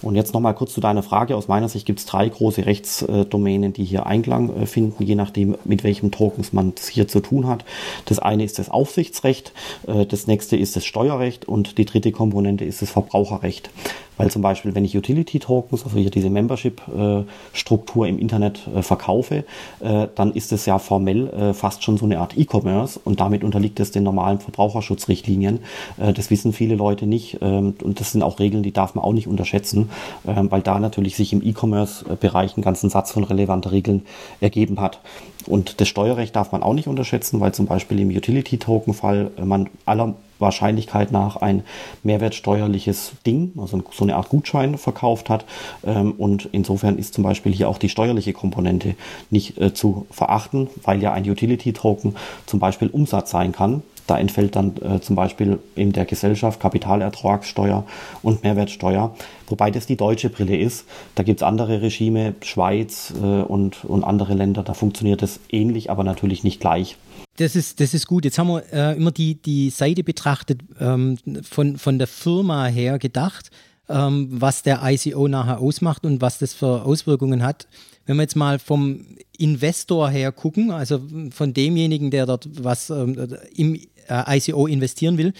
Und 0.00 0.14
jetzt 0.14 0.32
nochmal 0.32 0.54
kurz 0.54 0.72
zu 0.74 0.80
deiner 0.80 1.02
Frage. 1.02 1.34
Aus 1.36 1.48
meiner 1.48 1.68
Sicht 1.68 1.84
gibt 1.84 1.98
es 1.98 2.06
drei 2.06 2.28
große 2.28 2.66
Rechtsdomänen, 2.66 3.72
die 3.72 3.84
hier 3.84 4.06
Einklang 4.06 4.54
äh, 4.54 4.66
finden, 4.66 5.02
je 5.02 5.16
nachdem, 5.16 5.56
mit 5.64 5.82
welchem 5.82 6.12
Tokens 6.12 6.52
man 6.52 6.74
es 6.76 6.86
hier 6.86 7.08
zu 7.08 7.18
tun 7.18 7.48
hat. 7.48 7.64
Das 8.04 8.20
eine 8.20 8.44
ist 8.44 8.60
das 8.60 8.70
Aufsichtsrecht, 8.70 9.52
das 9.86 10.26
nächste 10.28 10.56
ist 10.56 10.76
das 10.76 10.84
Steuerrecht 10.84 11.46
und 11.46 11.78
die 11.78 11.84
dritte 11.84 12.12
Komponente 12.12 12.64
ist 12.64 12.80
das 12.80 12.90
Verbraucherrecht. 12.90 13.70
Weil 14.16 14.30
zum 14.30 14.42
Beispiel, 14.42 14.74
wenn 14.74 14.84
ich 14.84 14.96
Utility 14.96 15.38
Tokens, 15.38 15.84
also 15.84 15.96
hier 15.96 16.10
diese 16.10 16.30
Membership-Struktur 16.30 18.06
im 18.06 18.18
Internet 18.18 18.60
äh, 18.74 18.82
verkaufe, 18.82 19.44
äh, 19.80 20.08
dann 20.14 20.32
ist 20.32 20.52
es 20.52 20.66
ja 20.66 20.78
formell 20.78 21.28
äh, 21.28 21.54
fast 21.54 21.82
schon 21.82 21.96
so 21.96 22.04
eine 22.04 22.20
Art 22.20 22.36
E-Commerce 22.36 23.00
und 23.02 23.20
damit 23.20 23.42
unterliegt 23.42 23.80
es 23.80 23.90
den 23.90 24.02
normalen 24.02 24.40
Verbraucherschutzrichtlinien. 24.40 25.60
das 25.96 26.30
wissen 26.30 26.52
viele 26.52 26.74
Leute 26.74 27.06
nicht 27.06 27.38
ähm, 27.40 27.74
und 27.82 28.00
das 28.00 28.12
sind 28.12 28.22
auch 28.22 28.38
Regeln, 28.38 28.62
die 28.62 28.72
darf 28.72 28.94
man 28.94 29.04
auch 29.04 29.12
nicht 29.12 29.26
unterschätzen, 29.26 29.90
ähm, 30.26 30.50
weil 30.50 30.62
da 30.62 30.78
natürlich 30.78 31.16
sich 31.16 31.32
im 31.32 31.42
E-Commerce-Bereich 31.42 32.56
einen 32.56 32.64
ganzen 32.64 32.90
Satz 32.90 33.12
von 33.12 33.24
relevanten 33.24 33.70
Regeln 33.70 34.02
ergeben 34.40 34.80
hat. 34.80 35.00
Und 35.46 35.80
das 35.80 35.88
Steuerrecht 35.88 36.36
darf 36.36 36.52
man 36.52 36.62
auch 36.62 36.74
nicht 36.74 36.86
unterschätzen, 36.86 37.40
weil 37.40 37.52
zum 37.52 37.66
Beispiel 37.66 37.98
im 38.00 38.10
Utility-Token-Fall 38.10 39.32
man 39.44 39.68
aller 39.86 40.14
Wahrscheinlichkeit 40.42 41.10
nach 41.10 41.36
ein 41.36 41.62
mehrwertsteuerliches 42.02 43.12
Ding, 43.24 43.52
also 43.56 43.82
so 43.90 44.04
eine 44.04 44.16
Art 44.16 44.28
Gutschein 44.28 44.76
verkauft 44.76 45.30
hat. 45.30 45.46
Ähm, 45.86 46.12
und 46.12 46.48
insofern 46.52 46.98
ist 46.98 47.14
zum 47.14 47.24
Beispiel 47.24 47.52
hier 47.52 47.68
auch 47.68 47.78
die 47.78 47.88
steuerliche 47.88 48.34
Komponente 48.34 48.94
nicht 49.30 49.58
äh, 49.58 49.72
zu 49.72 50.06
verachten, 50.10 50.68
weil 50.82 51.00
ja 51.02 51.12
ein 51.12 51.28
Utility-Token 51.28 52.16
zum 52.44 52.60
Beispiel 52.60 52.88
Umsatz 52.88 53.30
sein 53.30 53.52
kann. 53.52 53.82
Da 54.06 54.18
entfällt 54.18 54.56
dann 54.56 54.74
äh, 54.82 55.00
zum 55.00 55.16
Beispiel 55.16 55.58
in 55.76 55.92
der 55.92 56.04
Gesellschaft 56.04 56.60
Kapitalertragssteuer 56.60 57.84
und 58.22 58.42
Mehrwertsteuer, 58.42 59.14
wobei 59.46 59.70
das 59.70 59.86
die 59.86 59.96
deutsche 59.96 60.28
Brille 60.28 60.56
ist. 60.56 60.86
Da 61.14 61.22
gibt 61.22 61.40
es 61.40 61.42
andere 61.42 61.82
Regime, 61.82 62.34
Schweiz 62.42 63.14
äh, 63.22 63.24
und, 63.24 63.84
und 63.84 64.04
andere 64.04 64.34
Länder, 64.34 64.64
da 64.64 64.74
funktioniert 64.74 65.22
es 65.22 65.40
ähnlich, 65.50 65.90
aber 65.90 66.04
natürlich 66.04 66.42
nicht 66.42 66.60
gleich. 66.60 66.96
Das 67.36 67.56
ist, 67.56 67.80
das 67.80 67.94
ist 67.94 68.06
gut. 68.06 68.24
Jetzt 68.24 68.38
haben 68.38 68.48
wir 68.48 68.62
äh, 68.72 68.96
immer 68.96 69.10
die, 69.10 69.36
die 69.36 69.70
Seite 69.70 70.04
betrachtet, 70.04 70.60
ähm, 70.78 71.16
von, 71.42 71.78
von 71.78 71.98
der 71.98 72.06
Firma 72.06 72.66
her 72.66 72.98
gedacht, 72.98 73.50
ähm, 73.88 74.28
was 74.30 74.62
der 74.62 74.80
ICO 74.82 75.28
nachher 75.28 75.60
ausmacht 75.60 76.04
und 76.04 76.20
was 76.20 76.38
das 76.38 76.52
für 76.52 76.84
Auswirkungen 76.84 77.42
hat. 77.42 77.68
Wenn 78.04 78.16
wir 78.16 78.22
jetzt 78.22 78.36
mal 78.36 78.58
vom 78.58 79.06
Investor 79.38 80.10
her 80.10 80.32
gucken, 80.32 80.70
also 80.70 81.00
von 81.30 81.54
demjenigen, 81.54 82.10
der 82.10 82.26
dort 82.26 82.48
was 82.62 82.90
ähm, 82.90 83.36
im 83.54 83.74
äh, 84.08 84.36
ICO 84.36 84.66
investieren 84.66 85.16
will, 85.16 85.32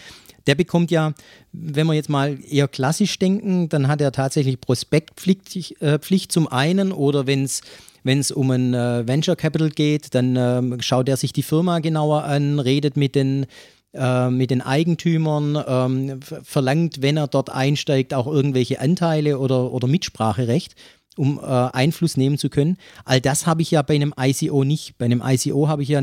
der 0.47 0.55
bekommt 0.55 0.91
ja, 0.91 1.13
wenn 1.53 1.87
wir 1.87 1.95
jetzt 1.95 2.09
mal 2.09 2.39
eher 2.49 2.69
klassisch 2.69 3.19
denken, 3.19 3.69
dann 3.69 3.87
hat 3.89 4.01
er 4.01 4.13
tatsächlich 4.13 4.61
Prospektpflicht 4.61 5.81
äh, 5.81 5.99
Pflicht 5.99 6.33
zum 6.33 6.49
einen 6.49 6.91
oder 6.91 7.27
wenn 7.27 7.45
es 7.45 7.61
wenn 8.03 8.19
es 8.19 8.31
um 8.31 8.51
ein 8.51 8.75
äh, 8.75 9.07
Venture 9.07 9.37
Capital 9.37 9.71
geht, 9.71 10.15
dann 10.15 10.37
ähm, 10.37 10.81
schaut 10.81 11.09
er 11.09 11.17
sich 11.17 11.33
die 11.33 11.43
Firma 11.43 11.79
genauer 11.79 12.25
an, 12.25 12.59
redet 12.59 12.97
mit 12.97 13.15
den 13.15 13.47
äh, 13.95 14.31
mit 14.31 14.51
den 14.51 14.63
Eigentümern, 14.63 15.63
ähm, 15.67 16.21
verlangt, 16.43 17.03
wenn 17.03 17.19
er 17.19 17.27
dort 17.27 17.51
einsteigt, 17.51 18.15
auch 18.15 18.27
irgendwelche 18.27 18.81
Anteile 18.81 19.39
oder, 19.39 19.71
oder 19.71 19.87
Mitspracherecht, 19.87 20.75
um 21.17 21.39
äh, 21.39 21.43
Einfluss 21.43 22.17
nehmen 22.17 22.39
zu 22.39 22.49
können. 22.49 22.79
All 23.05 23.21
das 23.21 23.47
habe 23.47 23.61
ich 23.61 23.71
ja 23.71 23.83
bei 23.83 23.95
einem 23.95 24.15
ICO 24.19 24.65
nicht. 24.65 24.97
Bei 24.97 25.05
einem 25.05 25.23
ICO 25.23 25.69
habe 25.69 25.83
ich 25.83 25.91
ja 25.91 26.03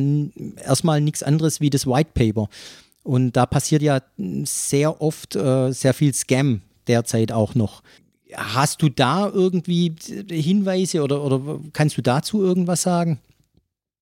erstmal 0.64 1.02
nichts 1.02 1.24
anderes 1.24 1.62
wie 1.62 1.72
das 1.72 1.88
White 1.88 2.12
Paper. 2.14 2.48
Und 3.02 3.32
da 3.32 3.48
passiert 3.48 3.82
ja 3.82 4.02
sehr 4.44 5.02
oft 5.02 5.36
äh, 5.36 5.72
sehr 5.72 5.96
viel 5.96 6.14
Scam 6.14 6.62
derzeit 6.88 7.32
auch 7.32 7.56
noch. 7.56 7.82
Hast 8.34 8.82
du 8.82 8.90
da 8.90 9.28
irgendwie 9.28 9.96
Hinweise 10.30 11.02
oder, 11.02 11.24
oder 11.24 11.60
kannst 11.74 11.98
du 11.98 12.02
dazu 12.02 12.44
irgendwas 12.44 12.84
sagen? 12.84 13.20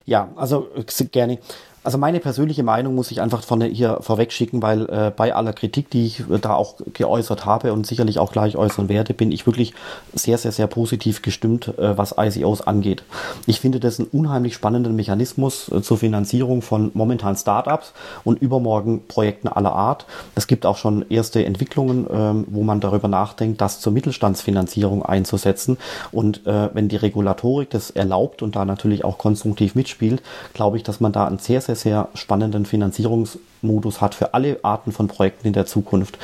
Ja, 0.05 0.31
also 0.35 0.69
äh, 0.75 1.05
gerne. 1.05 1.39
Also 1.88 1.97
meine 1.97 2.19
persönliche 2.19 2.63
Meinung 2.63 2.95
muss 2.95 3.12
ich 3.12 3.21
einfach 3.21 3.43
von 3.43 3.62
hier 3.62 4.00
vorweg 4.02 4.34
schicken, 4.34 4.62
weil 4.62 4.89
äh, 4.89 5.10
bei 5.15 5.34
aller 5.34 5.54
Kritik, 5.54 5.89
die 5.89 6.06
ich 6.06 6.19
äh, 6.30 6.38
da 6.38 6.54
auch 6.54 6.76
geäußert 6.91 7.45
habe 7.45 7.71
und 7.71 7.88
sicherlich 7.88 8.19
auch 8.19 8.34
gleich 8.34 8.58
äußern 8.58 8.89
werde, 8.89 9.13
bin 9.13 9.32
ich 9.32 9.45
wirklich 9.45 9.73
sehr, 10.13 10.38
sehr, 10.38 10.52
sehr 10.52 10.67
positiv 10.67 11.21
gestimmt, 11.21 11.69
äh, 11.78 11.97
was 11.97 12.15
ICOs 12.17 12.60
angeht. 12.60 13.04
Ich 13.45 13.62
finde 13.62 13.80
das 13.80 14.02
einen 14.02 14.10
unheimlich 14.10 14.54
spannenden 14.54 14.97
Mechanismus 14.97 15.71
äh, 15.71 15.82
zur 15.82 15.97
Finanzierung 15.97 16.62
von 16.62 16.91
momentan 16.93 17.38
Startups 17.38 17.93
und 18.26 18.41
übermorgen 18.41 19.08
Projekten 19.08 19.47
aller 19.47 19.71
Art. 19.71 20.08
Es 20.36 20.47
gibt 20.47 20.65
auch 20.65 20.76
schon 20.76 21.06
erste 21.10 21.45
Entwicklungen, 21.45 22.06
ähm, 22.12 22.47
wo 22.50 22.63
man 22.63 22.82
darüber 22.82 23.08
nachdenkt, 23.08 23.62
das 23.62 23.80
zur 23.80 23.93
Mittelstandsfinanzierung 23.93 25.06
einzusetzen. 25.06 25.78
Und 26.12 26.45
äh, 26.47 26.67
wenn 26.73 26.89
die 26.89 26.97
Regulatorik 26.97 27.69
das 27.69 27.91
erlaubt 27.91 28.41
und 28.41 28.58
da 28.58 28.65
natürlich 28.65 29.06
auch 29.06 29.17
konstruktiv 29.17 29.73
mitspielt, 29.73 30.21
glaube 30.52 30.76
ich, 30.76 30.84
dass 30.84 31.00
man 31.00 31.13
da 31.13 31.26
ein 31.26 31.38
sehr, 31.38 31.62
sehr 31.62 31.76
sehr 31.77 32.09
spannenden 32.13 32.65
Finanzierungsmodus 32.65 34.01
hat 34.01 34.13
für 34.13 34.33
alle 34.33 34.59
Arten 34.63 34.91
von 34.91 35.07
Projekten 35.07 35.47
in 35.47 35.53
der 35.53 35.65
Zukunft. 35.65 36.17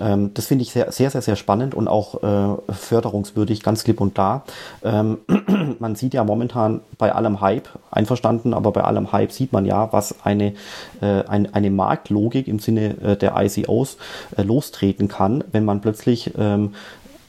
Ähm, 0.00 0.32
das 0.34 0.46
finde 0.46 0.62
ich 0.62 0.72
sehr, 0.72 0.90
sehr, 0.90 1.10
sehr, 1.10 1.22
sehr 1.22 1.36
spannend 1.36 1.74
und 1.74 1.88
auch 1.88 2.22
äh, 2.22 2.72
förderungswürdig, 2.72 3.62
ganz 3.62 3.84
klipp 3.84 4.00
und 4.00 4.14
klar. 4.14 4.44
Ähm, 4.82 5.18
man 5.78 5.94
sieht 5.96 6.14
ja 6.14 6.24
momentan 6.24 6.80
bei 6.98 7.12
allem 7.12 7.40
Hype, 7.40 7.68
einverstanden, 7.90 8.54
aber 8.54 8.72
bei 8.72 8.82
allem 8.84 9.12
Hype 9.12 9.32
sieht 9.32 9.52
man 9.52 9.66
ja, 9.66 9.92
was 9.92 10.24
eine, 10.24 10.54
äh, 11.00 11.24
ein, 11.26 11.52
eine 11.54 11.70
Marktlogik 11.70 12.48
im 12.48 12.58
Sinne 12.58 12.96
äh, 13.02 13.16
der 13.16 13.34
ICOs 13.36 13.98
äh, 14.36 14.42
lostreten 14.42 15.08
kann, 15.08 15.44
wenn 15.52 15.64
man 15.64 15.80
plötzlich 15.80 16.32
ähm, 16.38 16.74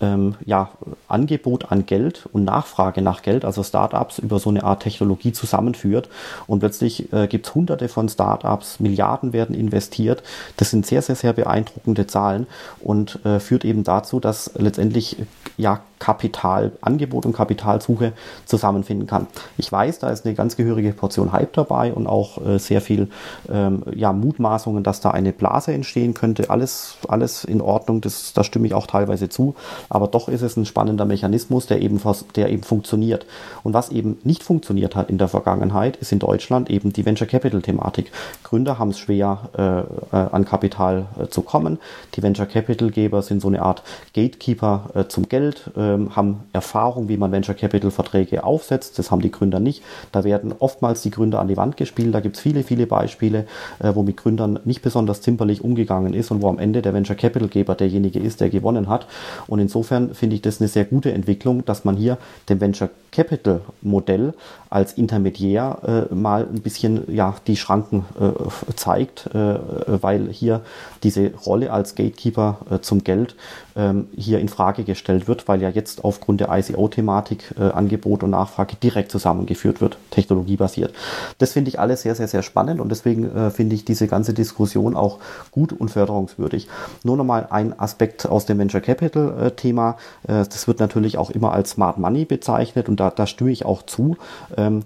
ähm, 0.04 0.36
ja, 0.46 0.70
Angebot 1.08 1.72
an 1.72 1.86
Geld 1.86 2.28
und 2.32 2.44
Nachfrage 2.44 3.02
nach 3.02 3.22
Geld, 3.22 3.46
also 3.46 3.64
Startups 3.64 4.20
über 4.20 4.40
so 4.40 4.50
eine 4.50 4.64
Art 4.64 4.84
Technologie 4.84 5.32
zusammenführt. 5.32 6.10
Und 6.46 6.60
plötzlich 6.60 7.12
äh, 7.14 7.28
gibt 7.28 7.48
es 7.48 7.56
hunderte 7.56 7.88
von 7.88 8.10
Startups, 8.10 8.80
Milliarden 8.80 9.32
werden 9.32 9.56
investiert. 9.56 10.24
Das 10.58 10.70
sind 10.70 10.86
sehr, 10.86 11.02
sehr, 11.02 11.16
sehr 11.16 11.34
beeindruckende 11.34 12.06
Zahlen 12.06 12.48
und 12.82 13.24
äh, 13.26 13.40
führt 13.40 13.64
eben 13.64 13.84
dazu, 13.84 14.20
dass 14.20 14.52
letztendlich 14.56 15.18
ja 15.58 15.80
Kapital, 16.04 16.74
Angebot 16.82 17.26
und 17.26 17.32
Kapitalsuche 17.32 18.12
zusammenfinden 18.46 19.08
kann. 19.08 19.28
Ich 19.58 19.72
weiß, 19.72 20.00
da 20.00 20.10
ist 20.10 20.26
eine 20.26 20.36
ganz 20.36 20.58
gehörige 20.58 20.92
Portion 20.92 21.32
Hype 21.32 21.54
dabei 21.54 21.94
und 21.94 22.08
auch 22.08 22.46
äh, 22.46 22.60
sehr 22.60 22.82
viel 22.82 23.08
ähm, 23.50 23.84
ja, 23.96 24.12
Mutmaßungen, 24.12 24.84
dass 24.84 25.00
da 25.00 25.12
eine 25.12 25.32
Blase 25.32 25.72
entstehen 25.72 26.14
könnte. 26.14 26.50
Alles, 26.50 26.98
alles 27.08 27.46
in 27.46 27.62
Ordnung, 27.62 28.02
das, 28.02 28.34
da 28.34 28.44
stimme 28.44 28.68
ich 28.68 28.74
auch 28.74 28.86
teilweise 28.86 29.30
zu. 29.30 29.56
Aber 29.88 30.10
doch 30.10 30.28
ist 30.28 30.42
es 30.42 30.58
ein 30.58 30.66
spannender 30.66 31.06
Mechanismus, 31.06 31.68
der 31.68 31.82
eben, 31.82 32.02
der 32.36 32.50
eben 32.50 32.64
funktioniert. 32.64 33.26
Und 33.64 33.74
was 33.74 33.88
eben 33.90 34.18
nicht 34.26 34.44
funktioniert 34.44 34.98
hat 34.98 35.10
in 35.10 35.18
der 35.18 35.30
Vergangenheit, 35.30 35.96
ist 35.96 36.12
in 36.12 36.20
Deutschland 36.20 36.70
eben 36.70 36.92
die 36.92 37.06
Venture 37.06 37.28
Capital 37.28 37.62
Thematik. 37.62 38.12
Gründer 38.44 38.78
haben 38.78 38.90
es 38.90 39.00
schwer, 39.00 39.40
äh, 39.58 40.18
äh, 40.18 40.30
an 40.34 40.44
Kapital 40.44 41.06
äh, 41.18 41.28
zu 41.28 41.44
kommen. 41.44 41.80
Die 42.16 42.24
Venture 42.24 42.46
Capital 42.46 42.92
Geber 42.92 43.22
sind 43.22 43.42
so 43.42 43.48
eine 43.48 43.62
Art 43.62 43.84
Gatekeeper 44.14 44.90
äh, 44.96 45.06
zum 45.06 45.30
Geld. 45.30 45.72
Äh, 45.78 45.93
ähm, 45.94 46.16
haben 46.16 46.42
Erfahrung, 46.54 47.10
wie 47.10 47.18
man 47.18 47.32
Venture 47.32 47.56
Capital 47.56 47.92
Verträge 47.92 48.44
aufsetzt. 48.44 49.00
Das 49.00 49.12
haben 49.12 49.22
die 49.22 49.32
Gründer 49.32 49.60
nicht. 49.60 49.84
Da 50.12 50.24
werden 50.24 50.54
oftmals 50.60 51.02
die 51.02 51.12
Gründer 51.12 51.40
an 51.40 51.48
die 51.48 51.58
Wand 51.58 51.78
gespielt. 51.78 52.14
Da 52.14 52.20
gibt 52.20 52.36
es 52.36 52.42
viele, 52.42 52.64
viele 52.64 52.88
Beispiele, 52.88 53.46
äh, 53.80 53.94
wo 53.94 54.04
mit 54.04 54.18
Gründern 54.18 54.60
nicht 54.66 54.82
besonders 54.82 55.22
zimperlich 55.22 55.64
umgegangen 55.64 56.14
ist 56.14 56.32
und 56.32 56.42
wo 56.42 56.50
am 56.50 56.60
Ende 56.60 56.82
der 56.82 56.94
Venture 56.94 57.16
Capital 57.16 57.48
Geber 57.48 57.76
derjenige 57.76 58.20
ist, 58.20 58.42
der 58.42 58.50
gewonnen 58.50 58.90
hat. 58.90 59.08
Und 59.48 59.60
insofern 59.60 60.14
finde 60.14 60.36
ich 60.36 60.42
das 60.42 60.60
eine 60.60 60.68
sehr 60.68 60.86
gute 60.86 61.12
Entwicklung, 61.12 61.66
dass 61.66 61.86
man 61.86 61.96
hier 61.96 62.18
dem 62.50 62.60
Venture 62.62 62.90
Capital 63.12 63.62
Modell 63.82 64.34
als 64.74 64.94
Intermediär 64.94 66.08
äh, 66.12 66.16
mal 66.16 66.48
ein 66.52 66.62
bisschen 66.62 67.04
ja, 67.14 67.36
die 67.46 67.58
Schranken 67.58 68.06
äh, 68.20 68.74
zeigt, 68.76 69.28
äh, 69.28 69.60
weil 70.02 70.30
hier 70.30 70.62
diese 71.04 71.32
Rolle 71.46 71.72
als 71.72 71.94
Gatekeeper 71.94 72.58
äh, 72.72 72.80
zum 72.80 73.04
Geld 73.04 73.36
ähm, 73.76 74.08
hier 74.18 74.40
in 74.40 74.50
Frage 74.50 74.84
gestellt 74.84 75.28
wird, 75.28 75.48
weil 75.48 75.62
ja 75.62 75.70
jetzt 75.70 76.04
aufgrund 76.04 76.42
der 76.42 76.50
ICO-Thematik 76.52 77.54
äh, 77.60 77.66
Angebot 77.66 78.24
und 78.24 78.32
Nachfrage 78.32 78.76
direkt 78.76 79.12
zusammengeführt 79.12 79.80
wird, 79.80 79.98
technologiebasiert. 80.10 80.96
Das 81.38 81.52
finde 81.54 81.70
ich 81.70 81.80
alles 81.80 82.02
sehr, 82.02 82.16
sehr, 82.16 82.28
sehr 82.28 82.42
spannend 82.42 82.82
und 82.82 82.90
deswegen 82.90 83.26
äh, 83.36 83.52
finde 83.52 83.76
ich 83.76 83.86
diese 83.86 84.08
ganze 84.08 84.34
Diskussion 84.34 84.96
auch 84.96 85.20
gut 85.52 85.72
und 85.72 85.90
förderungswürdig. 85.90 86.68
Nur 87.04 87.16
nochmal 87.16 87.48
ein 87.52 87.80
Aspekt 87.80 88.26
aus 88.26 88.48
dem 88.48 88.58
Venture 88.58 88.82
Capital-Thema. 88.82 89.98
Das 90.24 90.68
wird 90.68 90.80
natürlich 90.80 91.18
auch 91.18 91.30
immer 91.30 91.52
als 91.52 91.72
Smart 91.72 91.98
Money 91.98 92.26
bezeichnet 92.26 92.90
und 92.90 93.00
da, 93.00 93.10
da 93.10 93.28
stimme 93.28 93.52
ich 93.52 93.66
auch 93.66 93.84
zu, 93.84 94.18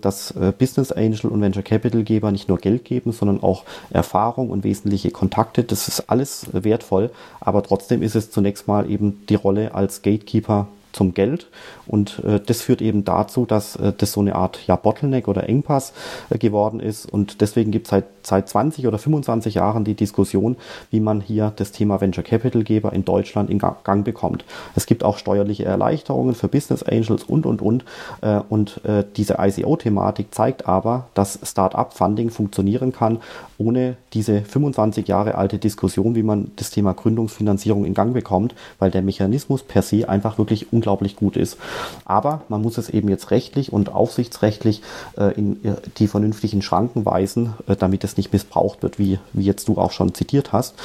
dass 0.02 0.32
äh, 0.32 0.54
Business 0.58 0.92
Angel 0.92 1.30
und 1.32 1.42
Venture 1.42 1.64
Capital 1.64 2.04
Geber 2.04 2.32
nicht 2.32 2.48
nur 2.48 2.58
Geld 2.58 2.86
geben, 2.86 3.12
sondern 3.12 3.42
auch 3.42 3.64
Erfahrung 3.90 4.50
und 4.50 4.64
wesentliche 4.64 5.12
Kontakte. 5.12 5.64
Das 5.64 5.88
ist 5.88 6.10
alles 6.10 6.48
wertvoll, 6.52 7.12
aber 7.40 7.64
trotzdem 7.64 8.02
ist 8.02 8.16
es 8.16 8.32
zunächst 8.32 8.68
mal 8.68 8.90
eben 8.90 9.26
die 9.28 9.36
Rolle 9.36 9.74
als 9.76 10.02
Gatekeeper 10.02 10.68
zum 10.98 11.14
Geld. 11.14 11.48
Und 11.86 12.22
äh, 12.26 12.40
das 12.46 12.62
führt 12.62 12.82
eben 12.82 13.06
dazu, 13.06 13.46
dass 13.46 13.76
äh, 13.78 13.94
das 13.98 14.12
so 14.12 14.20
eine 14.20 14.36
Art 14.36 14.60
ja, 14.68 14.76
Bottleneck 14.76 15.28
oder 15.28 15.48
Engpass 15.48 15.94
äh, 16.30 16.38
geworden 16.38 16.80
ist. 16.80 17.12
Und 17.12 17.40
deswegen 17.40 17.72
gibt 17.72 17.86
es 17.86 17.92
seit, 17.92 18.06
seit 18.24 18.50
20 18.50 18.88
oder 18.88 18.98
25 18.98 19.56
Jahren 19.56 19.86
die 19.86 19.94
Diskussion, 19.94 20.58
wie 20.90 21.00
man 21.00 21.22
hier 21.22 21.54
das 21.56 21.72
Thema 21.72 22.02
Venture 22.02 22.24
Capital 22.24 22.64
Geber 22.64 22.92
in 22.92 23.06
Deutschland 23.06 23.50
in 23.50 23.60
Gang 23.60 24.04
bekommt. 24.04 24.44
Es 24.76 24.86
gibt 24.88 25.04
auch 25.04 25.18
steuerliche 25.18 25.66
Erleichterungen 25.66 26.36
für 26.36 26.48
Business 26.48 26.84
Angels 26.84 27.24
und, 27.24 27.46
und, 27.46 27.62
und. 27.62 27.86
Äh, 28.22 28.42
und 28.50 28.84
äh, 28.84 29.04
diese 29.16 29.36
ICO-Thematik 29.40 30.34
zeigt 30.34 30.68
aber, 30.68 31.08
dass 31.14 31.40
Start-up-Funding 31.44 32.32
funktionieren 32.32 32.92
kann, 32.92 33.20
ohne 33.58 33.98
diese 34.14 34.42
25 34.42 35.08
Jahre 35.08 35.36
alte 35.36 35.58
Diskussion, 35.58 36.16
wie 36.16 36.24
man 36.24 36.52
das 36.56 36.70
Thema 36.70 36.94
Gründungsfinanzierung 36.94 37.86
in 37.86 37.94
Gang 37.94 38.14
bekommt, 38.14 38.56
weil 38.80 38.92
der 38.92 39.02
Mechanismus 39.02 39.64
per 39.64 39.82
se 39.82 40.08
einfach 40.08 40.38
wirklich 40.38 40.72
unglaublich 40.72 41.16
gut 41.16 41.38
ist. 41.38 41.58
Aber 42.06 42.42
man 42.50 42.62
muss 42.62 42.78
es 42.78 42.90
eben 42.90 43.10
jetzt 43.10 43.32
rechtlich 43.32 43.74
und 43.74 43.94
aufsichtsrechtlich 43.94 44.82
äh, 45.18 45.34
in 45.34 45.64
äh, 45.66 45.76
die 45.98 46.08
vernünftigen 46.08 46.62
Schranken 46.62 47.06
weisen, 47.06 47.54
äh, 47.68 47.76
damit 47.76 48.04
es 48.04 48.18
nicht 48.18 48.32
missbraucht 48.32 48.84
wird, 48.84 49.00
wie, 49.00 49.20
wie 49.34 49.44
jetzt 49.44 49.68
du 49.68 49.78
auch 49.78 49.92
schon 49.92 50.14
zitiert 50.14 50.54
hast. 50.54 50.76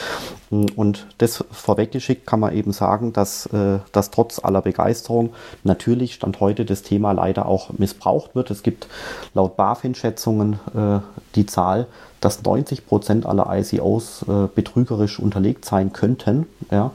Und 0.51 1.07
das 1.17 1.45
vorweggeschickt 1.51 2.27
kann 2.27 2.41
man 2.41 2.55
eben 2.55 2.73
sagen, 2.73 3.13
dass, 3.13 3.47
äh, 3.47 3.79
dass 3.93 4.11
trotz 4.11 4.39
aller 4.39 4.61
Begeisterung 4.61 5.31
natürlich 5.65 6.15
Stand 6.15 6.41
heute 6.41 6.65
das 6.65 6.83
Thema 6.83 7.13
leider 7.13 7.47
auch 7.47 7.71
missbraucht 7.79 8.35
wird. 8.35 8.51
Es 8.51 8.63
gibt 8.63 8.87
laut 9.33 9.57
BaFin-Schätzungen 9.57 10.59
äh, 10.75 11.01
die 11.35 11.47
Zahl, 11.47 11.87
dass 12.23 12.43
90 12.43 12.87
Prozent 12.87 13.27
aller 13.27 13.47
ICOs 13.51 14.23
äh, 14.23 14.49
betrügerisch 14.55 15.19
unterlegt 15.19 15.67
sein 15.67 15.93
könnten. 15.93 16.47
Ja. 16.71 16.93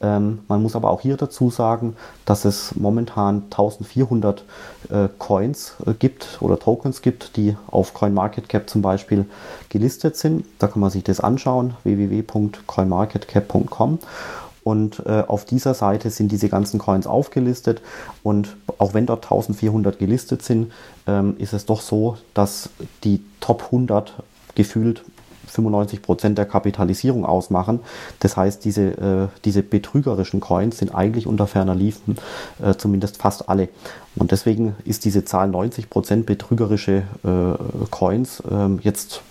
Ähm, 0.00 0.38
man 0.46 0.62
muss 0.62 0.76
aber 0.76 0.90
auch 0.90 1.00
hier 1.00 1.16
dazu 1.16 1.50
sagen, 1.50 1.96
dass 2.24 2.44
es 2.44 2.76
momentan 2.76 3.42
1400 3.50 4.44
äh, 4.88 5.08
Coins 5.18 5.74
äh, 5.84 5.94
gibt 5.94 6.38
oder 6.40 6.60
Tokens 6.60 7.02
gibt, 7.02 7.36
die 7.36 7.56
auf 7.66 7.92
CoinMarketCap 7.92 8.70
zum 8.70 8.80
Beispiel 8.80 9.26
gelistet 9.68 10.16
sind. 10.16 10.46
Da 10.60 10.68
kann 10.68 10.78
man 10.80 10.90
sich 10.90 11.02
das 11.02 11.18
anschauen, 11.18 11.74
www.coinmarketcap.com. 11.82 13.98
Und 14.62 15.02
äh, 15.06 15.24
auf 15.26 15.44
dieser 15.44 15.74
Seite 15.74 16.10
sind 16.10 16.30
diese 16.30 16.48
ganzen 16.48 16.78
Coins 16.78 17.08
aufgelistet. 17.08 17.82
Und 18.22 18.56
auch 18.76 18.94
wenn 18.94 19.06
dort 19.06 19.24
1400 19.24 19.98
gelistet 19.98 20.42
sind, 20.42 20.70
ähm, 21.08 21.34
ist 21.38 21.54
es 21.54 21.66
doch 21.66 21.80
so, 21.80 22.16
dass 22.34 22.70
die 23.02 23.24
Top 23.40 23.64
100 23.64 24.14
gefühlt 24.58 25.04
95 25.46 26.02
Prozent 26.02 26.36
der 26.36 26.44
Kapitalisierung 26.46 27.24
ausmachen. 27.24 27.80
Das 28.20 28.36
heißt, 28.36 28.64
diese, 28.64 28.82
äh, 28.82 29.28
diese 29.44 29.62
betrügerischen 29.62 30.40
Coins 30.40 30.78
sind 30.78 30.94
eigentlich 30.94 31.26
unter 31.26 31.46
ferner 31.46 31.76
Liefen, 31.76 32.16
äh, 32.62 32.74
zumindest 32.74 33.16
fast 33.16 33.48
alle. 33.48 33.68
Und 34.16 34.32
deswegen 34.32 34.74
ist 34.84 35.04
diese 35.04 35.24
Zahl 35.24 35.48
90 35.48 35.88
Prozent 35.88 36.26
betrügerische 36.26 37.04
äh, 37.24 37.86
Coins 37.90 38.42
ähm, 38.50 38.80
jetzt 38.82 39.22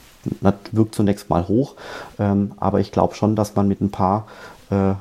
wirkt 0.71 0.95
zunächst 0.95 1.29
mal 1.29 1.47
hoch, 1.47 1.75
ähm, 2.19 2.51
aber 2.57 2.79
ich 2.79 2.91
glaube 2.91 3.15
schon, 3.15 3.35
dass 3.35 3.55
man 3.55 3.67
mit 3.67 3.79
ein 3.79 3.91
paar 3.91 4.27
äh, 4.71 4.93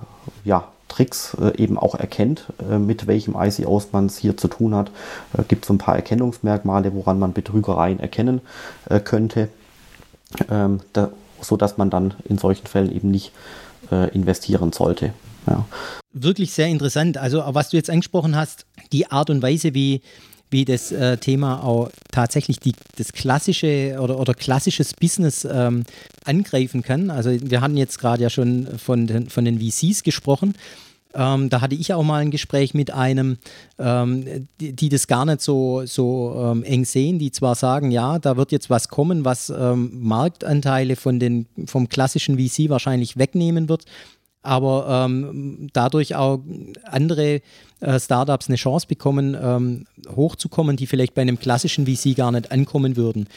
ja, 0.44 0.68
Tricks 0.88 1.36
äh, 1.40 1.56
eben 1.60 1.78
auch 1.78 1.94
erkennt, 1.94 2.46
äh, 2.70 2.78
mit 2.78 3.06
welchem 3.06 3.34
ICOs 3.36 3.88
man 3.92 4.06
es 4.06 4.18
hier 4.18 4.36
zu 4.36 4.46
tun 4.48 4.74
hat. 4.74 4.90
Äh, 5.36 5.42
gibt 5.48 5.64
so 5.64 5.74
ein 5.74 5.78
paar 5.78 5.96
Erkennungsmerkmale, 5.96 6.94
woran 6.94 7.18
man 7.18 7.32
Betrügereien 7.32 7.98
erkennen 7.98 8.40
äh, 8.88 9.00
könnte, 9.00 9.48
ähm, 10.50 10.80
da, 10.92 11.10
so 11.40 11.56
dass 11.56 11.76
man 11.76 11.90
dann 11.90 12.14
in 12.28 12.38
solchen 12.38 12.66
Fällen 12.66 12.94
eben 12.94 13.10
nicht 13.10 13.32
äh, 13.90 14.08
investieren 14.14 14.72
sollte. 14.72 15.12
Ja. 15.46 15.64
Wirklich 16.12 16.52
sehr 16.52 16.66
interessant. 16.66 17.18
Also, 17.18 17.42
was 17.46 17.70
du 17.70 17.76
jetzt 17.76 17.90
angesprochen 17.90 18.36
hast, 18.36 18.66
die 18.92 19.10
Art 19.10 19.30
und 19.30 19.42
Weise, 19.42 19.74
wie 19.74 20.00
wie 20.50 20.64
das 20.64 20.92
äh, 20.92 21.16
Thema 21.16 21.62
auch 21.62 21.90
tatsächlich 22.12 22.60
die, 22.60 22.72
das 22.96 23.12
klassische 23.12 23.98
oder, 24.00 24.18
oder 24.18 24.34
klassisches 24.34 24.94
Business 24.94 25.44
ähm, 25.44 25.84
angreifen 26.24 26.82
kann. 26.82 27.10
Also 27.10 27.30
wir 27.42 27.60
hatten 27.60 27.76
jetzt 27.76 27.98
gerade 27.98 28.22
ja 28.22 28.30
schon 28.30 28.78
von 28.78 29.06
den, 29.06 29.28
von 29.28 29.44
den 29.44 29.60
VCs 29.60 30.02
gesprochen. 30.02 30.54
Ähm, 31.16 31.48
da 31.48 31.62
hatte 31.62 31.74
ich 31.74 31.94
auch 31.94 32.02
mal 32.02 32.20
ein 32.20 32.30
Gespräch 32.30 32.74
mit 32.74 32.90
einem, 32.90 33.38
ähm, 33.78 34.48
die, 34.60 34.74
die, 34.74 34.88
das 34.90 35.06
gar 35.06 35.24
nicht 35.24 35.40
so, 35.40 35.86
so 35.86 36.52
ähm, 36.52 36.62
eng 36.62 36.84
sehen, 36.84 37.18
die 37.18 37.30
zwar 37.30 37.54
sagen, 37.54 37.90
ja, 37.90 38.18
da 38.18 38.36
wird 38.36 38.52
jetzt 38.52 38.68
was 38.68 38.88
kommen, 38.88 39.24
was 39.24 39.48
ähm, 39.48 39.90
Marktanteile 39.94 40.94
von 40.94 41.18
den, 41.18 41.46
vom 41.64 41.88
klassischen 41.88 42.38
VC 42.38 42.68
wahrscheinlich 42.68 43.16
wegnehmen 43.16 43.70
wird, 43.70 43.86
aber 44.42 45.06
ähm, 45.06 45.68
dadurch 45.72 46.14
auch 46.14 46.40
andere 46.84 47.40
äh, 47.80 47.98
Startups 47.98 48.48
eine 48.48 48.56
Chance 48.56 48.86
bekommen, 48.86 49.34
ähm, 49.40 49.86
hochzukommen, 50.14 50.76
die 50.76 50.86
vielleicht 50.86 51.14
bei 51.14 51.22
einem 51.22 51.38
klassischen 51.38 51.86
VC 51.86 52.14
gar 52.14 52.30
nicht 52.30 52.52
ankommen 52.52 52.96
würden. 52.96 53.28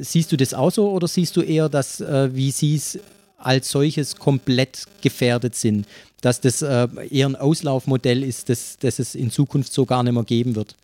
Siehst 0.00 0.30
du 0.30 0.36
das 0.36 0.52
auch 0.52 0.70
so 0.70 0.90
oder 0.90 1.08
siehst 1.08 1.36
du 1.36 1.40
eher, 1.40 1.70
dass 1.70 1.98
äh, 1.98 2.28
VCs 2.28 2.98
als 3.44 3.70
solches 3.70 4.16
komplett 4.16 4.84
gefährdet 5.00 5.54
sind, 5.54 5.86
dass 6.24 6.40
das 6.40 6.62
äh, 6.62 6.88
eher 7.10 7.26
ein 7.26 7.36
Auslaufmodell 7.36 8.22
ist, 8.22 8.48
das, 8.48 8.78
das 8.80 8.98
es 8.98 9.14
in 9.14 9.30
Zukunft 9.30 9.72
so 9.72 9.84
gar 9.84 10.02
nicht 10.02 10.14
mehr 10.14 10.24
geben 10.24 10.56
wird? 10.56 10.74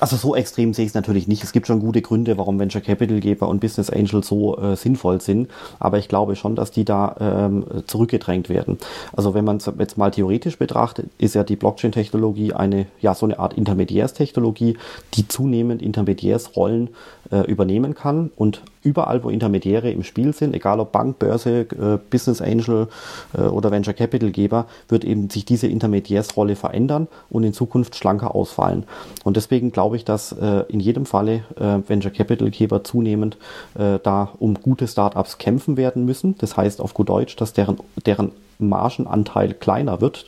Also 0.00 0.16
so 0.16 0.36
extrem 0.36 0.74
sehe 0.74 0.84
ich 0.84 0.90
es 0.90 0.94
natürlich 0.94 1.26
nicht. 1.26 1.42
Es 1.42 1.50
gibt 1.50 1.66
schon 1.66 1.80
gute 1.80 2.02
Gründe, 2.02 2.38
warum 2.38 2.60
Venture 2.60 2.80
Capital 2.80 3.18
Geber 3.18 3.48
und 3.48 3.60
Business 3.60 3.90
Angels 3.90 4.28
so 4.28 4.56
äh, 4.56 4.76
sinnvoll 4.76 5.20
sind. 5.20 5.48
Aber 5.80 5.98
ich 5.98 6.08
glaube 6.08 6.36
schon, 6.36 6.54
dass 6.54 6.70
die 6.70 6.84
da 6.84 7.16
ähm, 7.18 7.64
zurückgedrängt 7.86 8.48
werden. 8.48 8.78
Also 9.12 9.34
wenn 9.34 9.44
man 9.44 9.56
es 9.56 9.68
jetzt 9.78 9.98
mal 9.98 10.12
theoretisch 10.12 10.56
betrachtet, 10.56 11.10
ist 11.18 11.34
ja 11.34 11.42
die 11.42 11.56
Blockchain-Technologie 11.56 12.52
eine, 12.52 12.86
ja, 13.00 13.14
so 13.14 13.26
eine 13.26 13.40
Art 13.40 13.54
Intermediärstechnologie, 13.54 14.76
die 15.14 15.26
zunehmend 15.26 15.82
Intermediärsrollen 15.82 16.90
übernehmen 17.30 17.94
kann 17.94 18.30
und 18.36 18.62
überall, 18.82 19.22
wo 19.22 19.30
Intermediäre 19.30 19.90
im 19.90 20.02
Spiel 20.02 20.32
sind, 20.32 20.54
egal 20.54 20.80
ob 20.80 20.92
Bank, 20.92 21.18
Börse, 21.18 21.60
äh, 21.60 21.98
Business 22.10 22.40
Angel 22.40 22.88
äh, 23.36 23.42
oder 23.42 23.70
Venture 23.70 23.94
Capital 23.94 24.30
Geber, 24.30 24.66
wird 24.88 25.04
eben 25.04 25.30
sich 25.30 25.44
diese 25.44 25.66
Intermediärsrolle 25.66 26.56
verändern 26.56 27.08
und 27.30 27.44
in 27.44 27.52
Zukunft 27.52 27.96
schlanker 27.96 28.34
ausfallen. 28.34 28.84
Und 29.24 29.36
deswegen 29.36 29.72
glaube 29.72 29.96
ich, 29.96 30.04
dass 30.04 30.32
äh, 30.32 30.64
in 30.68 30.80
jedem 30.80 31.06
Falle 31.06 31.44
äh, 31.56 31.78
Venture 31.86 32.10
Capital 32.10 32.50
Geber 32.50 32.84
zunehmend 32.84 33.36
äh, 33.78 33.98
da 34.02 34.30
um 34.38 34.54
gute 34.54 34.88
Startups 34.88 35.38
kämpfen 35.38 35.76
werden 35.76 36.04
müssen. 36.04 36.36
Das 36.38 36.56
heißt 36.56 36.80
auf 36.80 36.94
gut 36.94 37.08
Deutsch, 37.08 37.36
dass 37.36 37.52
deren, 37.52 37.78
deren 38.06 38.32
Margenanteil 38.58 39.54
kleiner 39.54 40.00
wird, 40.00 40.26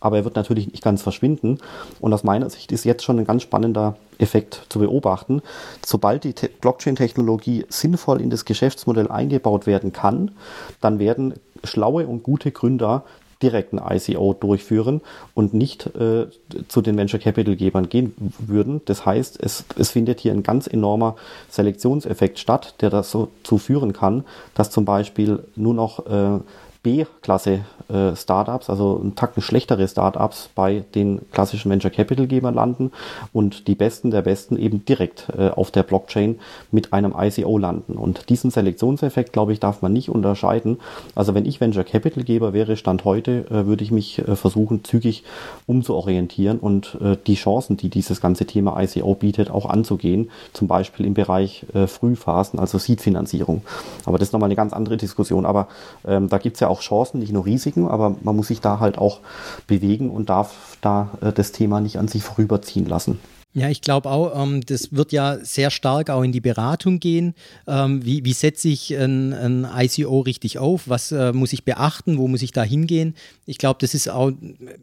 aber 0.00 0.18
er 0.18 0.24
wird 0.24 0.36
natürlich 0.36 0.70
nicht 0.70 0.82
ganz 0.82 1.02
verschwinden. 1.02 1.58
Und 2.00 2.12
aus 2.12 2.24
meiner 2.24 2.50
Sicht 2.50 2.72
ist 2.72 2.84
jetzt 2.84 3.04
schon 3.04 3.18
ein 3.18 3.24
ganz 3.24 3.42
spannender 3.42 3.96
Effekt 4.18 4.66
zu 4.68 4.78
beobachten. 4.78 5.42
Sobald 5.84 6.24
die 6.24 6.34
Blockchain-Technologie 6.60 7.66
sinnvoll 7.68 8.20
in 8.20 8.30
das 8.30 8.44
Geschäftsmodell 8.44 9.08
eingebaut 9.08 9.66
werden 9.66 9.92
kann, 9.92 10.32
dann 10.80 10.98
werden 10.98 11.34
schlaue 11.64 12.06
und 12.06 12.22
gute 12.22 12.52
Gründer 12.52 13.04
direkt 13.42 13.72
ein 13.72 13.80
ICO 13.96 14.34
durchführen 14.34 15.00
und 15.34 15.54
nicht 15.54 15.86
äh, 15.94 16.26
zu 16.68 16.82
den 16.82 16.96
Venture 16.96 17.20
Capital 17.20 17.56
Gebern 17.56 17.88
gehen 17.88 18.12
würden. 18.38 18.80
Das 18.86 19.06
heißt, 19.06 19.38
es, 19.40 19.64
es 19.76 19.90
findet 19.90 20.20
hier 20.20 20.32
ein 20.32 20.42
ganz 20.42 20.66
enormer 20.66 21.16
Selektionseffekt 21.48 22.38
statt, 22.38 22.74
der 22.80 22.90
dazu 22.90 23.28
führen 23.58 23.92
kann, 23.92 24.24
dass 24.54 24.70
zum 24.70 24.84
Beispiel 24.84 25.44
nur 25.54 25.74
noch 25.74 26.06
äh, 26.06 26.40
B-Klasse 26.82 27.60
äh, 27.88 28.14
Startups, 28.14 28.70
also 28.70 29.00
ein 29.02 29.14
Tacken 29.14 29.42
schlechtere 29.42 29.86
Startups 29.88 30.50
bei 30.54 30.84
den 30.94 31.20
klassischen 31.32 31.70
Venture 31.70 31.90
Capital 31.90 32.26
Gebern 32.26 32.54
landen 32.54 32.92
und 33.32 33.66
die 33.66 33.74
Besten 33.74 34.10
der 34.10 34.22
Besten 34.22 34.56
eben 34.58 34.84
direkt 34.84 35.28
äh, 35.36 35.48
auf 35.48 35.70
der 35.70 35.82
Blockchain 35.82 36.38
mit 36.70 36.92
einem 36.92 37.14
ICO 37.18 37.58
landen. 37.58 37.94
Und 37.94 38.28
diesen 38.28 38.50
Selektionseffekt, 38.50 39.32
glaube 39.32 39.52
ich, 39.52 39.60
darf 39.60 39.82
man 39.82 39.92
nicht 39.92 40.08
unterscheiden. 40.10 40.78
Also 41.14 41.34
wenn 41.34 41.46
ich 41.46 41.60
Venture 41.60 41.84
Capital 41.84 42.24
Geber 42.24 42.52
wäre, 42.52 42.76
Stand 42.76 43.04
heute, 43.04 43.46
äh, 43.50 43.66
würde 43.66 43.82
ich 43.82 43.90
mich 43.90 44.18
äh, 44.18 44.36
versuchen, 44.36 44.84
zügig 44.84 45.24
umzuorientieren 45.66 46.58
und 46.58 46.96
äh, 47.00 47.16
die 47.26 47.34
Chancen, 47.34 47.76
die 47.76 47.88
dieses 47.88 48.20
ganze 48.20 48.46
Thema 48.46 48.80
ICO 48.80 49.14
bietet, 49.14 49.50
auch 49.50 49.66
anzugehen. 49.66 50.30
Zum 50.52 50.68
Beispiel 50.68 51.06
im 51.06 51.14
Bereich 51.14 51.66
äh, 51.74 51.86
Frühphasen, 51.86 52.58
also 52.58 52.78
Seed-Finanzierung. 52.78 53.62
Aber 54.04 54.18
das 54.18 54.28
ist 54.28 54.32
nochmal 54.32 54.48
eine 54.48 54.56
ganz 54.56 54.72
andere 54.72 54.96
Diskussion. 54.96 55.46
Aber 55.46 55.68
ähm, 56.06 56.28
da 56.28 56.38
gibt 56.38 56.56
es 56.56 56.60
ja 56.60 56.67
auch 56.68 56.80
Chancen, 56.80 57.18
nicht 57.18 57.32
nur 57.32 57.46
Risiken, 57.46 57.88
aber 57.88 58.16
man 58.22 58.36
muss 58.36 58.48
sich 58.48 58.60
da 58.60 58.80
halt 58.80 58.98
auch 58.98 59.20
bewegen 59.66 60.10
und 60.10 60.28
darf 60.28 60.76
da 60.80 61.10
äh, 61.20 61.32
das 61.32 61.52
Thema 61.52 61.80
nicht 61.80 61.98
an 61.98 62.08
sich 62.08 62.22
vorüberziehen 62.22 62.86
lassen. 62.86 63.18
Ja, 63.54 63.68
ich 63.70 63.80
glaube 63.80 64.10
auch, 64.10 64.40
ähm, 64.40 64.60
das 64.64 64.92
wird 64.92 65.10
ja 65.10 65.38
sehr 65.42 65.70
stark 65.70 66.10
auch 66.10 66.22
in 66.22 66.32
die 66.32 66.40
Beratung 66.40 67.00
gehen. 67.00 67.34
Ähm, 67.66 68.04
wie, 68.04 68.24
wie 68.24 68.32
setze 68.32 68.68
ich 68.68 68.94
ein, 68.96 69.32
ein, 69.32 69.66
ICO 69.74 70.20
richtig 70.20 70.58
auf? 70.58 70.88
Was 70.88 71.12
äh, 71.12 71.32
muss 71.32 71.52
ich 71.52 71.64
beachten? 71.64 72.18
Wo 72.18 72.28
muss 72.28 72.42
ich 72.42 72.52
da 72.52 72.62
hingehen? 72.62 73.14
Ich 73.46 73.58
glaube, 73.58 73.78
das 73.80 73.94
ist 73.94 74.08
auch 74.10 74.30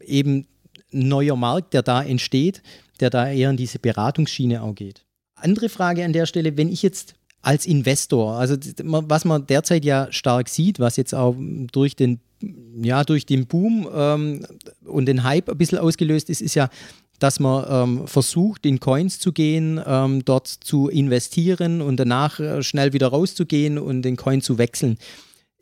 eben 0.04 0.46
ein 0.92 1.08
neuer 1.08 1.36
Markt, 1.36 1.74
der 1.74 1.82
da 1.82 2.02
entsteht, 2.02 2.62
der 3.00 3.10
da 3.10 3.30
eher 3.30 3.50
in 3.50 3.56
diese 3.56 3.78
Beratungsschiene 3.78 4.62
auch 4.62 4.74
geht. 4.74 5.04
Andere 5.36 5.68
Frage 5.68 6.04
an 6.04 6.12
der 6.12 6.26
Stelle, 6.26 6.56
wenn 6.56 6.68
ich 6.68 6.82
jetzt 6.82 7.14
als 7.46 7.64
Investor. 7.64 8.34
Also 8.34 8.56
was 8.82 9.24
man 9.24 9.46
derzeit 9.46 9.84
ja 9.84 10.08
stark 10.10 10.48
sieht, 10.48 10.80
was 10.80 10.96
jetzt 10.96 11.14
auch 11.14 11.36
durch 11.70 11.94
den, 11.94 12.18
ja, 12.82 13.04
durch 13.04 13.24
den 13.24 13.46
Boom 13.46 13.88
ähm, 13.94 14.44
und 14.84 15.06
den 15.06 15.22
Hype 15.22 15.48
ein 15.48 15.56
bisschen 15.56 15.78
ausgelöst 15.78 16.28
ist, 16.28 16.42
ist 16.42 16.56
ja, 16.56 16.68
dass 17.20 17.38
man 17.38 17.64
ähm, 17.68 18.08
versucht, 18.08 18.66
in 18.66 18.80
Coins 18.80 19.20
zu 19.20 19.32
gehen, 19.32 19.80
ähm, 19.86 20.24
dort 20.24 20.48
zu 20.48 20.88
investieren 20.88 21.82
und 21.82 21.98
danach 21.98 22.40
äh, 22.40 22.64
schnell 22.64 22.92
wieder 22.92 23.08
rauszugehen 23.08 23.78
und 23.78 24.02
den 24.02 24.16
Coin 24.16 24.42
zu 24.42 24.58
wechseln. 24.58 24.98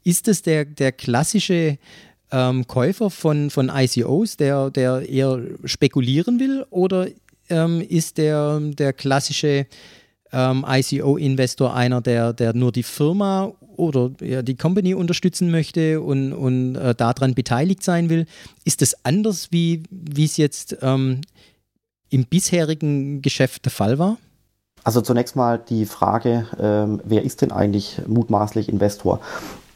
Ist 0.04 0.26
das 0.26 0.40
der, 0.40 0.64
der 0.64 0.90
klassische 0.90 1.76
ähm, 2.32 2.66
Käufer 2.66 3.10
von, 3.10 3.50
von 3.50 3.70
ICOs, 3.72 4.38
der, 4.38 4.70
der 4.70 5.06
eher 5.06 5.42
spekulieren 5.66 6.40
will, 6.40 6.64
oder 6.70 7.08
ähm, 7.50 7.82
ist 7.82 8.16
der, 8.16 8.58
der 8.60 8.94
klassische 8.94 9.66
ähm, 10.34 10.64
ICO-Investor 10.68 11.74
einer, 11.74 12.00
der, 12.00 12.32
der 12.32 12.54
nur 12.54 12.72
die 12.72 12.82
Firma 12.82 13.52
oder 13.76 14.10
ja, 14.20 14.42
die 14.42 14.56
Company 14.56 14.94
unterstützen 14.94 15.50
möchte 15.50 16.00
und, 16.00 16.32
und 16.32 16.76
äh, 16.76 16.94
daran 16.94 17.34
beteiligt 17.34 17.82
sein 17.82 18.10
will. 18.10 18.26
Ist 18.64 18.82
das 18.82 18.94
anders, 19.04 19.48
wie 19.50 19.82
es 20.16 20.36
jetzt 20.36 20.76
ähm, 20.82 21.20
im 22.10 22.24
bisherigen 22.26 23.22
Geschäft 23.22 23.64
der 23.64 23.72
Fall 23.72 23.98
war? 23.98 24.18
Also 24.84 25.00
zunächst 25.00 25.34
mal 25.34 25.58
die 25.58 25.86
Frage, 25.86 26.46
ähm, 26.60 27.00
wer 27.04 27.24
ist 27.24 27.40
denn 27.40 27.52
eigentlich 27.52 28.02
mutmaßlich 28.06 28.68
Investor? 28.68 29.20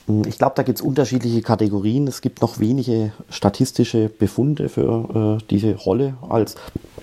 Hm, 0.09 0.23
ich 0.27 0.38
glaube, 0.38 0.55
da 0.57 0.62
gibt 0.64 0.79
es 0.79 0.85
unterschiedliche 0.85 1.42
Kategorien. 1.42 2.09
Es 2.09 2.21
gibt 2.21 2.42
noch 2.42 2.59
wenige 2.59 3.12
statistische 3.31 4.09
Befunde 4.09 4.68
für 4.68 5.38
äh, 5.38 5.44
diese 5.51 5.77
Rolle 5.77 6.14
als 6.29 6.57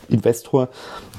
Investor. 0.10 0.68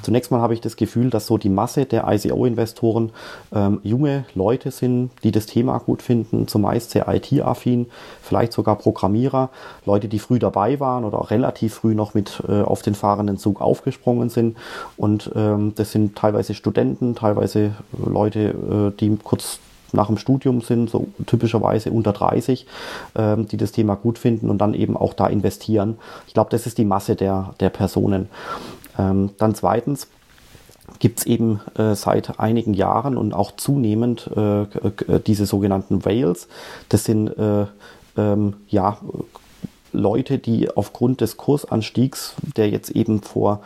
Zunächst 0.03 0.31
mal 0.31 0.41
habe 0.41 0.55
ich 0.55 0.61
das 0.61 0.77
Gefühl, 0.77 1.11
dass 1.11 1.27
so 1.27 1.39
die 1.39 1.49
Masse 1.49 1.85
der 1.85 2.07
ICO-Investoren 2.07 3.11
ähm, 3.53 3.81
junge 3.83 4.25
Leute 4.35 4.71
sind, 4.71 5.11
die 5.25 5.33
das 5.33 5.47
Thema 5.47 5.79
gut 5.79 6.03
finden, 6.03 6.47
zumeist 6.47 6.91
sehr 6.91 7.09
IT-affin, 7.09 7.87
vielleicht 8.23 8.53
sogar 8.53 8.77
Programmierer, 8.77 9.51
Leute, 9.85 10.07
die 10.07 10.21
früh 10.21 10.39
dabei 10.39 10.79
waren 10.79 11.05
oder 11.05 11.19
auch 11.19 11.31
relativ 11.31 11.75
früh 11.75 11.97
noch 11.97 12.15
mit 12.15 12.41
äh, 12.49 12.63
auf 12.63 12.83
den 12.83 12.95
fahrenden 12.95 13.37
Zug 13.37 13.61
aufgesprungen 13.61 14.29
sind. 14.29 14.57
Und 14.97 15.33
ähm, 15.35 15.73
das 15.75 15.91
sind 15.91 16.17
teilweise 16.17 16.55
Studenten, 16.55 17.17
teilweise 17.17 17.73
Leute, 17.99 18.93
äh, 18.95 18.97
die 19.01 19.17
kurz 19.17 19.59
nach 19.97 20.07
dem 20.07 20.19
Studium 20.19 20.61
sind, 20.61 20.91
so 20.91 21.09
typischerweise 21.27 21.91
unter 21.91 22.13
30, 22.13 22.67
ähm, 23.17 23.49
die 23.49 23.57
das 23.57 23.73
Thema 23.73 23.97
gut 23.97 24.19
finden 24.19 24.51
und 24.51 24.59
dann 24.59 24.75
eben 24.75 24.97
auch 24.97 25.15
da 25.15 25.27
investieren. 25.27 25.99
Ich 26.27 26.35
glaube, 26.35 26.51
das 26.51 26.67
ist 26.67 26.79
die 26.79 26.85
Masse 26.85 27.17
der, 27.17 27.55
der 27.61 27.71
Personen. 27.71 28.29
Ähm, 28.99 29.31
dann 29.39 29.55
zweitens 29.55 30.09
gibt 30.99 31.19
es 31.19 31.27
eben 31.27 31.61
äh, 31.77 31.95
seit 31.95 32.39
einigen 32.39 32.75
Jahren 32.75 33.17
und 33.17 33.35
auch 33.35 33.53
zunehmend 33.57 34.31
äh, 34.37 34.63
äh 34.63 34.67
diese 35.27 35.47
sogenannten 35.47 36.05
Whales. 36.05 36.49
Das 36.89 37.05
sind 37.05 37.29
äh, 37.29 37.67
ähm, 38.17 38.55
ja 38.69 38.99
Leute, 39.97 40.39
die 40.39 40.71
aufgrund 40.71 41.21
des 41.21 41.37
Kursanstiegs, 41.37 42.35
der 42.57 42.71
jetzt 42.71 42.91
eben 42.91 43.23
vor 43.23 43.61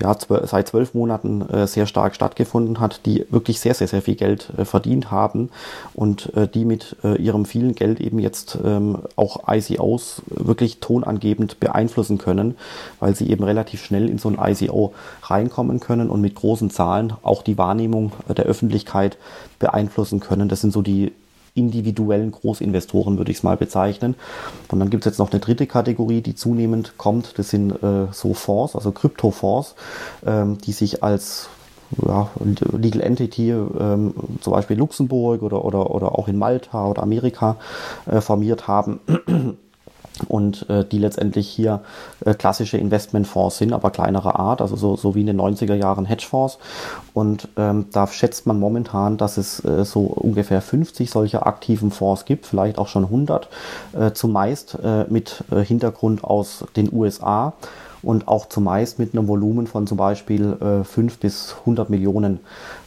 ja, 0.00 0.16
seit 0.44 0.68
zwölf 0.68 0.94
Monaten 0.94 1.48
äh, 1.48 1.66
sehr 1.66 1.86
stark 1.86 2.14
stattgefunden 2.14 2.78
hat, 2.80 3.00
die 3.06 3.26
wirklich 3.30 3.58
sehr, 3.60 3.74
sehr, 3.74 3.88
sehr 3.88 4.02
viel 4.02 4.14
Geld 4.14 4.50
äh, 4.56 4.64
verdient 4.64 5.10
haben 5.10 5.50
und 5.94 6.34
äh, 6.36 6.46
die 6.46 6.64
mit 6.64 6.96
äh, 7.02 7.20
ihrem 7.20 7.44
vielen 7.44 7.74
Geld 7.74 8.00
eben 8.00 8.18
jetzt 8.18 8.58
ähm, 8.64 8.98
auch 9.16 9.48
ICOs 9.48 10.22
wirklich 10.28 10.78
tonangebend 10.78 11.58
beeinflussen 11.60 12.18
können, 12.18 12.56
weil 13.00 13.14
sie 13.14 13.28
eben 13.30 13.44
relativ 13.44 13.84
schnell 13.84 14.08
in 14.08 14.18
so 14.18 14.28
ein 14.28 14.38
ICO 14.40 14.92
reinkommen 15.22 15.80
können 15.80 16.10
und 16.10 16.20
mit 16.20 16.34
großen 16.34 16.70
Zahlen 16.70 17.12
auch 17.22 17.42
die 17.42 17.58
Wahrnehmung 17.58 18.12
äh, 18.28 18.34
der 18.34 18.44
Öffentlichkeit 18.44 19.18
beeinflussen 19.58 20.20
können. 20.20 20.48
Das 20.48 20.60
sind 20.60 20.72
so 20.72 20.82
die 20.82 21.12
individuellen 21.58 22.30
Großinvestoren, 22.30 23.18
würde 23.18 23.30
ich 23.30 23.38
es 23.38 23.42
mal 23.42 23.56
bezeichnen. 23.56 24.14
Und 24.70 24.80
dann 24.80 24.90
gibt 24.90 25.04
es 25.04 25.10
jetzt 25.10 25.18
noch 25.18 25.30
eine 25.30 25.40
dritte 25.40 25.66
Kategorie, 25.66 26.20
die 26.20 26.34
zunehmend 26.34 26.94
kommt. 26.96 27.38
Das 27.38 27.50
sind 27.50 27.72
äh, 27.82 28.06
so 28.12 28.34
Fonds, 28.34 28.74
also 28.74 28.92
Kryptofonds, 28.92 29.74
ähm, 30.26 30.58
die 30.58 30.72
sich 30.72 31.02
als 31.02 31.48
ja, 32.06 32.28
Legal 32.72 33.00
Entity, 33.00 33.50
ähm, 33.50 34.14
zum 34.40 34.52
Beispiel 34.52 34.76
Luxemburg 34.76 35.42
oder, 35.42 35.64
oder, 35.64 35.90
oder 35.90 36.18
auch 36.18 36.28
in 36.28 36.36
Malta 36.36 36.86
oder 36.86 37.02
Amerika 37.02 37.56
äh, 38.06 38.20
formiert 38.20 38.68
haben 38.68 39.00
und 40.26 40.68
äh, 40.68 40.84
die 40.84 40.98
letztendlich 40.98 41.48
hier 41.48 41.80
äh, 42.24 42.34
klassische 42.34 42.78
Investmentfonds 42.78 43.58
sind, 43.58 43.72
aber 43.72 43.90
kleinerer 43.90 44.38
Art, 44.38 44.60
also 44.60 44.76
so, 44.76 44.96
so 44.96 45.14
wie 45.14 45.20
in 45.20 45.26
den 45.26 45.40
90er 45.40 45.74
Jahren 45.74 46.04
Hedgefonds. 46.04 46.58
Und 47.14 47.48
ähm, 47.56 47.86
da 47.92 48.06
schätzt 48.06 48.46
man 48.46 48.58
momentan, 48.58 49.16
dass 49.16 49.36
es 49.36 49.64
äh, 49.64 49.84
so 49.84 50.00
ungefähr 50.00 50.60
50 50.60 51.10
solcher 51.10 51.46
aktiven 51.46 51.90
Fonds 51.90 52.24
gibt, 52.24 52.46
vielleicht 52.46 52.78
auch 52.78 52.88
schon 52.88 53.04
100, 53.04 53.48
äh, 53.92 54.12
zumeist 54.12 54.78
äh, 54.82 55.04
mit 55.08 55.44
äh, 55.50 55.60
Hintergrund 55.60 56.24
aus 56.24 56.64
den 56.76 56.92
USA 56.92 57.52
und 58.02 58.28
auch 58.28 58.46
zumeist 58.46 58.98
mit 58.98 59.12
einem 59.12 59.28
Volumen 59.28 59.66
von 59.66 59.86
zum 59.86 59.98
Beispiel 59.98 60.56
äh, 60.60 60.84
5 60.84 61.18
bis 61.18 61.56
100 61.60 61.90
Millionen 61.90 62.40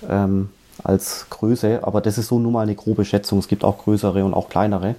ähm, 0.10 0.50
als 0.84 1.28
Größe, 1.30 1.82
aber 1.84 2.02
das 2.02 2.18
ist 2.18 2.28
so 2.28 2.40
nur 2.40 2.52
mal 2.52 2.62
eine 2.62 2.76
grobe 2.76 3.06
Schätzung. 3.06 3.40
Es 3.40 3.48
gibt 3.48 3.64
auch 3.64 3.78
größere 3.80 4.26
und 4.26 4.34
auch 4.34 4.50
kleinere. 4.50 4.96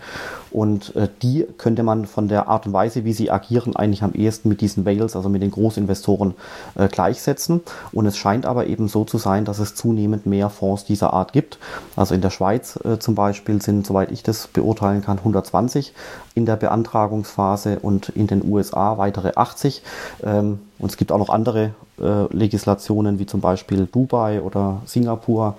Und 0.53 0.95
äh, 0.97 1.09
die 1.23 1.47
könnte 1.59 1.83
man 1.83 2.07
von 2.07 2.29
der 2.29 2.49
Art 2.49 2.67
und 2.67 2.73
Weise, 2.73 3.05
wie 3.05 3.13
sie 3.13 3.31
agieren, 3.31 3.75
eigentlich 3.77 4.03
am 4.03 4.13
ehesten 4.13 4.49
mit 4.49 4.61
diesen 4.61 4.85
Whales, 4.85 5.17
also 5.17 5.29
mit 5.29 5.43
den 5.43 5.51
Großinvestoren, 5.51 6.35
äh, 6.75 6.89
gleichsetzen. 6.89 7.61
Und 7.93 8.07
es 8.07 8.17
scheint 8.17 8.47
aber 8.47 8.67
eben 8.67 8.89
so 8.89 9.05
zu 9.05 9.19
sein, 9.19 9.45
dass 9.45 9.59
es 9.59 9.75
zunehmend 9.75 10.27
mehr 10.27 10.51
Fonds 10.51 10.85
dieser 10.85 11.13
Art 11.13 11.33
gibt. 11.33 11.59
Also 11.97 12.15
in 12.15 12.21
der 12.21 12.31
Schweiz 12.31 12.79
äh, 12.85 12.99
zum 12.99 13.15
Beispiel 13.15 13.63
sind, 13.63 13.87
soweit 13.87 14.13
ich 14.13 14.23
das 14.23 14.47
beurteilen 14.47 15.03
kann, 15.03 15.19
120 15.19 15.95
in 16.35 16.47
der 16.47 16.57
Beantragungsphase 16.57 17.79
und 17.81 18.11
in 18.11 18.27
den 18.27 18.45
USA 18.49 18.99
weitere 18.99 19.33
80. 19.35 19.83
Ähm, 20.23 20.61
und 20.79 20.91
es 20.91 20.97
gibt 20.97 21.13
auch 21.13 21.19
noch 21.19 21.29
andere 21.29 21.71
äh, 22.01 22.25
Legislationen, 22.35 23.19
wie 23.19 23.27
zum 23.27 23.41
Beispiel 23.41 23.87
Dubai 23.87 24.43
oder 24.43 24.83
Singapur, 24.87 25.55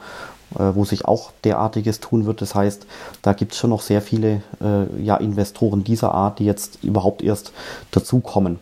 wo 0.56 0.86
sich 0.86 1.06
auch 1.06 1.32
derartiges 1.44 2.00
tun 2.00 2.26
wird. 2.26 2.42
Das 2.42 2.56
heißt, 2.56 2.86
da 3.22 3.34
gibt 3.34 3.54
es 3.54 3.58
schon 3.58 3.70
noch 3.70 3.82
sehr 3.82 4.02
viele 4.02 4.42
äh, 4.62 5.02
ja, 5.02 5.18
Investoren 5.18 5.84
dieser 5.84 6.14
Art, 6.14 6.40
die 6.40 6.46
jetzt 6.46 6.84
überhaupt 6.84 7.22
erst 7.22 7.54
dazukommen. 7.92 8.60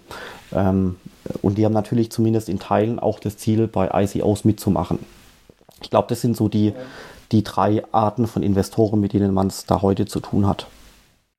Ähm, 0.53 0.97
und 1.41 1.57
die 1.57 1.65
haben 1.65 1.73
natürlich 1.73 2.11
zumindest 2.11 2.49
in 2.49 2.59
Teilen 2.59 2.99
auch 2.99 3.19
das 3.19 3.37
Ziel, 3.37 3.67
bei 3.67 3.89
ICOs 4.03 4.43
mitzumachen. 4.43 4.99
Ich 5.81 5.89
glaube, 5.89 6.07
das 6.09 6.21
sind 6.21 6.35
so 6.35 6.47
die, 6.47 6.73
die 7.31 7.43
drei 7.43 7.83
Arten 7.91 8.27
von 8.27 8.43
Investoren, 8.43 8.99
mit 8.99 9.13
denen 9.13 9.33
man 9.33 9.47
es 9.47 9.65
da 9.65 9.81
heute 9.81 10.05
zu 10.05 10.19
tun 10.19 10.47
hat. 10.47 10.67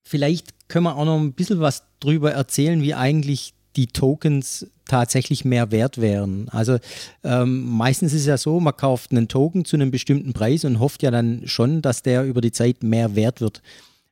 Vielleicht 0.04 0.68
können 0.68 0.84
wir 0.84 0.96
auch 0.96 1.04
noch 1.04 1.18
ein 1.18 1.32
bisschen 1.32 1.60
was 1.60 1.84
drüber 2.00 2.32
erzählen, 2.32 2.82
wie 2.82 2.94
eigentlich 2.94 3.54
die 3.76 3.86
Tokens 3.86 4.66
tatsächlich 4.92 5.46
mehr 5.46 5.70
wert 5.70 6.02
wären. 6.02 6.50
Also 6.50 6.76
ähm, 7.24 7.64
meistens 7.64 8.12
ist 8.12 8.20
es 8.20 8.26
ja 8.26 8.36
so, 8.36 8.60
man 8.60 8.76
kauft 8.76 9.10
einen 9.10 9.26
Token 9.26 9.64
zu 9.64 9.74
einem 9.76 9.90
bestimmten 9.90 10.34
Preis 10.34 10.66
und 10.66 10.80
hofft 10.80 11.02
ja 11.02 11.10
dann 11.10 11.44
schon, 11.46 11.80
dass 11.80 12.02
der 12.02 12.26
über 12.26 12.42
die 12.42 12.52
Zeit 12.52 12.82
mehr 12.82 13.16
wert 13.16 13.40
wird. 13.40 13.62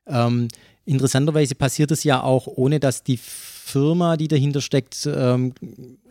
Ähm, 0.07 0.47
interessanterweise 0.85 1.53
passiert 1.53 1.91
es 1.91 2.03
ja 2.03 2.23
auch, 2.23 2.47
ohne 2.47 2.79
dass 2.79 3.03
die 3.03 3.17
Firma, 3.17 4.17
die 4.17 4.27
dahinter 4.27 4.59
steckt, 4.59 5.05
ähm, 5.05 5.53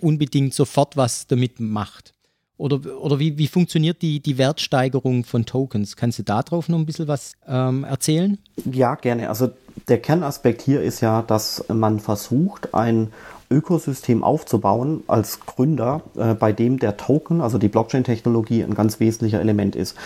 unbedingt 0.00 0.54
sofort 0.54 0.96
was 0.96 1.26
damit 1.26 1.58
macht. 1.58 2.14
Oder, 2.56 3.02
oder 3.02 3.18
wie, 3.18 3.38
wie 3.38 3.48
funktioniert 3.48 4.02
die, 4.02 4.20
die 4.20 4.38
Wertsteigerung 4.38 5.24
von 5.24 5.46
Tokens? 5.46 5.96
Kannst 5.96 6.20
du 6.20 6.22
darauf 6.22 6.68
noch 6.68 6.78
ein 6.78 6.86
bisschen 6.86 7.08
was 7.08 7.32
ähm, 7.48 7.82
erzählen? 7.82 8.38
Ja, 8.70 8.94
gerne. 8.94 9.30
Also 9.30 9.50
der 9.88 9.98
Kernaspekt 9.98 10.62
hier 10.62 10.80
ist 10.80 11.00
ja, 11.00 11.22
dass 11.22 11.64
man 11.68 11.98
versucht, 11.98 12.72
ein 12.72 13.08
Ökosystem 13.52 14.22
aufzubauen 14.22 15.02
als 15.08 15.40
Gründer, 15.40 16.02
äh, 16.16 16.34
bei 16.34 16.52
dem 16.52 16.78
der 16.78 16.96
Token, 16.96 17.40
also 17.40 17.58
die 17.58 17.68
Blockchain-Technologie, 17.68 18.62
ein 18.62 18.74
ganz 18.74 19.00
wesentlicher 19.00 19.40
Element 19.40 19.74
ist. 19.74 19.96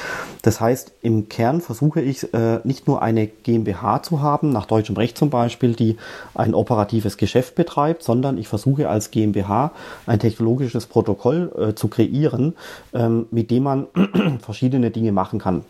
Das 0.43 0.61
heißt, 0.61 0.93
im 1.03 1.29
Kern 1.29 1.61
versuche 1.61 2.01
ich 2.01 2.33
äh, 2.33 2.61
nicht 2.65 2.87
nur 2.87 3.03
eine 3.03 3.27
GmbH 3.27 4.03
zu 4.03 4.23
haben, 4.23 4.51
nach 4.51 4.65
deutschem 4.65 4.97
Recht 4.97 5.19
zum 5.19 5.29
Beispiel, 5.29 5.75
die 5.75 5.99
ein 6.35 6.55
operatives 6.55 7.19
Geschäft 7.19 7.55
betreibt, 7.55 8.03
sondern 8.03 8.39
ich 8.39 8.49
versuche 8.49 8.89
als 8.89 9.11
GmbH 9.11 9.73
ein 10.07 10.19
technologisches 10.19 10.87
Protokoll 10.87 11.53
äh, 11.57 11.75
zu 11.75 11.89
kreieren, 11.89 12.55
ähm, 12.95 13.27
mit 13.31 13.51
dem 13.51 13.65
man 13.65 13.87
verschiedene 14.41 14.91
Dinge 14.91 15.13
machen 15.13 15.39
kann. 15.39 15.65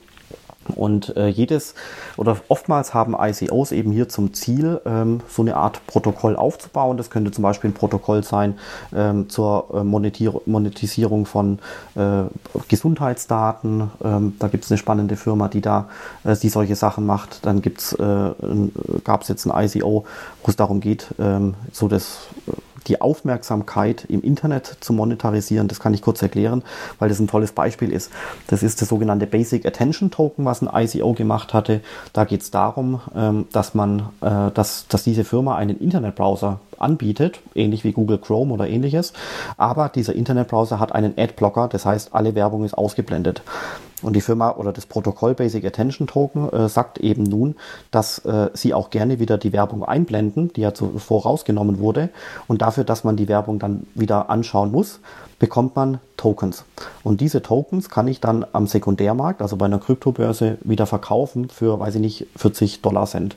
Und 0.75 1.17
äh, 1.17 1.29
jedes 1.29 1.75
oder 2.17 2.37
oftmals 2.49 2.95
haben 2.95 3.15
ICOs 3.19 3.73
eben 3.73 3.93
hier 3.93 4.09
zum 4.09 4.33
Ziel, 4.35 4.81
ähm, 4.85 5.21
so 5.29 5.43
eine 5.43 5.57
Art 5.57 5.87
Protokoll 5.87 6.37
aufzubauen. 6.37 6.97
Das 6.97 7.11
könnte 7.11 7.31
zum 7.31 7.43
Beispiel 7.43 7.71
ein 7.71 7.75
Protokoll 7.75 8.25
sein 8.25 8.59
ähm, 8.95 9.29
zur 9.29 9.69
äh, 9.75 9.85
Monetisierung 9.85 11.27
von 11.27 11.59
äh, 11.95 12.25
Gesundheitsdaten. 12.69 13.91
Ähm, 14.03 14.35
da 14.39 14.49
gibt 14.49 14.65
es 14.65 14.71
eine 14.71 14.79
spannende 14.79 15.17
Firma, 15.17 15.49
die 15.49 15.61
da 15.61 15.89
äh, 16.25 16.37
die 16.37 16.49
solche 16.49 16.77
Sachen 16.77 17.07
macht. 17.07 17.45
Dann 17.47 17.63
gibt's, 17.63 17.93
äh, 17.93 18.31
gab 19.05 19.23
es 19.23 19.29
jetzt 19.29 19.47
ein 19.47 19.65
ICO, 19.65 20.05
wo 20.43 20.49
es 20.51 20.57
darum 20.57 20.81
geht, 20.81 21.09
ähm, 21.19 21.55
so 21.73 21.89
das 21.89 22.29
äh, 22.47 22.53
die 22.87 23.01
Aufmerksamkeit 23.01 24.05
im 24.09 24.23
Internet 24.23 24.77
zu 24.81 24.93
monetarisieren. 24.93 25.69
Das 25.69 25.81
kann 25.81 25.95
ich 25.95 26.03
kurz 26.03 26.23
erklären, 26.23 26.63
weil 26.99 27.09
das 27.09 27.19
ein 27.19 27.29
tolles 27.29 27.53
Beispiel 27.53 27.93
ist. 27.93 28.11
Das 28.47 28.63
ist 28.63 28.81
das 28.81 28.89
sogenannte 28.89 29.27
Basic 29.27 29.67
Attention 29.67 30.11
Token, 30.11 30.45
was 30.45 30.63
ein 30.63 30.71
ICO 30.73 31.13
gemacht 31.13 31.55
hatte. 31.55 31.81
Da 32.13 32.25
geht 32.25 32.43
es 32.43 32.51
darum, 32.51 33.01
ähm, 33.15 33.47
dass 33.53 33.75
man, 33.75 34.11
äh, 34.21 34.51
dass, 34.53 34.87
dass 34.89 35.05
diese 35.05 35.25
Firma 35.25 35.57
einen 35.57 35.79
Internetbrowser 35.79 36.61
anbietet, 36.79 37.41
ähnlich 37.55 37.85
wie 37.85 37.93
Google 37.93 38.19
Chrome 38.19 38.53
oder 38.53 38.69
ähnliches. 38.69 39.13
Aber 39.57 39.89
dieser 39.89 40.15
Internetbrowser 40.15 40.81
hat 40.81 40.93
einen 40.93 41.15
Adblocker, 41.17 41.69
das 41.69 41.87
heißt, 41.87 42.15
alle 42.15 42.35
Werbung 42.35 42.65
ist 42.65 42.75
ausgeblendet. 42.75 43.43
Und 44.03 44.15
die 44.15 44.21
Firma 44.21 44.51
oder 44.51 44.73
das 44.73 44.85
Protokoll 44.85 45.35
Basic 45.35 45.65
Attention 45.65 46.07
Token 46.07 46.51
äh, 46.51 46.69
sagt 46.69 46.99
eben 46.99 47.23
nun, 47.23 47.57
dass 47.91 48.19
äh, 48.19 48.51
sie 48.53 48.75
auch 48.75 48.91
gerne 48.91 49.19
wieder 49.19 49.39
die 49.39 49.53
Werbung 49.53 49.83
einblenden, 49.83 50.53
die 50.53 50.61
ja 50.61 50.75
zuvor 50.75 51.23
rausgenommen 51.23 51.79
wurde. 51.79 52.11
Und 52.47 52.61
dafür, 52.61 52.85
dass 52.85 53.05
man 53.05 53.17
die 53.17 53.29
Werbung 53.29 53.59
dann 53.59 53.87
wieder 53.95 54.29
anschauen 54.29 54.71
muss, 54.71 55.01
bekommt 55.39 55.75
man 55.75 56.01
Tokens. 56.17 56.65
Und 57.03 57.21
diese 57.21 57.43
Tokens 57.43 57.89
kann 57.89 58.09
ich 58.09 58.21
dann 58.21 58.45
am 58.53 58.67
Sekundärmarkt, 58.67 59.43
also 59.43 59.57
bei 59.57 59.67
einer 59.67 59.79
Kryptobörse, 59.79 60.59
wieder 60.63 60.87
verkaufen 60.87 61.49
für, 61.49 61.81
weiß 61.81 61.95
ich 61.97 62.01
nicht, 62.01 62.27
40 62.37 62.83
Dollar 62.83 63.07
Cent. 63.07 63.37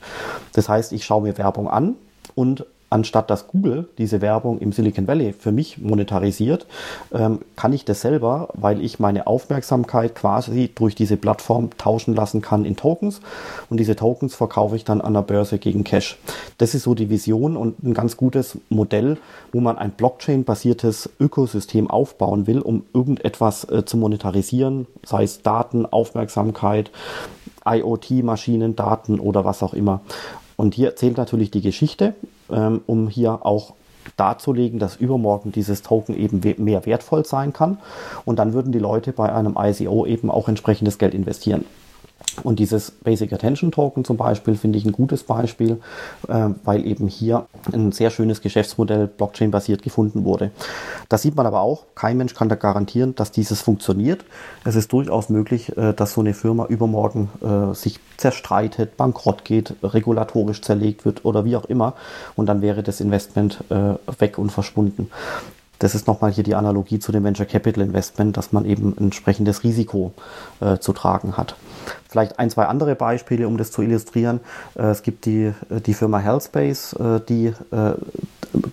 Das 0.53 0.69
heißt, 0.69 0.91
ich 0.91 1.05
schaue 1.05 1.23
mir 1.23 1.37
Werbung 1.37 1.69
an 1.69 1.95
und 2.35 2.65
anstatt 2.89 3.29
dass 3.29 3.47
Google 3.47 3.87
diese 3.97 4.21
Werbung 4.21 4.59
im 4.59 4.71
Silicon 4.71 5.07
Valley 5.07 5.33
für 5.33 5.51
mich 5.51 5.77
monetarisiert, 5.77 6.65
ähm, 7.13 7.39
kann 7.55 7.73
ich 7.73 7.85
das 7.85 8.01
selber, 8.01 8.49
weil 8.53 8.81
ich 8.81 8.99
meine 8.99 9.27
Aufmerksamkeit 9.27 10.15
quasi 10.15 10.71
durch 10.73 10.95
diese 10.95 11.17
Plattform 11.17 11.69
tauschen 11.77 12.15
lassen 12.15 12.41
kann 12.41 12.65
in 12.65 12.75
Tokens 12.75 13.21
und 13.69 13.79
diese 13.79 13.95
Tokens 13.95 14.35
verkaufe 14.35 14.75
ich 14.75 14.83
dann 14.83 15.01
an 15.01 15.13
der 15.13 15.21
Börse 15.21 15.57
gegen 15.57 15.83
Cash. 15.83 16.17
Das 16.57 16.73
ist 16.73 16.83
so 16.83 16.95
die 16.95 17.09
Vision 17.09 17.57
und 17.57 17.83
ein 17.83 17.93
ganz 17.93 18.17
gutes 18.17 18.57
Modell, 18.69 19.17
wo 19.51 19.59
man 19.59 19.77
ein 19.77 19.91
Blockchain-basiertes 19.91 21.09
Ökosystem 21.19 21.89
aufbauen 21.89 22.47
will, 22.47 22.59
um 22.59 22.83
irgendetwas 22.93 23.65
äh, 23.65 23.85
zu 23.85 23.97
monetarisieren, 23.97 24.87
sei 25.05 25.23
es 25.23 25.41
Daten, 25.41 25.85
Aufmerksamkeit, 25.85 26.91
IoT-Maschinen, 27.65 28.75
Daten 28.75 29.19
oder 29.19 29.43
was 29.45 29.61
auch 29.61 29.73
immer. 29.73 30.01
Und 30.55 30.73
hier 30.73 30.87
erzählt 30.87 31.17
natürlich 31.17 31.51
die 31.51 31.61
Geschichte, 31.61 32.15
ähm, 32.51 32.81
um 32.85 33.07
hier 33.07 33.45
auch 33.45 33.73
darzulegen, 34.15 34.79
dass 34.79 34.95
übermorgen 34.95 35.51
dieses 35.51 35.81
Token 35.81 36.15
eben 36.15 36.41
mehr 36.63 36.85
wertvoll 36.85 37.25
sein 37.25 37.53
kann. 37.53 37.77
Und 38.25 38.39
dann 38.39 38.53
würden 38.53 38.71
die 38.71 38.79
Leute 38.79 39.11
bei 39.11 39.31
einem 39.31 39.57
ICO 39.59 40.05
eben 40.05 40.31
auch 40.31 40.47
entsprechendes 40.47 40.97
Geld 40.97 41.13
investieren. 41.13 41.65
Und 42.43 42.59
dieses 42.59 42.91
Basic 42.91 43.33
Attention 43.33 43.71
Token 43.71 44.05
zum 44.05 44.17
Beispiel 44.17 44.55
finde 44.55 44.77
ich 44.77 44.85
ein 44.85 44.91
gutes 44.91 45.23
Beispiel, 45.23 45.81
äh, 46.27 46.49
weil 46.63 46.85
eben 46.85 47.07
hier 47.07 47.47
ein 47.71 47.91
sehr 47.91 48.09
schönes 48.09 48.41
Geschäftsmodell 48.41 49.07
Blockchain-basiert 49.07 49.81
gefunden 49.81 50.23
wurde. 50.23 50.51
Da 51.09 51.17
sieht 51.17 51.35
man 51.35 51.45
aber 51.45 51.61
auch, 51.61 51.85
kein 51.95 52.17
Mensch 52.17 52.35
kann 52.35 52.49
da 52.49 52.55
garantieren, 52.55 53.15
dass 53.15 53.31
dieses 53.31 53.61
funktioniert. 53.61 54.23
Es 54.63 54.75
ist 54.75 54.91
durchaus 54.93 55.29
möglich, 55.29 55.75
äh, 55.77 55.93
dass 55.93 56.13
so 56.13 56.21
eine 56.21 56.33
Firma 56.33 56.65
übermorgen 56.65 57.29
äh, 57.41 57.73
sich 57.73 57.99
zerstreitet, 58.17 58.97
bankrott 58.97 59.43
geht, 59.43 59.73
regulatorisch 59.81 60.61
zerlegt 60.61 61.05
wird 61.05 61.25
oder 61.25 61.43
wie 61.45 61.55
auch 61.55 61.65
immer. 61.65 61.93
Und 62.35 62.47
dann 62.47 62.61
wäre 62.61 62.83
das 62.83 63.01
Investment 63.01 63.63
äh, 63.69 63.95
weg 64.19 64.37
und 64.37 64.51
verschwunden. 64.51 65.09
Das 65.79 65.93
ist 65.93 66.07
nochmal 66.07 66.31
hier 66.31 66.43
die 66.43 66.55
Analogie 66.55 66.99
zu 66.99 67.11
dem 67.11 67.23
Venture 67.23 67.45
Capital 67.45 67.83
Investment, 67.83 68.35
dass 68.35 68.51
man 68.51 68.65
eben 68.65 68.97
entsprechendes 68.97 69.63
Risiko 69.63 70.13
äh, 70.59 70.79
zu 70.79 70.91
tragen 70.93 71.37
hat. 71.37 71.55
Vielleicht 72.09 72.39
ein, 72.39 72.49
zwei 72.49 72.65
andere 72.65 72.95
Beispiele, 72.95 73.47
um 73.47 73.57
das 73.57 73.71
zu 73.71 73.81
illustrieren. 73.81 74.39
Äh, 74.75 74.83
es 74.87 75.03
gibt 75.03 75.25
die, 75.25 75.53
äh, 75.69 75.81
die 75.85 75.93
Firma 75.93 76.19
Healthspace, 76.19 76.93
äh, 76.93 77.19
die 77.27 77.53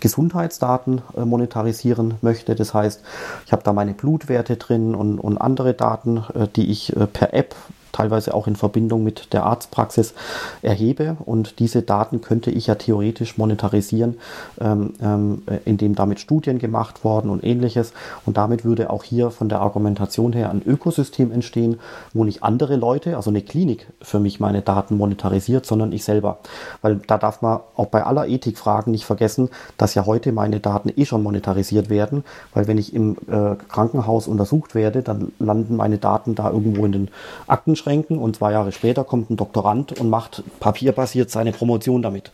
Gesundheitsdaten 0.00 1.02
monetarisieren 1.16 2.14
möchte. 2.22 2.54
Das 2.54 2.72
heißt, 2.72 3.02
ich 3.44 3.52
habe 3.52 3.62
da 3.64 3.72
meine 3.72 3.92
Blutwerte 3.92 4.56
drin 4.56 4.94
und, 4.94 5.18
und 5.18 5.36
andere 5.36 5.74
Daten, 5.74 6.24
die 6.54 6.70
ich 6.70 6.94
per 7.12 7.34
App 7.34 7.56
teilweise 7.94 8.34
auch 8.34 8.46
in 8.46 8.56
Verbindung 8.56 9.04
mit 9.04 9.32
der 9.32 9.44
Arztpraxis 9.44 10.14
erhebe. 10.62 11.16
Und 11.24 11.58
diese 11.60 11.82
Daten 11.82 12.20
könnte 12.20 12.50
ich 12.50 12.66
ja 12.66 12.74
theoretisch 12.74 13.38
monetarisieren, 13.38 14.18
ähm, 14.60 14.94
ähm, 15.00 15.42
indem 15.64 15.94
damit 15.94 16.20
Studien 16.20 16.58
gemacht 16.58 17.04
worden 17.04 17.30
und 17.30 17.44
ähnliches. 17.44 17.92
Und 18.26 18.36
damit 18.36 18.64
würde 18.64 18.90
auch 18.90 19.04
hier 19.04 19.30
von 19.30 19.48
der 19.48 19.60
Argumentation 19.60 20.32
her 20.32 20.50
ein 20.50 20.62
Ökosystem 20.64 21.30
entstehen, 21.30 21.78
wo 22.12 22.24
nicht 22.24 22.42
andere 22.42 22.76
Leute, 22.76 23.16
also 23.16 23.30
eine 23.30 23.42
Klinik 23.42 23.86
für 24.02 24.18
mich 24.18 24.40
meine 24.40 24.62
Daten 24.62 24.96
monetarisiert, 24.96 25.64
sondern 25.64 25.92
ich 25.92 26.04
selber. 26.04 26.38
Weil 26.82 26.96
da 27.06 27.16
darf 27.16 27.42
man 27.42 27.60
auch 27.76 27.86
bei 27.86 28.04
aller 28.04 28.26
Ethikfragen 28.26 28.90
nicht 28.90 29.04
vergessen, 29.04 29.50
dass 29.78 29.94
ja 29.94 30.04
heute 30.06 30.32
meine 30.32 30.58
Daten 30.60 30.90
eh 30.96 31.06
schon 31.06 31.22
monetarisiert 31.22 31.90
werden, 31.90 32.24
weil 32.52 32.66
wenn 32.66 32.78
ich 32.78 32.92
im 32.92 33.16
äh, 33.28 33.54
Krankenhaus 33.68 34.26
untersucht 34.26 34.74
werde, 34.74 35.02
dann 35.02 35.32
landen 35.38 35.76
meine 35.76 35.98
Daten 35.98 36.34
da 36.34 36.50
irgendwo 36.50 36.84
in 36.84 36.92
den 36.92 37.08
Akten 37.46 37.76
einschränken 37.84 38.18
und 38.18 38.36
zwei 38.36 38.52
Jahre 38.52 38.72
später 38.72 39.04
kommt 39.04 39.30
ein 39.30 39.36
Doktorand 39.36 39.98
und 40.00 40.10
macht 40.10 40.42
papierbasiert 40.60 41.30
seine 41.30 41.52
Promotion 41.52 42.02
damit. 42.02 42.30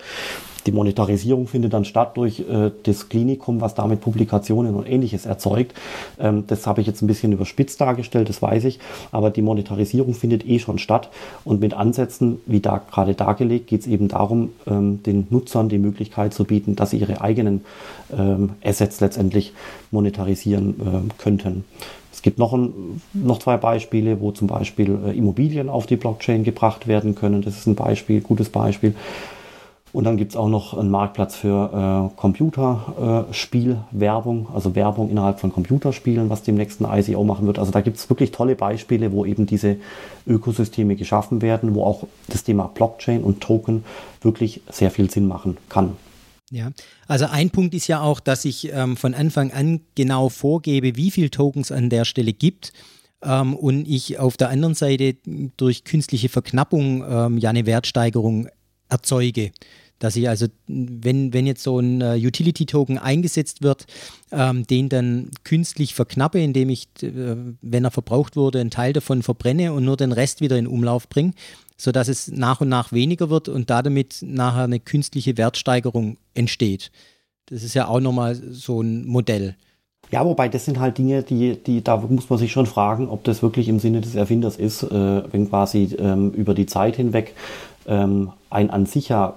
Die 0.66 0.72
Monetarisierung 0.72 1.48
findet 1.48 1.72
dann 1.72 1.86
statt 1.86 2.18
durch 2.18 2.40
äh, 2.40 2.70
das 2.82 3.08
Klinikum, 3.08 3.62
was 3.62 3.74
damit 3.74 4.02
Publikationen 4.02 4.74
und 4.74 4.86
ähnliches 4.86 5.24
erzeugt. 5.24 5.72
Ähm, 6.18 6.44
das 6.48 6.66
habe 6.66 6.82
ich 6.82 6.86
jetzt 6.86 7.00
ein 7.00 7.06
bisschen 7.06 7.32
überspitzt 7.32 7.80
dargestellt, 7.80 8.28
das 8.28 8.42
weiß 8.42 8.64
ich. 8.64 8.78
Aber 9.10 9.30
die 9.30 9.40
Monetarisierung 9.40 10.12
findet 10.12 10.46
eh 10.46 10.58
schon 10.58 10.78
statt. 10.78 11.08
Und 11.44 11.62
mit 11.62 11.72
Ansätzen, 11.72 12.42
wie 12.44 12.60
da 12.60 12.76
gerade 12.76 13.14
dargelegt, 13.14 13.68
geht 13.68 13.80
es 13.80 13.86
eben 13.86 14.08
darum, 14.08 14.50
ähm, 14.66 15.02
den 15.02 15.26
Nutzern 15.30 15.70
die 15.70 15.78
Möglichkeit 15.78 16.34
zu 16.34 16.44
bieten, 16.44 16.76
dass 16.76 16.90
sie 16.90 16.98
ihre 16.98 17.22
eigenen 17.22 17.64
ähm, 18.14 18.50
Assets 18.62 19.00
letztendlich 19.00 19.54
monetarisieren 19.90 21.08
äh, 21.08 21.22
könnten. 21.22 21.64
Es 22.20 22.22
gibt 22.22 22.38
noch, 22.38 22.52
ein, 22.52 23.00
noch 23.14 23.38
zwei 23.38 23.56
Beispiele, 23.56 24.20
wo 24.20 24.30
zum 24.30 24.46
Beispiel 24.46 24.98
äh, 25.06 25.16
Immobilien 25.16 25.70
auf 25.70 25.86
die 25.86 25.96
Blockchain 25.96 26.44
gebracht 26.44 26.86
werden 26.86 27.14
können. 27.14 27.40
Das 27.40 27.56
ist 27.56 27.66
ein 27.66 27.76
Beispiel, 27.76 28.20
gutes 28.20 28.50
Beispiel. 28.50 28.94
Und 29.94 30.04
dann 30.04 30.18
gibt 30.18 30.32
es 30.32 30.36
auch 30.36 30.50
noch 30.50 30.76
einen 30.76 30.90
Marktplatz 30.90 31.36
für 31.36 32.10
äh, 32.12 32.20
Computerspielwerbung, 32.20 34.48
also 34.52 34.74
Werbung 34.74 35.08
innerhalb 35.08 35.40
von 35.40 35.50
Computerspielen, 35.50 36.28
was 36.28 36.42
dem 36.42 36.56
nächsten 36.56 36.84
ICO 36.84 37.24
machen 37.24 37.46
wird. 37.46 37.58
Also 37.58 37.72
da 37.72 37.80
gibt 37.80 37.96
es 37.96 38.10
wirklich 38.10 38.32
tolle 38.32 38.54
Beispiele, 38.54 39.12
wo 39.12 39.24
eben 39.24 39.46
diese 39.46 39.76
Ökosysteme 40.26 40.96
geschaffen 40.96 41.40
werden, 41.40 41.74
wo 41.74 41.84
auch 41.84 42.02
das 42.28 42.44
Thema 42.44 42.70
Blockchain 42.74 43.22
und 43.22 43.40
Token 43.40 43.82
wirklich 44.20 44.60
sehr 44.68 44.90
viel 44.90 45.10
Sinn 45.10 45.26
machen 45.26 45.56
kann. 45.70 45.96
Ja, 46.50 46.72
also 47.06 47.26
ein 47.26 47.50
Punkt 47.50 47.74
ist 47.74 47.86
ja 47.86 48.00
auch, 48.00 48.18
dass 48.18 48.44
ich 48.44 48.72
ähm, 48.72 48.96
von 48.96 49.14
Anfang 49.14 49.52
an 49.52 49.82
genau 49.94 50.28
vorgebe, 50.28 50.96
wie 50.96 51.12
viel 51.12 51.30
Tokens 51.30 51.70
an 51.70 51.90
der 51.90 52.04
Stelle 52.04 52.32
gibt 52.32 52.72
ähm, 53.22 53.54
und 53.54 53.86
ich 53.86 54.18
auf 54.18 54.36
der 54.36 54.50
anderen 54.50 54.74
Seite 54.74 55.16
durch 55.56 55.84
künstliche 55.84 56.28
Verknappung 56.28 57.04
ähm, 57.08 57.38
ja 57.38 57.50
eine 57.50 57.66
Wertsteigerung 57.66 58.48
erzeuge. 58.88 59.52
Dass 60.00 60.16
ich 60.16 60.28
also, 60.28 60.46
wenn, 60.66 61.34
wenn 61.34 61.46
jetzt 61.46 61.62
so 61.62 61.78
ein 61.78 62.02
uh, 62.02 62.14
Utility-Token 62.14 62.96
eingesetzt 62.96 63.62
wird, 63.62 63.84
ähm, 64.32 64.66
den 64.66 64.88
dann 64.88 65.30
künstlich 65.44 65.94
verknappe, 65.94 66.40
indem 66.40 66.70
ich, 66.70 66.88
äh, 67.02 67.36
wenn 67.60 67.84
er 67.84 67.90
verbraucht 67.90 68.34
wurde, 68.34 68.60
einen 68.60 68.70
Teil 68.70 68.94
davon 68.94 69.22
verbrenne 69.22 69.74
und 69.74 69.84
nur 69.84 69.98
den 69.98 70.12
Rest 70.12 70.40
wieder 70.40 70.56
in 70.56 70.66
Umlauf 70.66 71.06
bringe, 71.10 71.34
sodass 71.80 72.08
es 72.08 72.28
nach 72.28 72.60
und 72.60 72.68
nach 72.68 72.92
weniger 72.92 73.30
wird 73.30 73.48
und 73.48 73.70
damit 73.70 74.18
nachher 74.20 74.64
eine 74.64 74.80
künstliche 74.80 75.38
Wertsteigerung 75.38 76.18
entsteht. 76.34 76.90
Das 77.46 77.62
ist 77.62 77.74
ja 77.74 77.88
auch 77.88 78.00
nochmal 78.00 78.34
so 78.34 78.82
ein 78.82 79.06
Modell. 79.06 79.56
Ja, 80.10 80.24
wobei 80.24 80.48
das 80.48 80.66
sind 80.66 80.78
halt 80.78 80.98
Dinge, 80.98 81.22
die, 81.22 81.56
die, 81.56 81.82
da 81.82 81.96
muss 81.96 82.28
man 82.28 82.38
sich 82.38 82.52
schon 82.52 82.66
fragen, 82.66 83.08
ob 83.08 83.24
das 83.24 83.42
wirklich 83.42 83.68
im 83.68 83.78
Sinne 83.78 84.02
des 84.02 84.14
Erfinders 84.14 84.56
ist, 84.56 84.82
äh, 84.82 85.32
wenn 85.32 85.48
quasi 85.48 85.96
ähm, 85.98 86.32
über 86.32 86.52
die 86.52 86.66
Zeit 86.66 86.96
hinweg 86.96 87.34
ähm, 87.86 88.32
ein 88.50 88.70
an 88.70 88.84
sich 88.84 89.08
ja 89.08 89.34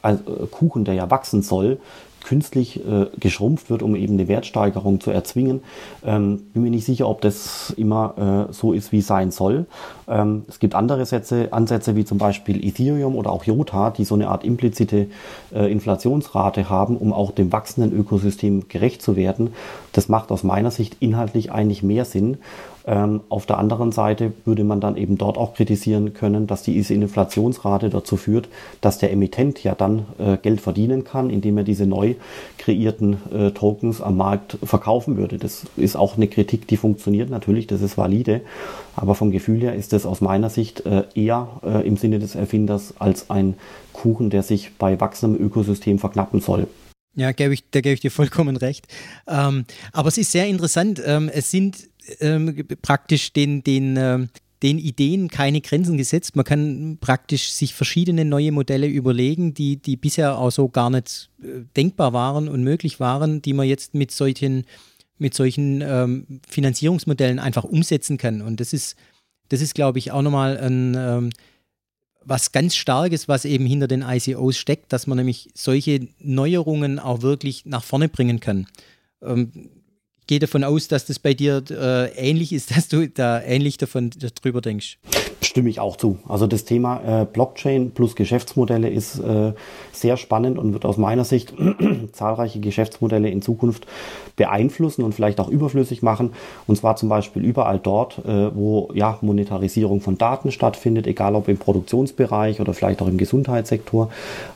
also 0.00 0.22
Kuchen, 0.50 0.86
der 0.86 0.94
ja 0.94 1.10
wachsen 1.10 1.42
soll, 1.42 1.78
künstlich 2.24 2.84
äh, 2.84 3.06
geschrumpft 3.18 3.70
wird, 3.70 3.82
um 3.82 3.96
eben 3.96 4.14
eine 4.14 4.28
Wertsteigerung 4.28 5.00
zu 5.00 5.10
erzwingen. 5.10 5.62
Ähm, 6.04 6.42
bin 6.52 6.62
mir 6.62 6.70
nicht 6.70 6.84
sicher, 6.84 7.08
ob 7.08 7.20
das 7.20 7.72
immer 7.76 8.48
äh, 8.50 8.52
so 8.52 8.72
ist, 8.72 8.92
wie 8.92 9.00
sein 9.00 9.30
soll. 9.30 9.66
Ähm, 10.08 10.44
es 10.48 10.58
gibt 10.58 10.74
andere 10.74 11.06
Sätze, 11.06 11.48
Ansätze 11.52 11.96
wie 11.96 12.04
zum 12.04 12.18
Beispiel 12.18 12.64
Ethereum 12.64 13.16
oder 13.16 13.30
auch 13.30 13.44
Jota, 13.44 13.90
die 13.90 14.04
so 14.04 14.14
eine 14.14 14.28
Art 14.28 14.44
implizite 14.44 15.06
äh, 15.54 15.70
Inflationsrate 15.70 16.68
haben, 16.68 16.96
um 16.96 17.12
auch 17.12 17.30
dem 17.30 17.52
wachsenden 17.52 17.98
Ökosystem 17.98 18.68
gerecht 18.68 19.02
zu 19.02 19.16
werden. 19.16 19.50
Das 19.92 20.08
macht 20.08 20.30
aus 20.30 20.42
meiner 20.42 20.70
Sicht 20.70 20.96
inhaltlich 21.00 21.52
eigentlich 21.52 21.82
mehr 21.82 22.04
Sinn. 22.04 22.38
Ähm, 22.86 23.20
auf 23.28 23.46
der 23.46 23.58
anderen 23.58 23.92
Seite 23.92 24.32
würde 24.44 24.64
man 24.64 24.80
dann 24.80 24.96
eben 24.96 25.18
dort 25.18 25.36
auch 25.36 25.54
kritisieren 25.54 26.14
können, 26.14 26.46
dass 26.46 26.62
diese 26.62 26.94
Inflationsrate 26.94 27.90
dazu 27.90 28.16
führt, 28.16 28.48
dass 28.80 28.98
der 28.98 29.12
Emittent 29.12 29.62
ja 29.62 29.74
dann 29.74 30.06
äh, 30.18 30.36
Geld 30.38 30.60
verdienen 30.60 31.04
kann, 31.04 31.30
indem 31.30 31.58
er 31.58 31.64
diese 31.64 31.86
neu 31.86 32.14
kreierten 32.58 33.18
äh, 33.32 33.50
Tokens 33.50 34.00
am 34.00 34.16
Markt 34.16 34.58
verkaufen 34.62 35.16
würde. 35.16 35.38
Das 35.38 35.64
ist 35.76 35.96
auch 35.96 36.16
eine 36.16 36.28
Kritik, 36.28 36.66
die 36.66 36.76
funktioniert 36.76 37.30
natürlich, 37.30 37.66
das 37.66 37.82
ist 37.82 37.98
valide, 37.98 38.40
aber 38.96 39.14
vom 39.14 39.30
Gefühl 39.30 39.60
her 39.60 39.74
ist 39.74 39.92
es 39.92 40.06
aus 40.06 40.20
meiner 40.20 40.50
Sicht 40.50 40.86
äh, 40.86 41.04
eher 41.14 41.48
äh, 41.62 41.86
im 41.86 41.96
Sinne 41.96 42.18
des 42.18 42.34
Erfinders 42.34 42.94
als 42.98 43.30
ein 43.30 43.54
Kuchen, 43.92 44.30
der 44.30 44.42
sich 44.42 44.72
bei 44.78 44.98
wachsendem 45.00 45.44
Ökosystem 45.44 45.98
verknappen 45.98 46.40
soll. 46.40 46.66
Ja, 47.16 47.32
gebe 47.32 47.54
ich, 47.54 47.64
da 47.70 47.80
gebe 47.80 47.94
ich 47.94 48.00
dir 48.00 48.10
vollkommen 48.10 48.56
recht. 48.56 48.86
Ähm, 49.26 49.64
aber 49.92 50.08
es 50.08 50.18
ist 50.18 50.32
sehr 50.32 50.46
interessant. 50.46 51.02
Ähm, 51.04 51.28
es 51.32 51.50
sind 51.50 51.88
ähm, 52.20 52.66
praktisch 52.82 53.32
den, 53.32 53.64
den, 53.64 53.96
äh, 53.96 54.26
den 54.62 54.78
Ideen 54.78 55.28
keine 55.28 55.60
Grenzen 55.60 55.96
gesetzt. 55.96 56.36
Man 56.36 56.44
kann 56.44 56.98
praktisch 57.00 57.52
sich 57.52 57.74
verschiedene 57.74 58.24
neue 58.24 58.52
Modelle 58.52 58.86
überlegen, 58.86 59.54
die, 59.54 59.76
die 59.76 59.96
bisher 59.96 60.38
auch 60.38 60.50
so 60.50 60.68
gar 60.68 60.90
nicht 60.90 61.30
äh, 61.42 61.62
denkbar 61.76 62.12
waren 62.12 62.48
und 62.48 62.62
möglich 62.62 63.00
waren, 63.00 63.42
die 63.42 63.54
man 63.54 63.66
jetzt 63.66 63.94
mit 63.94 64.12
solchen, 64.12 64.64
mit 65.18 65.34
solchen 65.34 65.82
ähm, 65.82 66.40
Finanzierungsmodellen 66.48 67.38
einfach 67.38 67.64
umsetzen 67.64 68.18
kann. 68.18 68.40
Und 68.40 68.60
das 68.60 68.72
ist, 68.72 68.96
das 69.48 69.60
ist, 69.60 69.74
glaube 69.74 69.98
ich, 69.98 70.12
auch 70.12 70.22
nochmal 70.22 70.58
ein 70.58 70.94
ähm, 70.96 71.30
was 72.24 72.52
ganz 72.52 72.76
Starkes, 72.76 73.28
was 73.28 73.44
eben 73.44 73.66
hinter 73.66 73.88
den 73.88 74.02
ICOs 74.02 74.56
steckt, 74.56 74.92
dass 74.92 75.06
man 75.06 75.18
nämlich 75.18 75.50
solche 75.54 76.08
Neuerungen 76.18 76.98
auch 76.98 77.22
wirklich 77.22 77.66
nach 77.66 77.82
vorne 77.82 78.08
bringen 78.08 78.40
kann. 78.40 78.66
Ähm, 79.22 79.52
gehe 80.26 80.38
davon 80.38 80.64
aus, 80.64 80.88
dass 80.88 81.06
das 81.06 81.18
bei 81.18 81.34
dir 81.34 81.62
äh, 81.70 82.10
ähnlich 82.14 82.52
ist, 82.52 82.70
dass 82.76 82.88
du 82.88 83.08
da 83.08 83.42
ähnlich 83.42 83.78
davon 83.78 84.10
drüber 84.10 84.60
denkst. 84.60 84.98
Stimme 85.50 85.68
ich 85.68 85.80
auch 85.80 85.96
zu. 85.96 86.18
Also 86.28 86.46
das 86.46 86.64
Thema 86.64 87.22
äh, 87.22 87.24
Blockchain 87.24 87.90
plus 87.90 88.14
Geschäftsmodelle 88.14 88.88
ist 88.88 89.18
äh, 89.18 89.52
sehr 89.90 90.16
spannend 90.16 90.60
und 90.60 90.74
wird 90.74 90.84
aus 90.84 90.96
meiner 90.96 91.24
Sicht 91.24 91.52
zahlreiche 92.12 92.60
Geschäftsmodelle 92.60 93.28
in 93.28 93.42
Zukunft 93.42 93.84
beeinflussen 94.36 95.02
und 95.02 95.12
vielleicht 95.12 95.40
auch 95.40 95.48
überflüssig 95.48 96.02
machen. 96.02 96.34
Und 96.68 96.76
zwar 96.76 96.94
zum 96.94 97.08
Beispiel 97.08 97.44
überall 97.44 97.80
dort, 97.82 98.24
äh, 98.24 98.54
wo 98.54 98.90
ja 98.94 99.18
Monetarisierung 99.22 100.00
von 100.00 100.16
Daten 100.16 100.52
stattfindet, 100.52 101.08
egal 101.08 101.34
ob 101.34 101.48
im 101.48 101.58
Produktionsbereich 101.58 102.60
oder 102.60 102.72
vielleicht 102.72 103.02
auch 103.02 103.08
im 103.08 103.18
Gesundheitssektor 103.18 104.10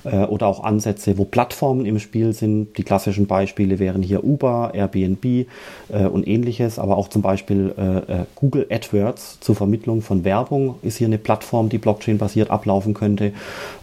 oder 0.05 0.47
auch 0.47 0.63
Ansätze, 0.63 1.19
wo 1.19 1.25
Plattformen 1.25 1.87
im 1.87 1.99
Spiel 1.99 2.35
sind. 2.35 2.77
Die 2.77 2.83
klassischen 2.83 3.27
Beispiele 3.27 3.79
wären 3.79 4.03
hier 4.03 4.23
Uber, 4.23 4.73
Airbnb 4.75 5.47
und 5.89 6.29
ähnliches, 6.29 6.79
aber 6.79 6.97
auch 6.99 7.09
zum 7.09 7.23
Beispiel 7.23 7.75
Google 8.35 8.67
AdWords 8.71 9.41
zur 9.41 9.55
Vermittlung 9.55 10.03
von 10.03 10.25
Werbung 10.25 10.77
ist 10.85 10.99
hier 10.99 11.07
eine 11.07 11.19
Plattform, 11.19 11.69
die 11.69 11.79
Blockchain-basiert 11.79 12.51
ablaufen 12.51 12.95
könnte. 12.95 13.33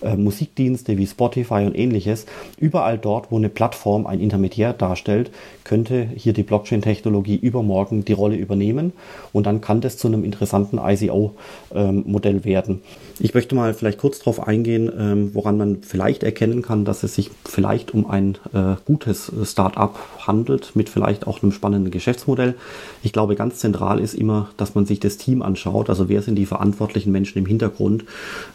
Äh, 0.02 0.16
Musikdienste 0.16 0.98
wie 0.98 1.08
Spotify 1.08 1.66
und 1.66 1.78
ähnliches. 1.78 2.26
Überall 2.58 2.98
dort, 2.98 3.32
wo 3.32 3.38
eine 3.38 3.50
Plattform 3.50 4.06
ein 4.06 4.20
Intermediär 4.20 4.74
darstellt, 4.74 5.32
könnte 5.64 6.08
hier 6.16 6.34
die 6.34 6.44
Blockchain-Technologie 6.44 7.36
übermorgen 7.36 8.06
die 8.06 8.14
Rolle 8.14 8.36
übernehmen 8.36 8.94
und 9.34 9.46
dann 9.46 9.62
kann 9.62 9.82
das 9.82 9.98
zu 9.98 10.08
einem 10.08 10.24
interessanten 10.24 10.78
ICO-Modell 10.78 12.36
ähm, 12.36 12.46
werden. 12.46 12.82
Ich 13.24 13.36
möchte 13.36 13.54
mal 13.54 13.76
vielleicht 13.76 14.00
kurz 14.00 14.18
darauf 14.18 14.48
eingehen, 14.48 14.92
ähm, 14.98 15.36
woran 15.36 15.56
man 15.56 15.84
vielleicht 15.84 16.24
erkennen 16.24 16.64
kann, 16.64 16.86
dass 16.86 17.04
es 17.04 17.14
sich 17.14 17.30
vielleicht 17.46 17.94
um 17.94 18.10
ein 18.10 18.40
äh, 18.52 18.76
gutes 18.84 19.32
Start-up 19.44 20.00
handelt, 20.26 20.76
mit 20.76 20.90
vielleicht 20.90 21.28
auch 21.28 21.44
einem 21.44 21.52
spannenden 21.52 21.92
Geschäftsmodell. 21.92 22.56
Ich 23.04 23.14
glaube, 23.14 23.36
ganz 23.36 23.60
zentral 23.60 24.00
ist 24.00 24.16
immer, 24.16 24.50
dass 24.58 24.74
man 24.74 24.88
sich 24.88 25.00
das 25.00 25.18
Team 25.18 25.44
anschaut. 25.44 25.90
Also 25.90 26.10
wer 26.10 26.24
sind 26.24 26.34
die 26.36 26.48
verantwortlichen 26.48 27.12
Menschen 27.12 27.38
im 27.38 27.46
Hintergrund? 27.46 28.06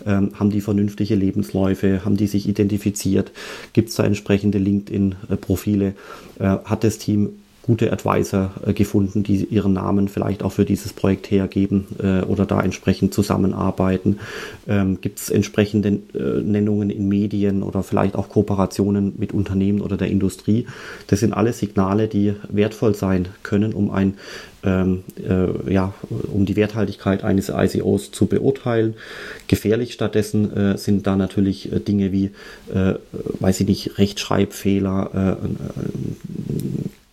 Ähm, 0.04 0.32
haben 0.34 0.50
die 0.50 0.60
vernünftige 0.60 1.14
Lebensläufe? 1.14 2.04
Haben 2.04 2.16
die 2.16 2.26
sich 2.26 2.48
identifiziert? 2.48 3.30
Gibt 3.72 3.90
es 3.90 3.94
da 3.94 4.02
entsprechende 4.02 4.58
LinkedIn-Profile? 4.58 5.94
Äh, 6.40 6.44
hat 6.64 6.82
das 6.82 6.98
Team 6.98 7.34
gute 7.66 7.92
Advisor 7.92 8.52
äh, 8.64 8.72
gefunden, 8.72 9.22
die 9.22 9.44
ihren 9.44 9.72
Namen 9.72 10.08
vielleicht 10.08 10.42
auch 10.42 10.52
für 10.52 10.64
dieses 10.64 10.92
Projekt 10.92 11.30
hergeben 11.30 11.86
äh, 12.02 12.22
oder 12.22 12.46
da 12.46 12.60
entsprechend 12.60 13.12
zusammenarbeiten. 13.12 14.18
Ähm, 14.68 15.00
Gibt 15.00 15.18
es 15.18 15.30
entsprechende 15.30 15.88
äh, 15.88 16.42
Nennungen 16.42 16.90
in 16.90 17.08
Medien 17.08 17.62
oder 17.62 17.82
vielleicht 17.82 18.14
auch 18.14 18.28
Kooperationen 18.28 19.14
mit 19.18 19.32
Unternehmen 19.32 19.80
oder 19.80 19.96
der 19.96 20.08
Industrie? 20.08 20.66
Das 21.08 21.20
sind 21.20 21.32
alle 21.32 21.52
Signale, 21.52 22.08
die 22.08 22.34
wertvoll 22.48 22.94
sein 22.94 23.28
können, 23.42 23.72
um 23.72 23.90
ein 23.90 24.14
ähm, 24.66 25.04
äh, 25.26 25.72
ja, 25.72 25.94
um 26.32 26.44
die 26.44 26.56
Werthaltigkeit 26.56 27.22
eines 27.24 27.50
ICOs 27.50 28.10
zu 28.10 28.26
beurteilen. 28.26 28.94
Gefährlich 29.46 29.92
stattdessen 29.92 30.54
äh, 30.54 30.76
sind 30.78 31.06
da 31.06 31.14
natürlich 31.16 31.72
äh, 31.72 31.78
Dinge 31.78 32.10
wie, 32.12 32.32
äh, 32.74 32.94
weiß 33.40 33.60
ich 33.60 33.68
nicht, 33.68 33.98
Rechtschreibfehler, 33.98 35.38
äh, 35.40 35.46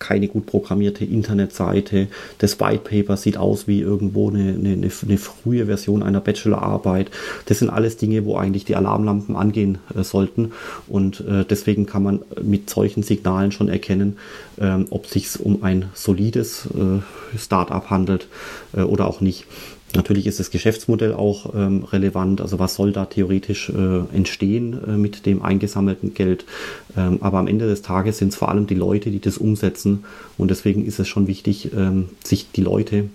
keine 0.03 0.27
gut 0.27 0.45
programmierte 0.45 1.05
Internetseite. 1.05 2.07
Das 2.37 2.59
White 2.59 2.83
Paper 2.89 3.15
sieht 3.15 3.37
aus 3.37 3.67
wie 3.67 3.79
irgendwo 3.79 4.29
eine, 4.29 4.53
eine, 4.53 4.73
eine 4.73 5.17
frühe 5.17 5.65
Version 5.65 6.03
einer 6.03 6.19
Bachelorarbeit. 6.19 7.09
Das 7.45 7.59
sind 7.59 7.69
alles 7.69 7.95
Dinge, 7.95 8.25
wo 8.25 8.35
eigentlich 8.35 8.65
die 8.65 8.75
Alarmlampen 8.75 9.37
angehen 9.37 9.77
äh, 9.95 10.03
sollten. 10.03 10.51
Und 10.87 11.21
äh, 11.21 11.45
deswegen 11.49 11.85
kann 11.85 12.03
man 12.03 12.19
mit 12.41 12.69
solchen 12.69 13.01
Signalen 13.01 13.53
schon 13.53 13.69
erkennen, 13.69 14.17
ähm, 14.59 14.87
ob 14.89 15.05
es 15.05 15.11
sich 15.11 15.39
um 15.39 15.63
ein 15.63 15.85
solides 15.93 16.67
äh, 16.67 17.37
Startup 17.37 17.89
handelt 17.89 18.27
äh, 18.75 18.81
oder 18.81 19.07
auch 19.07 19.21
nicht. 19.21 19.45
Natürlich 19.95 20.25
ist 20.25 20.39
das 20.39 20.49
Geschäftsmodell 20.49 21.13
auch 21.13 21.53
ähm, 21.53 21.83
relevant, 21.83 22.41
also 22.41 22.57
was 22.57 22.75
soll 22.75 22.91
da 22.91 23.05
theoretisch 23.05 23.69
äh, 23.69 24.15
entstehen 24.15 24.79
äh, 24.87 24.97
mit 24.97 25.25
dem 25.25 25.43
eingesammelten 25.43 26.13
Geld. 26.13 26.45
Ähm, 26.97 27.19
aber 27.21 27.37
am 27.37 27.47
Ende 27.47 27.67
des 27.67 27.83
Tages 27.83 28.17
sind 28.17 28.29
es 28.29 28.35
vor 28.35 28.49
allem 28.49 28.65
die 28.65 28.75
Leute, 28.75 29.11
die 29.11 29.19
das 29.19 29.37
umsetzen 29.37 30.03
und 30.37 30.49
deswegen 30.49 30.85
ist 30.85 30.99
es 30.99 31.07
schon 31.07 31.27
wichtig, 31.27 31.71
ähm, 31.75 32.09
sich 32.23 32.51
die 32.51 32.61
Leute 32.61 33.05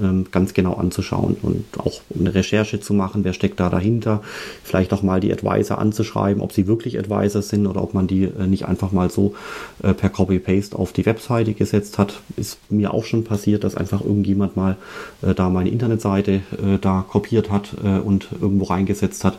ähm, 0.00 0.26
ganz 0.30 0.54
genau 0.54 0.74
anzuschauen 0.74 1.36
und 1.42 1.64
auch 1.78 2.00
eine 2.18 2.34
Recherche 2.34 2.80
zu 2.80 2.94
machen, 2.94 3.24
wer 3.24 3.32
steckt 3.32 3.60
da 3.60 3.70
dahinter, 3.70 4.22
vielleicht 4.62 4.92
auch 4.92 5.02
mal 5.02 5.20
die 5.20 5.32
Advisor 5.32 5.78
anzuschreiben, 5.78 6.42
ob 6.42 6.52
sie 6.52 6.66
wirklich 6.66 6.98
Advisor 6.98 7.42
sind 7.42 7.66
oder 7.66 7.82
ob 7.82 7.94
man 7.94 8.06
die 8.06 8.24
äh, 8.24 8.46
nicht 8.46 8.66
einfach 8.66 8.92
mal 8.92 9.10
so 9.10 9.34
äh, 9.82 9.94
per 9.94 10.10
Copy-Paste 10.10 10.78
auf 10.78 10.92
die 10.92 11.06
Webseite 11.06 11.54
gesetzt 11.54 11.98
hat. 11.98 12.20
Ist 12.36 12.58
mir 12.70 12.94
auch 12.94 13.04
schon 13.04 13.24
passiert, 13.24 13.64
dass 13.64 13.76
einfach 13.76 14.02
irgendjemand 14.02 14.56
mal 14.56 14.76
äh, 15.22 15.34
da 15.34 15.48
meine 15.48 15.70
Internetseite 15.70 16.40
da 16.80 17.04
kopiert 17.08 17.50
hat 17.50 17.74
und 18.04 18.28
irgendwo 18.40 18.64
reingesetzt 18.64 19.24
hat. 19.24 19.38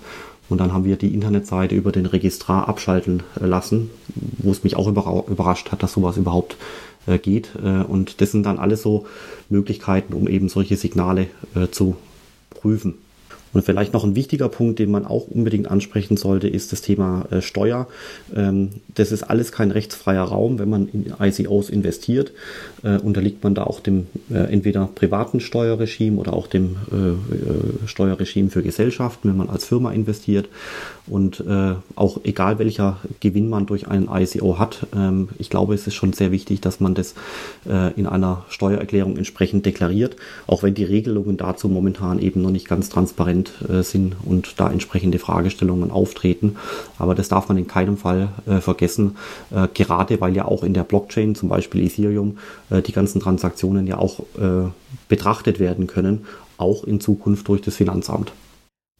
Und 0.49 0.59
dann 0.59 0.73
haben 0.73 0.85
wir 0.85 0.97
die 0.97 1.13
Internetseite 1.13 1.75
über 1.75 1.91
den 1.91 2.05
Registrar 2.05 2.67
abschalten 2.67 3.23
lassen, 3.39 3.89
wo 4.37 4.51
es 4.51 4.63
mich 4.63 4.75
auch 4.75 4.87
überrascht 4.87 5.71
hat, 5.71 5.83
dass 5.83 5.93
sowas 5.93 6.17
überhaupt 6.17 6.57
äh, 7.07 7.17
geht. 7.17 7.49
Äh, 7.61 7.83
und 7.83 8.21
das 8.21 8.31
sind 8.31 8.45
dann 8.45 8.59
alles 8.59 8.81
so 8.81 9.05
Möglichkeiten, 9.49 10.13
um 10.13 10.27
eben 10.27 10.49
solche 10.49 10.77
Signale 10.77 11.27
äh, 11.55 11.67
zu 11.69 11.95
prüfen. 12.49 12.95
Und 13.53 13.63
vielleicht 13.63 13.93
noch 13.93 14.03
ein 14.03 14.15
wichtiger 14.15 14.49
Punkt, 14.49 14.79
den 14.79 14.89
man 14.91 15.05
auch 15.05 15.27
unbedingt 15.27 15.69
ansprechen 15.69 16.17
sollte, 16.17 16.47
ist 16.47 16.71
das 16.71 16.81
Thema 16.81 17.25
äh, 17.29 17.41
Steuer. 17.41 17.87
Ähm, 18.35 18.69
das 18.95 19.11
ist 19.11 19.23
alles 19.23 19.51
kein 19.51 19.71
rechtsfreier 19.71 20.23
Raum. 20.23 20.59
Wenn 20.59 20.69
man 20.69 20.87
in 20.87 21.13
ICOs 21.19 21.69
investiert, 21.69 22.31
äh, 22.83 22.97
unterliegt 22.97 23.43
man 23.43 23.53
da 23.53 23.63
auch 23.63 23.79
dem 23.79 24.07
äh, 24.31 24.51
entweder 24.51 24.89
privaten 24.93 25.39
Steuerregime 25.39 26.19
oder 26.19 26.33
auch 26.33 26.47
dem 26.47 26.77
äh, 26.91 26.95
äh, 26.95 27.87
Steuerregime 27.87 28.49
für 28.49 28.63
Gesellschaften, 28.63 29.29
wenn 29.29 29.37
man 29.37 29.49
als 29.49 29.65
Firma 29.65 29.91
investiert. 29.91 30.49
Und 31.05 31.41
äh, 31.41 31.73
auch 31.95 32.21
egal 32.23 32.59
welcher 32.59 32.97
Gewinn 33.19 33.49
man 33.49 33.65
durch 33.65 33.87
einen 33.87 34.09
ICO 34.11 34.57
hat, 34.57 34.87
ähm, 34.95 35.29
ich 35.37 35.49
glaube, 35.49 35.75
es 35.75 35.85
ist 35.85 35.95
schon 35.95 36.13
sehr 36.13 36.31
wichtig, 36.31 36.61
dass 36.61 36.79
man 36.79 36.95
das 36.95 37.13
in 37.95 38.07
einer 38.07 38.45
Steuererklärung 38.49 39.17
entsprechend 39.17 39.65
deklariert, 39.65 40.15
auch 40.47 40.63
wenn 40.63 40.73
die 40.73 40.83
Regelungen 40.83 41.37
dazu 41.37 41.69
momentan 41.69 42.19
eben 42.19 42.41
noch 42.41 42.51
nicht 42.51 42.67
ganz 42.67 42.89
transparent 42.89 43.42
Prozent 43.43 43.69
äh, 43.69 43.83
sind 43.83 44.15
und 44.23 44.59
da 44.59 44.71
entsprechende 44.71 45.19
Fragestellungen 45.19 45.91
auftreten. 45.91 46.55
Aber 46.97 47.15
das 47.15 47.27
darf 47.27 47.49
man 47.49 47.57
in 47.57 47.67
keinem 47.67 47.97
Fall 47.97 48.29
äh, 48.45 48.59
vergessen, 48.59 49.17
äh, 49.51 49.67
gerade 49.73 50.19
weil 50.21 50.35
ja 50.35 50.45
auch 50.45 50.63
in 50.63 50.73
der 50.73 50.83
Blockchain, 50.83 51.35
zum 51.35 51.49
Beispiel 51.49 51.83
Ethereum, 51.83 52.37
die 52.69 52.91
ganzen 52.91 53.19
Transaktionen 53.19 53.87
ja 53.87 53.97
auch 53.97 54.21
betrachtet 55.07 55.59
werden 55.59 55.87
können, 55.87 56.25
auch 56.57 56.83
in 56.83 56.99
Zukunft 56.99 57.47
durch 57.47 57.61
das 57.61 57.75
Finanzamt. 57.75 58.31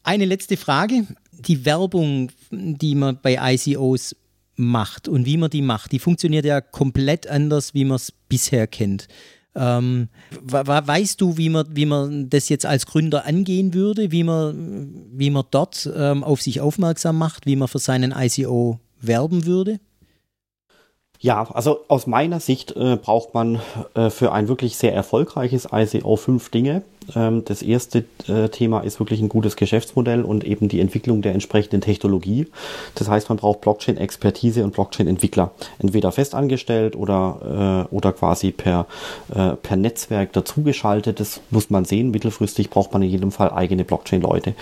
Eine 0.02 0.24
letzte 0.24 0.56
Frage. 0.56 1.06
Die 1.32 1.64
Werbung, 1.64 2.30
die 2.50 2.94
man 2.94 3.18
bei 3.20 3.54
ICOs 3.54 4.14
macht 4.56 5.08
und 5.08 5.26
wie 5.26 5.36
man 5.36 5.50
die 5.50 5.62
macht, 5.62 5.92
die 5.92 5.98
funktioniert 5.98 6.44
ja 6.44 6.60
komplett 6.60 7.26
anders, 7.26 7.74
wie 7.74 7.84
man 7.84 7.96
es 7.96 8.12
bisher 8.28 8.66
kennt. 8.66 9.08
Ähm, 9.56 10.08
weißt 10.42 11.20
du, 11.20 11.36
wie 11.36 11.48
man, 11.48 11.66
wie 11.70 11.86
man 11.86 12.28
das 12.28 12.48
jetzt 12.48 12.66
als 12.66 12.86
Gründer 12.86 13.24
angehen 13.24 13.72
würde, 13.72 14.10
wie 14.10 14.24
man, 14.24 15.06
wie 15.12 15.30
man 15.30 15.44
dort 15.50 15.88
ähm, 15.96 16.24
auf 16.24 16.42
sich 16.42 16.60
aufmerksam 16.60 17.18
macht, 17.18 17.46
wie 17.46 17.56
man 17.56 17.68
für 17.68 17.78
seinen 17.78 18.12
ICO 18.16 18.80
werben 19.00 19.46
würde? 19.46 19.78
Ja, 21.20 21.50
also 21.52 21.80
aus 21.88 22.06
meiner 22.06 22.40
Sicht 22.40 22.76
äh, 22.76 22.96
braucht 22.96 23.32
man 23.32 23.60
äh, 23.94 24.10
für 24.10 24.32
ein 24.32 24.48
wirklich 24.48 24.76
sehr 24.76 24.92
erfolgreiches 24.92 25.68
ICO 25.72 26.16
fünf 26.16 26.50
Dinge. 26.50 26.82
Ähm, 27.14 27.44
das 27.44 27.62
erste 27.62 28.04
äh, 28.28 28.48
Thema 28.48 28.80
ist 28.80 28.98
wirklich 29.00 29.20
ein 29.20 29.28
gutes 29.28 29.56
Geschäftsmodell 29.56 30.22
und 30.22 30.44
eben 30.44 30.68
die 30.68 30.80
Entwicklung 30.80 31.22
der 31.22 31.32
entsprechenden 31.32 31.80
Technologie. 31.80 32.46
Das 32.94 33.08
heißt, 33.08 33.28
man 33.28 33.38
braucht 33.38 33.60
Blockchain-Expertise 33.60 34.64
und 34.64 34.72
Blockchain-Entwickler. 34.72 35.52
Entweder 35.78 36.12
festangestellt 36.12 36.96
oder, 36.96 37.86
äh, 37.90 37.94
oder 37.94 38.12
quasi 38.12 38.52
per, 38.52 38.86
äh, 39.34 39.50
per 39.50 39.76
Netzwerk 39.76 40.32
dazugeschaltet. 40.32 41.20
Das 41.20 41.40
muss 41.50 41.70
man 41.70 41.84
sehen. 41.84 42.10
Mittelfristig 42.10 42.70
braucht 42.70 42.92
man 42.92 43.02
in 43.02 43.10
jedem 43.10 43.32
Fall 43.32 43.50
eigene 43.50 43.84
Blockchain-Leute. 43.84 44.54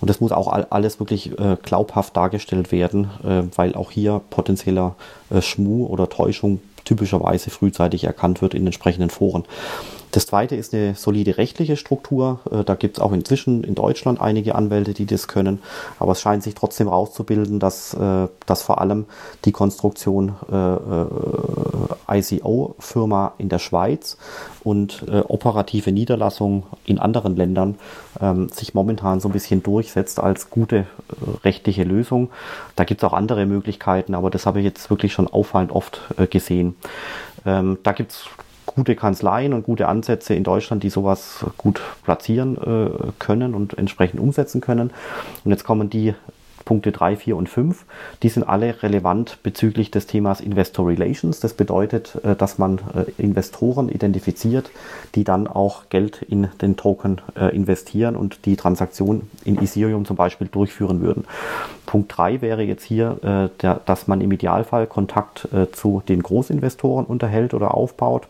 Und 0.00 0.10
das 0.10 0.20
muss 0.20 0.32
auch 0.32 0.48
alles 0.70 1.00
wirklich 1.00 1.30
glaubhaft 1.62 2.16
dargestellt 2.16 2.72
werden, 2.72 3.10
weil 3.54 3.74
auch 3.74 3.90
hier 3.90 4.20
potenzieller 4.30 4.96
Schmuh 5.40 5.86
oder 5.86 6.08
Täuschung 6.08 6.60
typischerweise 6.84 7.50
frühzeitig 7.50 8.04
erkannt 8.04 8.42
wird 8.42 8.54
in 8.54 8.66
entsprechenden 8.66 9.10
Foren. 9.10 9.44
Das 10.14 10.26
zweite 10.26 10.54
ist 10.54 10.72
eine 10.72 10.94
solide 10.94 11.38
rechtliche 11.38 11.76
Struktur. 11.76 12.38
Äh, 12.48 12.62
da 12.62 12.76
gibt 12.76 12.98
es 12.98 13.02
auch 13.02 13.10
inzwischen 13.10 13.64
in 13.64 13.74
Deutschland 13.74 14.20
einige 14.20 14.54
Anwälte, 14.54 14.94
die 14.94 15.06
das 15.06 15.26
können. 15.26 15.60
Aber 15.98 16.12
es 16.12 16.20
scheint 16.20 16.44
sich 16.44 16.54
trotzdem 16.54 16.86
rauszubilden, 16.86 17.58
dass, 17.58 17.94
äh, 17.94 18.28
dass 18.46 18.62
vor 18.62 18.80
allem 18.80 19.06
die 19.44 19.50
Konstruktion 19.50 20.36
äh, 22.08 22.16
ICO-Firma 22.16 23.32
in 23.38 23.48
der 23.48 23.58
Schweiz 23.58 24.16
und 24.62 25.04
operative 25.28 25.90
Niederlassung 25.90 26.64
in 26.84 26.98
anderen 26.98 27.34
Ländern 27.36 27.76
ähm, 28.20 28.48
sich 28.50 28.72
momentan 28.72 29.20
so 29.20 29.28
ein 29.28 29.32
bisschen 29.32 29.62
durchsetzt 29.62 30.20
als 30.20 30.48
gute 30.48 30.86
rechtliche 31.42 31.82
Lösung. 31.82 32.30
Da 32.76 32.84
gibt 32.84 33.02
es 33.02 33.08
auch 33.08 33.14
andere 33.14 33.46
Möglichkeiten, 33.46 34.14
aber 34.14 34.30
das 34.30 34.46
habe 34.46 34.60
ich 34.60 34.64
jetzt 34.64 34.90
wirklich 34.90 35.12
schon 35.12 35.28
auffallend 35.28 35.72
oft 35.72 36.00
gesehen. 36.30 36.76
Ähm, 37.44 37.78
da 37.82 37.92
gibt 37.92 38.12
es 38.12 38.28
gute 38.66 38.96
Kanzleien 38.96 39.52
und 39.52 39.64
gute 39.64 39.88
Ansätze 39.88 40.34
in 40.34 40.44
Deutschland, 40.44 40.82
die 40.82 40.90
sowas 40.90 41.44
gut 41.56 41.80
platzieren 42.04 42.56
äh, 42.56 43.12
können 43.18 43.54
und 43.54 43.78
entsprechend 43.78 44.20
umsetzen 44.20 44.60
können. 44.60 44.90
Und 45.44 45.50
jetzt 45.50 45.64
kommen 45.64 45.90
die 45.90 46.14
Punkte 46.64 46.92
3, 46.92 47.16
4 47.16 47.36
und 47.36 47.48
5. 47.48 47.84
Die 48.22 48.28
sind 48.28 48.44
alle 48.44 48.82
relevant 48.82 49.38
bezüglich 49.42 49.90
des 49.90 50.06
Themas 50.06 50.40
Investor 50.40 50.88
Relations. 50.88 51.40
Das 51.40 51.54
bedeutet, 51.54 52.18
äh, 52.24 52.34
dass 52.34 52.58
man 52.58 52.78
äh, 52.94 53.22
Investoren 53.22 53.88
identifiziert, 53.88 54.70
die 55.14 55.24
dann 55.24 55.46
auch 55.46 55.88
Geld 55.90 56.22
in 56.22 56.48
den 56.60 56.76
Token 56.76 57.20
äh, 57.36 57.54
investieren 57.54 58.16
und 58.16 58.46
die 58.46 58.56
Transaktion 58.56 59.28
in 59.44 59.62
Ethereum 59.62 60.04
zum 60.04 60.16
Beispiel 60.16 60.48
durchführen 60.48 61.00
würden. 61.00 61.24
Punkt 61.86 62.16
3 62.16 62.40
wäre 62.40 62.62
jetzt 62.62 62.82
hier, 62.82 63.50
dass 63.58 64.08
man 64.08 64.20
im 64.20 64.32
Idealfall 64.32 64.86
Kontakt 64.86 65.46
zu 65.72 66.02
den 66.08 66.22
Großinvestoren 66.22 67.04
unterhält 67.04 67.54
oder 67.54 67.74
aufbaut 67.74 68.26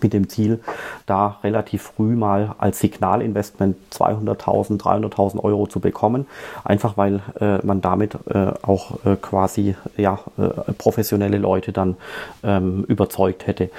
mit 0.00 0.12
dem 0.12 0.28
Ziel, 0.28 0.60
da 1.06 1.38
relativ 1.42 1.82
früh 1.82 2.14
mal 2.14 2.54
als 2.58 2.80
Signalinvestment 2.80 3.76
200.000, 3.92 4.80
300.000 4.80 5.38
Euro 5.40 5.66
zu 5.66 5.80
bekommen, 5.80 6.26
einfach 6.64 6.96
weil 6.96 7.20
äh, 7.40 7.58
man 7.64 7.80
damit 7.80 8.16
äh, 8.28 8.52
auch 8.62 9.04
äh, 9.04 9.16
quasi 9.16 9.76
ja, 9.96 10.20
äh, 10.38 10.72
professionelle 10.72 11.38
Leute 11.38 11.72
dann 11.72 11.96
ähm, 12.42 12.84
überzeugt 12.84 13.46
hätte. 13.46 13.70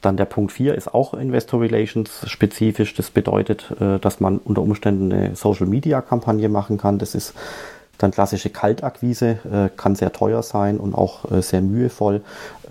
Dann 0.00 0.16
der 0.16 0.24
Punkt 0.24 0.52
4 0.52 0.74
ist 0.74 0.92
auch 0.92 1.14
Investor 1.14 1.60
Relations 1.60 2.24
spezifisch. 2.26 2.94
Das 2.94 3.10
bedeutet, 3.10 3.72
äh, 3.80 3.98
dass 3.98 4.20
man 4.20 4.38
unter 4.38 4.62
Umständen 4.62 5.12
eine 5.12 5.36
Social 5.36 5.66
Media 5.66 6.00
Kampagne 6.00 6.48
machen 6.48 6.78
kann. 6.78 6.98
Das 6.98 7.14
ist 7.14 7.34
dann 7.98 8.10
klassische 8.10 8.50
Kaltakquise 8.50 9.38
äh, 9.50 9.68
kann 9.76 9.94
sehr 9.94 10.12
teuer 10.12 10.42
sein 10.42 10.78
und 10.78 10.94
auch 10.94 11.30
äh, 11.30 11.40
sehr 11.40 11.60
mühevoll, 11.62 12.22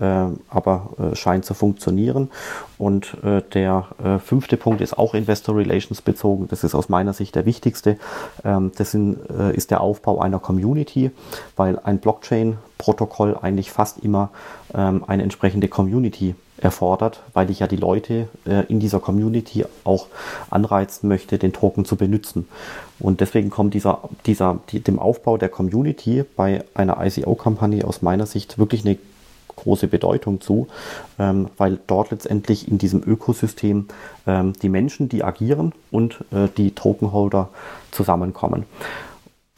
aber 0.04 0.90
äh, 0.98 1.16
scheint 1.16 1.44
zu 1.44 1.54
funktionieren. 1.54 2.30
Und 2.78 3.16
äh, 3.22 3.42
der 3.54 3.86
äh, 4.02 4.18
fünfte 4.18 4.56
Punkt 4.56 4.80
ist 4.80 4.98
auch 4.98 5.14
Investor 5.14 5.56
Relations 5.56 6.02
bezogen. 6.02 6.48
Das 6.48 6.64
ist 6.64 6.74
aus 6.74 6.88
meiner 6.88 7.12
Sicht 7.12 7.34
der 7.34 7.46
wichtigste. 7.46 7.98
Ähm, 8.44 8.72
das 8.76 8.90
sind, 8.90 9.18
ist 9.54 9.70
der 9.70 9.80
Aufbau 9.80 10.20
einer 10.20 10.38
Community, 10.38 11.10
weil 11.56 11.78
ein 11.78 11.98
Blockchain-Protokoll 11.98 13.36
eigentlich 13.40 13.70
fast 13.70 13.98
immer 13.98 14.30
ähm, 14.74 15.04
eine 15.06 15.22
entsprechende 15.22 15.68
Community 15.68 16.34
erfordert, 16.62 17.20
weil 17.32 17.50
ich 17.50 17.60
ja 17.60 17.66
die 17.66 17.76
Leute 17.76 18.28
äh, 18.46 18.64
in 18.66 18.80
dieser 18.80 19.00
Community 19.00 19.64
auch 19.84 20.06
anreizen 20.50 21.08
möchte, 21.08 21.38
den 21.38 21.52
Token 21.52 21.84
zu 21.84 21.96
benutzen. 21.96 22.48
Und 22.98 23.20
deswegen 23.20 23.50
kommt 23.50 23.74
dieser, 23.74 24.08
dieser, 24.26 24.60
die, 24.70 24.80
dem 24.80 24.98
Aufbau 24.98 25.36
der 25.36 25.48
Community 25.48 26.24
bei 26.36 26.64
einer 26.74 27.04
ICO-Kampagne 27.04 27.84
aus 27.86 28.02
meiner 28.02 28.26
Sicht 28.26 28.58
wirklich 28.58 28.84
eine 28.84 28.96
große 29.62 29.88
Bedeutung 29.88 30.40
zu, 30.40 30.68
ähm, 31.18 31.48
weil 31.56 31.78
dort 31.86 32.10
letztendlich 32.10 32.68
in 32.68 32.78
diesem 32.78 33.02
Ökosystem 33.02 33.86
ähm, 34.26 34.52
die 34.60 34.68
Menschen, 34.68 35.08
die 35.08 35.24
agieren 35.24 35.72
und 35.90 36.24
äh, 36.32 36.48
die 36.56 36.72
Tokenholder 36.72 37.48
zusammenkommen. 37.90 38.64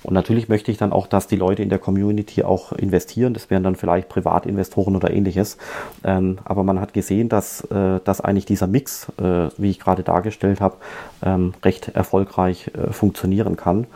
Und 0.05 0.13
natürlich 0.13 0.51
möchte 0.51 0.71
ich 0.71 0.77
dann 0.77 0.93
auch, 0.93 1.07
dass 1.07 1.27
die 1.27 1.37
Leute 1.37 1.63
in 1.63 1.71
der 1.71 1.79
Community 1.79 2.43
auch 2.43 2.73
investieren. 2.73 3.33
Das 3.33 3.49
wären 3.49 3.63
dann 3.63 3.75
vielleicht 3.75 4.11
Privatinvestoren 4.11 4.95
oder 4.97 5.11
ähnliches. 5.11 5.57
Ähm, 6.05 6.39
aber 6.45 6.63
man 6.63 6.79
hat 6.79 6.93
gesehen, 6.93 7.31
dass, 7.31 7.63
äh, 7.63 8.01
dass 8.05 8.21
eigentlich 8.21 8.45
dieser 8.45 8.67
Mix, 8.67 9.09
äh, 9.19 9.49
wie 9.57 9.71
ich 9.71 9.81
gerade 9.81 10.03
dargestellt 10.03 10.61
habe, 10.61 10.77
ähm, 11.23 11.55
recht 11.65 11.89
erfolgreich 11.89 12.71
äh, 12.75 12.93
funktionieren 12.93 13.57
kann. 13.57 13.87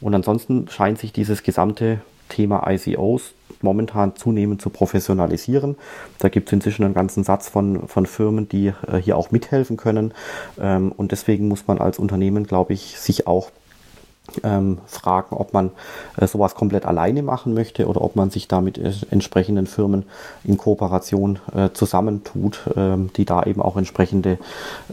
Und 0.00 0.14
ansonsten 0.14 0.68
scheint 0.68 0.98
sich 0.98 1.12
dieses 1.12 1.42
gesamte 1.42 2.00
Thema 2.28 2.70
ICOs 2.70 3.32
momentan 3.62 4.16
zunehmend 4.16 4.62
zu 4.62 4.70
professionalisieren. 4.70 5.76
Da 6.18 6.28
gibt 6.28 6.48
es 6.48 6.52
inzwischen 6.52 6.84
einen 6.84 6.94
ganzen 6.94 7.24
Satz 7.24 7.48
von, 7.48 7.88
von 7.88 8.06
Firmen, 8.06 8.48
die 8.48 8.72
äh, 8.86 8.96
hier 8.96 9.16
auch 9.16 9.30
mithelfen 9.30 9.76
können. 9.76 10.12
Ähm, 10.60 10.92
und 10.92 11.12
deswegen 11.12 11.48
muss 11.48 11.66
man 11.66 11.78
als 11.78 11.98
Unternehmen, 11.98 12.46
glaube 12.46 12.72
ich, 12.72 12.98
sich 12.98 13.26
auch 13.26 13.50
ähm, 14.42 14.78
fragen, 14.86 15.36
ob 15.36 15.52
man 15.52 15.70
äh, 16.16 16.26
sowas 16.26 16.54
komplett 16.54 16.86
alleine 16.86 17.22
machen 17.22 17.54
möchte 17.54 17.86
oder 17.86 18.00
ob 18.00 18.16
man 18.16 18.30
sich 18.30 18.48
da 18.48 18.60
mit 18.60 18.78
äh, 18.78 18.92
entsprechenden 19.10 19.66
Firmen 19.66 20.04
in 20.44 20.56
Kooperation 20.56 21.38
äh, 21.54 21.70
zusammentut, 21.72 22.60
ähm, 22.76 23.10
die 23.16 23.24
da 23.24 23.42
eben 23.44 23.60
auch 23.62 23.76
entsprechende 23.76 24.38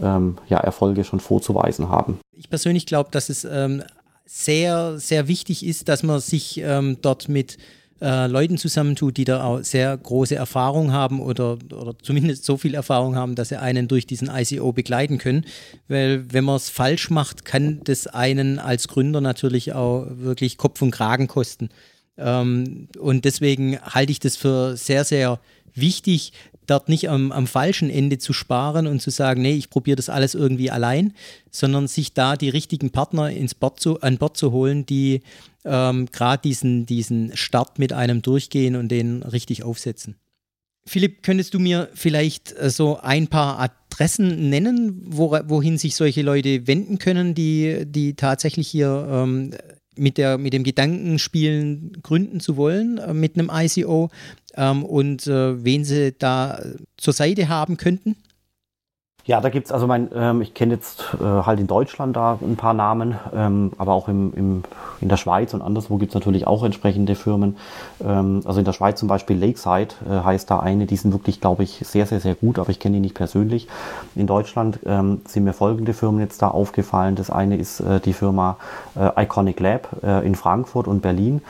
ähm, 0.01 0.38
ja, 0.47 0.57
Erfolge 0.57 1.03
schon 1.03 1.20
vorzuweisen 1.20 1.89
haben. 1.89 2.20
Ich 2.36 2.49
persönlich 2.49 2.86
glaube, 2.86 3.09
dass 3.11 3.30
es 3.30 3.45
ähm, 3.45 3.84
sehr, 4.26 4.99
sehr 4.99 5.28
wichtig 5.28 5.65
ist, 5.65 5.88
dass 5.88 6.03
man 6.03 6.20
sich 6.20 6.59
ähm, 6.63 6.97
dort 7.01 7.30
mit 7.30 7.57
äh, 8.01 8.27
Leuten 8.27 8.57
zusammentut, 8.57 9.17
die 9.17 9.25
da 9.25 9.43
auch 9.43 9.63
sehr 9.63 9.95
große 9.97 10.35
Erfahrung 10.35 10.91
haben 10.91 11.19
oder, 11.19 11.57
oder 11.73 11.95
zumindest 12.01 12.45
so 12.45 12.57
viel 12.57 12.75
Erfahrung 12.75 13.15
haben, 13.15 13.35
dass 13.35 13.49
sie 13.49 13.59
einen 13.59 13.87
durch 13.87 14.05
diesen 14.05 14.29
ICO 14.29 14.71
begleiten 14.71 15.17
können. 15.17 15.45
Weil 15.87 16.31
wenn 16.31 16.43
man 16.43 16.57
es 16.57 16.69
falsch 16.69 17.09
macht, 17.09 17.45
kann 17.45 17.81
das 17.83 18.07
einen 18.07 18.59
als 18.59 18.87
Gründer 18.87 19.21
natürlich 19.21 19.73
auch 19.73 20.05
wirklich 20.09 20.57
Kopf 20.57 20.81
und 20.81 20.91
Kragen 20.91 21.27
kosten. 21.27 21.69
Ähm, 22.17 22.87
und 22.99 23.25
deswegen 23.25 23.79
halte 23.79 24.11
ich 24.11 24.19
das 24.19 24.35
für 24.35 24.77
sehr, 24.77 25.03
sehr 25.03 25.39
wichtig, 25.73 26.33
dort 26.68 26.89
nicht 26.89 27.09
am, 27.09 27.32
am, 27.32 27.47
falschen 27.47 27.89
Ende 27.89 28.18
zu 28.18 28.34
sparen 28.34 28.88
und 28.88 29.01
zu 29.01 29.09
sagen, 29.09 29.41
nee, 29.41 29.53
ich 29.53 29.70
probiere 29.70 29.95
das 29.95 30.09
alles 30.09 30.36
irgendwie 30.36 30.70
allein, 30.70 31.13
sondern 31.49 31.88
sich 31.88 32.13
da 32.13 32.36
die 32.36 32.49
richtigen 32.49 32.91
Partner 32.91 33.30
ins 33.32 33.55
Bord 33.55 33.80
zu, 33.80 34.01
an 34.01 34.18
Bord 34.18 34.38
zu 34.38 34.51
holen, 34.51 34.86
die 34.86 35.22
ähm, 35.65 36.07
gerade 36.11 36.41
diesen, 36.41 36.86
diesen 36.86 37.36
Start 37.36 37.80
mit 37.80 37.93
einem 37.93 38.22
durchgehen 38.22 38.76
und 38.76 38.89
den 38.89 39.24
richtig 39.24 39.63
aufsetzen. 39.63 40.15
Philipp, 40.88 41.22
könntest 41.22 41.53
du 41.53 41.59
mir 41.59 41.89
vielleicht 41.93 42.57
äh, 42.57 42.70
so 42.70 42.97
ein 43.01 43.28
paar 43.28 43.59
Adressen 43.59 44.49
nennen, 44.49 45.01
wo, 45.05 45.32
wohin 45.32 45.78
sich 45.78 45.95
solche 45.95 46.22
Leute 46.22 46.65
wenden 46.65 46.97
können, 46.97 47.36
die, 47.36 47.84
die 47.86 48.15
tatsächlich 48.15 48.70
hier 48.70 49.07
ähm, 49.11 49.51
mit, 49.97 50.17
der, 50.17 50.37
mit 50.37 50.53
dem 50.53 50.63
Gedanken 50.63 51.19
spielen, 51.19 51.93
gründen 52.03 52.39
zu 52.39 52.57
wollen 52.57 52.97
äh, 52.97 53.13
mit 53.13 53.37
einem 53.37 53.51
ICO 53.53 54.09
ähm, 54.55 54.83
und 54.83 55.27
äh, 55.27 55.63
wen 55.63 55.85
sie 55.85 56.13
da 56.17 56.61
zur 56.97 57.13
Seite 57.13 57.49
haben 57.49 57.77
könnten? 57.77 58.15
Ja, 59.28 59.41
da 59.41 59.49
gibt's 59.49 59.73
also 59.73 59.88
mein, 59.88 60.09
ähm, 60.15 60.41
ich 60.41 60.53
kenne 60.53 60.75
jetzt 60.75 61.03
äh, 61.19 61.23
halt 61.23 61.59
in 61.59 61.67
Deutschland 61.67 62.15
da 62.15 62.39
ein 62.41 62.55
paar 62.55 62.73
Namen, 62.73 63.19
ähm, 63.36 63.73
aber 63.78 63.91
auch 63.91 64.07
im, 64.07 64.34
im, 64.34 64.63
in 65.01 65.09
der 65.09 65.17
Schweiz 65.17 65.53
und 65.53 65.61
anderswo 65.61 65.97
gibt's 65.97 66.15
natürlich 66.15 66.47
auch 66.47 66.63
entsprechende 66.63 67.13
Firmen. 67.13 67.57
Ähm, 68.01 68.41
also 68.45 68.59
in 68.59 68.65
der 68.65 68.71
Schweiz 68.71 69.01
zum 69.01 69.09
Beispiel 69.09 69.38
Lakeside 69.38 69.95
äh, 70.09 70.23
heißt 70.23 70.49
da 70.49 70.59
eine, 70.59 70.86
die 70.86 70.95
sind 70.95 71.11
wirklich, 71.11 71.41
glaube 71.41 71.63
ich, 71.63 71.82
sehr, 71.84 72.05
sehr, 72.05 72.21
sehr 72.21 72.36
gut, 72.36 72.57
aber 72.57 72.69
ich 72.69 72.80
kenne 72.80 72.95
die 72.95 73.01
nicht 73.01 73.15
persönlich. 73.15 73.67
In 74.15 74.28
Deutschland 74.28 74.80
ähm, 74.86 75.19
sind 75.28 75.43
mir 75.43 75.51
folgende 75.51 75.93
Firmen 75.93 76.21
jetzt 76.21 76.41
da 76.41 76.47
aufgefallen. 76.47 77.15
Das 77.15 77.30
eine 77.30 77.57
ist 77.57 77.82
äh, 77.82 77.99
die 77.99 78.13
Firma 78.13 78.55
äh, 78.95 79.23
Iconic 79.23 79.59
Lab 79.59 79.89
äh, 80.03 80.25
in 80.25 80.36
Frankfurt 80.36 80.88
und 80.88 81.01
Berlin. 81.01 81.41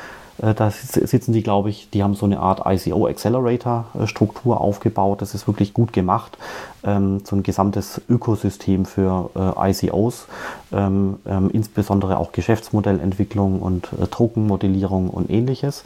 Äh, 0.41 0.53
da 0.53 0.71
sitzen 0.71 1.33
die, 1.33 1.43
glaube 1.43 1.69
ich, 1.69 1.89
die 1.89 2.03
haben 2.03 2.15
so 2.15 2.25
eine 2.25 2.39
Art 2.39 2.61
ICO 2.65 3.07
Accelerator 3.07 3.85
Struktur 4.05 4.61
aufgebaut. 4.61 5.21
Das 5.21 5.33
ist 5.33 5.47
wirklich 5.47 5.73
gut 5.73 5.93
gemacht. 5.93 6.37
Ähm, 6.83 7.21
so 7.23 7.35
ein 7.35 7.43
gesamtes 7.43 8.01
Ökosystem 8.09 8.85
für 8.85 9.29
äh, 9.35 9.71
ICOs, 9.71 10.27
ähm, 10.71 11.17
ähm, 11.25 11.49
insbesondere 11.51 12.17
auch 12.17 12.31
Geschäftsmodellentwicklung 12.31 13.61
und 13.61 13.89
äh, 14.01 14.07
Tokenmodellierung 14.07 15.09
und 15.09 15.29
ähnliches. 15.29 15.83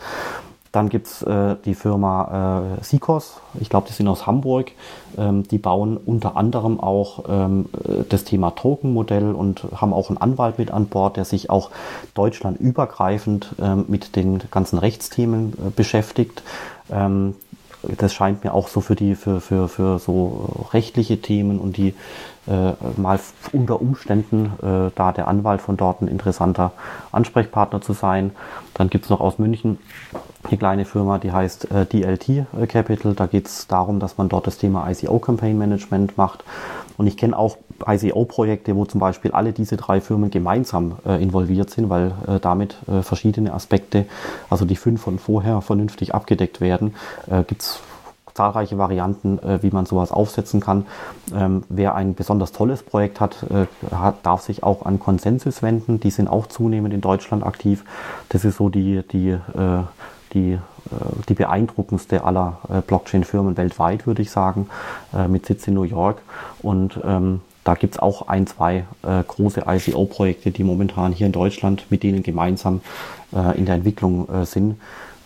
Dann 0.72 0.88
gibt 0.88 1.08
es 1.08 1.22
äh, 1.24 1.58
die 1.66 1.76
Firma 1.76 2.78
äh, 2.80 2.84
Sikos, 2.84 3.42
ich 3.60 3.70
glaube, 3.70 3.88
die 3.90 3.94
sind 3.94 4.08
aus 4.08 4.26
Hamburg. 4.26 4.72
Ähm, 5.18 5.46
die 5.46 5.58
bauen 5.58 5.98
unter 5.98 6.38
anderem 6.38 6.80
auch 6.80 7.26
ähm, 7.28 7.66
äh, 7.84 8.04
das 8.08 8.24
Thema 8.24 8.52
Tokenmodell 8.52 9.34
und 9.34 9.68
haben 9.76 9.92
auch 9.92 10.10
einen 10.10 10.18
Anwalt 10.18 10.58
mit 10.58 10.72
an 10.72 10.86
Bord, 10.86 11.18
der 11.18 11.26
sich 11.26 11.50
auch 11.50 11.72
deutschlandübergreifend 12.14 13.56
ähm, 13.62 13.86
mit 13.90 14.16
den 14.16 14.40
ganzen 14.50 14.80
Rechtsthemen 14.80 15.54
äh, 15.54 15.70
beschäftigt. 15.76 16.42
Ähm, 16.90 17.36
das 17.98 18.14
scheint 18.14 18.44
mir 18.44 18.54
auch 18.54 18.68
so 18.68 18.80
für 18.80 18.96
die, 18.96 19.16
für, 19.16 19.42
für, 19.42 19.68
für 19.68 20.00
so 20.00 20.68
rechtliche 20.72 21.20
Themen 21.22 21.60
und 21.60 21.78
die 21.78 21.96
mal 22.48 23.20
unter 23.54 23.82
Umständen 23.82 24.54
äh, 24.62 24.92
da 24.96 25.12
der 25.12 25.28
Anwalt 25.28 25.62
von 25.62 25.78
dort 25.78 26.02
ein 26.02 26.08
interessanter 26.08 26.72
Ansprechpartner 27.12 27.82
zu 27.82 27.94
sein. 27.94 28.32
Dann 28.74 28.90
gibt 28.90 29.06
es 29.06 29.12
noch 29.12 29.22
aus 29.22 29.38
München 29.38 29.78
eine 30.44 30.58
kleine 30.58 30.86
Firma, 30.86 31.20
die 31.20 31.32
heißt 31.32 31.72
äh, 31.72 31.86
DLT 31.86 32.46
Capital. 32.68 33.14
Da 33.14 33.28
geht 33.28 33.48
es 33.48 33.68
darum, 33.68 34.00
dass 34.00 34.18
man 34.18 34.28
dort 34.28 34.48
das 34.48 34.58
Thema 34.58 34.90
ICO 34.90 35.20
Campaign 35.20 35.58
Management 35.58 36.18
macht. 36.18 36.44
Und 36.98 37.08
ich 37.08 37.18
kenne 37.18 37.38
auch 37.38 37.58
ICO-Projekte, 37.86 38.76
wo 38.76 38.86
zum 38.86 39.00
Beispiel 39.00 39.32
alle 39.32 39.54
diese 39.54 39.78
drei 39.78 40.02
Firmen 40.02 40.30
gemeinsam 40.30 40.98
äh, 41.06 41.22
involviert 41.22 41.70
sind, 41.70 41.90
weil 41.90 42.14
äh, 42.28 42.40
damit 42.40 42.78
äh, 42.88 43.02
verschiedene 43.02 43.54
Aspekte, 43.54 44.06
also 44.50 44.66
die 44.66 44.76
fünf 44.76 45.02
von 45.02 45.20
vorher, 45.20 45.62
vernünftig 45.62 46.14
abgedeckt 46.14 46.62
werden. 46.62 46.96
Äh, 47.28 47.44
Gibt 47.44 47.64
es 47.64 47.80
zahlreiche 48.42 48.80
Varianten, 48.80 49.38
äh, 49.40 49.62
wie 49.62 49.70
man 49.70 49.86
sowas 49.86 50.12
aufsetzen 50.12 50.62
kann. 50.62 50.88
Ähm, 51.36 51.64
wer 51.70 51.94
ein 51.94 52.16
besonders 52.16 52.52
tolles 52.52 52.82
Projekt 52.82 53.20
hat, 53.20 53.46
äh, 53.52 53.68
hat, 53.94 54.26
darf 54.26 54.42
sich 54.42 54.64
auch 54.64 54.84
an 54.84 55.00
Konsensus 55.00 55.62
wenden. 55.62 56.00
Die 56.00 56.10
sind 56.10 56.28
auch 56.28 56.48
zunehmend 56.48 56.92
in 56.92 57.02
Deutschland 57.02 57.46
aktiv. 57.46 57.84
Das 58.30 58.44
ist 58.44 58.58
so 58.58 58.70
die, 58.70 59.04
die, 59.12 59.30
äh, 59.30 59.84
die, 60.34 60.54
äh, 60.54 60.60
die 61.30 61.36
beeindruckendste 61.36 62.24
aller 62.24 62.58
äh, 62.68 62.82
Blockchain-Firmen 62.82 63.58
weltweit, 63.58 64.08
würde 64.08 64.24
ich 64.24 64.32
sagen, 64.32 64.68
äh, 65.14 65.28
mit 65.28 65.46
Sitz 65.46 65.68
in 65.68 65.76
New 65.76 65.84
York. 65.84 66.24
Und 66.64 67.00
ähm, 67.04 67.42
da 67.64 67.76
gibt 67.76 67.94
es 67.94 68.00
auch 68.00 68.28
ein, 68.28 68.48
zwei 68.48 68.86
äh, 69.04 69.24
große 69.28 69.66
ICO-Projekte, 69.68 70.50
die 70.50 70.64
momentan 70.64 71.12
hier 71.12 71.28
in 71.28 71.32
Deutschland 71.32 71.86
mit 71.92 72.02
denen 72.02 72.24
gemeinsam 72.24 72.82
äh, 73.36 73.56
in 73.56 73.68
der 73.68 73.76
Entwicklung 73.76 74.28
äh, 74.30 74.46
sind. 74.48 74.78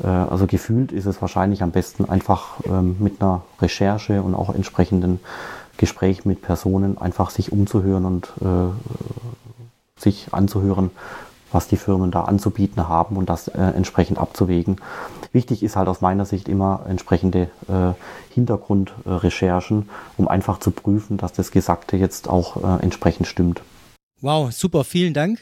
Äh, 0.04 0.08
also 0.08 0.48
gefühlt 0.48 0.92
ist 0.92 1.06
es 1.06 1.22
wahrscheinlich 1.22 1.64
am 1.64 1.72
besten 1.72 2.06
einfach 2.06 2.60
ähm, 2.66 2.98
mit 3.00 3.22
einer 3.22 3.44
Recherche 3.62 4.22
und 4.22 4.36
auch 4.36 4.54
entsprechenden 4.54 5.20
Gespräch 5.78 6.26
mit 6.26 6.42
Personen 6.42 6.98
einfach 6.98 7.30
sich 7.30 7.52
umzuhören 7.52 8.06
und 8.06 8.34
äh, 8.42 10.02
sich 10.02 10.28
anzuhören, 10.32 10.92
was 11.52 11.68
die 11.68 11.78
Firmen 11.78 12.12
da 12.12 12.24
anzubieten 12.24 12.88
haben 12.88 13.18
und 13.18 13.30
das 13.30 13.48
äh, 13.50 13.60
entsprechend 13.60 14.18
abzuwägen. 14.18 14.78
Wichtig 15.32 15.64
ist 15.64 15.76
halt 15.76 15.90
aus 15.90 16.02
meiner 16.02 16.26
Sicht 16.26 16.48
immer 16.48 16.86
entsprechende 16.88 17.50
Hintergrundrecherchen, 18.30 19.90
um 20.16 20.30
einfach 20.30 20.62
zu 20.62 20.72
prüfen, 20.72 21.18
dass 21.18 21.34
das 21.34 21.52
Gesagte 21.52 21.98
jetzt 21.98 22.30
auch 22.30 22.80
entsprechend 22.80 23.28
stimmt. 23.28 23.62
Wow, 24.22 24.54
super, 24.54 24.86
vielen 24.86 25.14
Dank. 25.14 25.42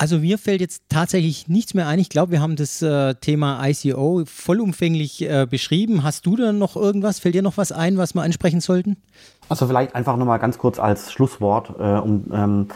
Also 0.00 0.18
mir 0.18 0.38
fällt 0.38 0.60
jetzt 0.60 0.84
tatsächlich 0.88 1.48
nichts 1.48 1.74
mehr 1.74 1.88
ein. 1.88 1.98
Ich 1.98 2.08
glaube, 2.08 2.30
wir 2.30 2.40
haben 2.40 2.54
das 2.54 2.80
äh, 2.82 3.16
Thema 3.16 3.66
ICO 3.66 4.22
vollumfänglich 4.26 5.28
äh, 5.28 5.44
beschrieben. 5.50 6.04
Hast 6.04 6.24
du 6.24 6.36
da 6.36 6.52
noch 6.52 6.76
irgendwas? 6.76 7.18
Fällt 7.18 7.34
dir 7.34 7.42
noch 7.42 7.56
was 7.56 7.72
ein, 7.72 7.98
was 7.98 8.14
wir 8.14 8.22
ansprechen 8.22 8.60
sollten? 8.60 8.96
Also 9.48 9.66
vielleicht 9.66 9.96
einfach 9.96 10.16
nochmal 10.16 10.38
ganz 10.38 10.56
kurz 10.56 10.78
als 10.78 11.10
Schlusswort. 11.10 11.70
Äh, 11.80 11.98
um, 11.98 12.26
ähm, 12.32 12.68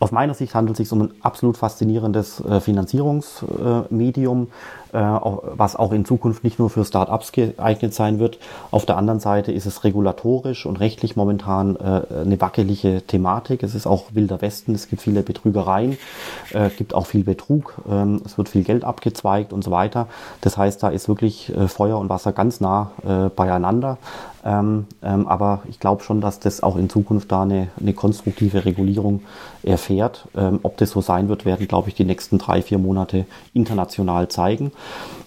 aus 0.00 0.10
meiner 0.10 0.32
Sicht 0.32 0.54
handelt 0.54 0.80
es 0.80 0.88
sich 0.88 0.92
um 0.92 1.02
ein 1.02 1.10
absolut 1.20 1.58
faszinierendes 1.58 2.40
äh, 2.40 2.60
Finanzierungsmedium, 2.60 4.44
äh, 4.44 4.46
was 4.98 5.76
auch 5.76 5.92
in 5.92 6.04
Zukunft 6.04 6.44
nicht 6.44 6.58
nur 6.58 6.70
für 6.70 6.84
Start-ups 6.84 7.32
geeignet 7.32 7.94
sein 7.94 8.18
wird. 8.18 8.38
Auf 8.70 8.86
der 8.86 8.96
anderen 8.96 9.20
Seite 9.20 9.52
ist 9.52 9.66
es 9.66 9.84
regulatorisch 9.84 10.66
und 10.66 10.80
rechtlich 10.80 11.16
momentan 11.16 11.76
äh, 11.76 12.02
eine 12.22 12.40
wackelige 12.40 13.02
Thematik. 13.06 13.62
Es 13.62 13.74
ist 13.74 13.86
auch 13.86 14.04
wilder 14.12 14.40
Westen, 14.40 14.74
es 14.74 14.88
gibt 14.88 15.02
viele 15.02 15.22
Betrügereien, 15.22 15.98
äh, 16.52 16.70
gibt 16.70 16.94
auch 16.94 17.06
viel 17.06 17.24
Betrug, 17.24 17.74
ähm, 17.90 18.22
es 18.24 18.38
wird 18.38 18.48
viel 18.48 18.62
Geld 18.62 18.84
abgezweigt 18.84 19.52
und 19.52 19.64
so 19.64 19.70
weiter. 19.70 20.06
Das 20.40 20.56
heißt, 20.56 20.82
da 20.82 20.88
ist 20.88 21.08
wirklich 21.08 21.54
äh, 21.54 21.68
Feuer 21.68 21.98
und 21.98 22.08
Wasser 22.08 22.32
ganz 22.32 22.60
nah 22.60 22.92
äh, 23.06 23.28
beieinander. 23.28 23.98
Ähm, 24.46 24.86
ähm, 25.02 25.26
aber 25.26 25.62
ich 25.70 25.80
glaube 25.80 26.02
schon, 26.02 26.20
dass 26.20 26.38
das 26.38 26.62
auch 26.62 26.76
in 26.76 26.90
Zukunft 26.90 27.32
da 27.32 27.42
eine, 27.42 27.68
eine 27.80 27.94
konstruktive 27.94 28.64
Regulierung 28.64 29.22
erfährt. 29.62 30.28
Ob 30.62 30.76
das 30.76 30.90
so 30.90 31.00
sein 31.00 31.30
wird, 31.30 31.46
werden, 31.46 31.66
glaube 31.66 31.88
ich, 31.88 31.94
die 31.94 32.04
nächsten 32.04 32.36
drei, 32.36 32.60
vier 32.60 32.76
Monate 32.76 33.24
international 33.54 34.28
zeigen. 34.28 34.72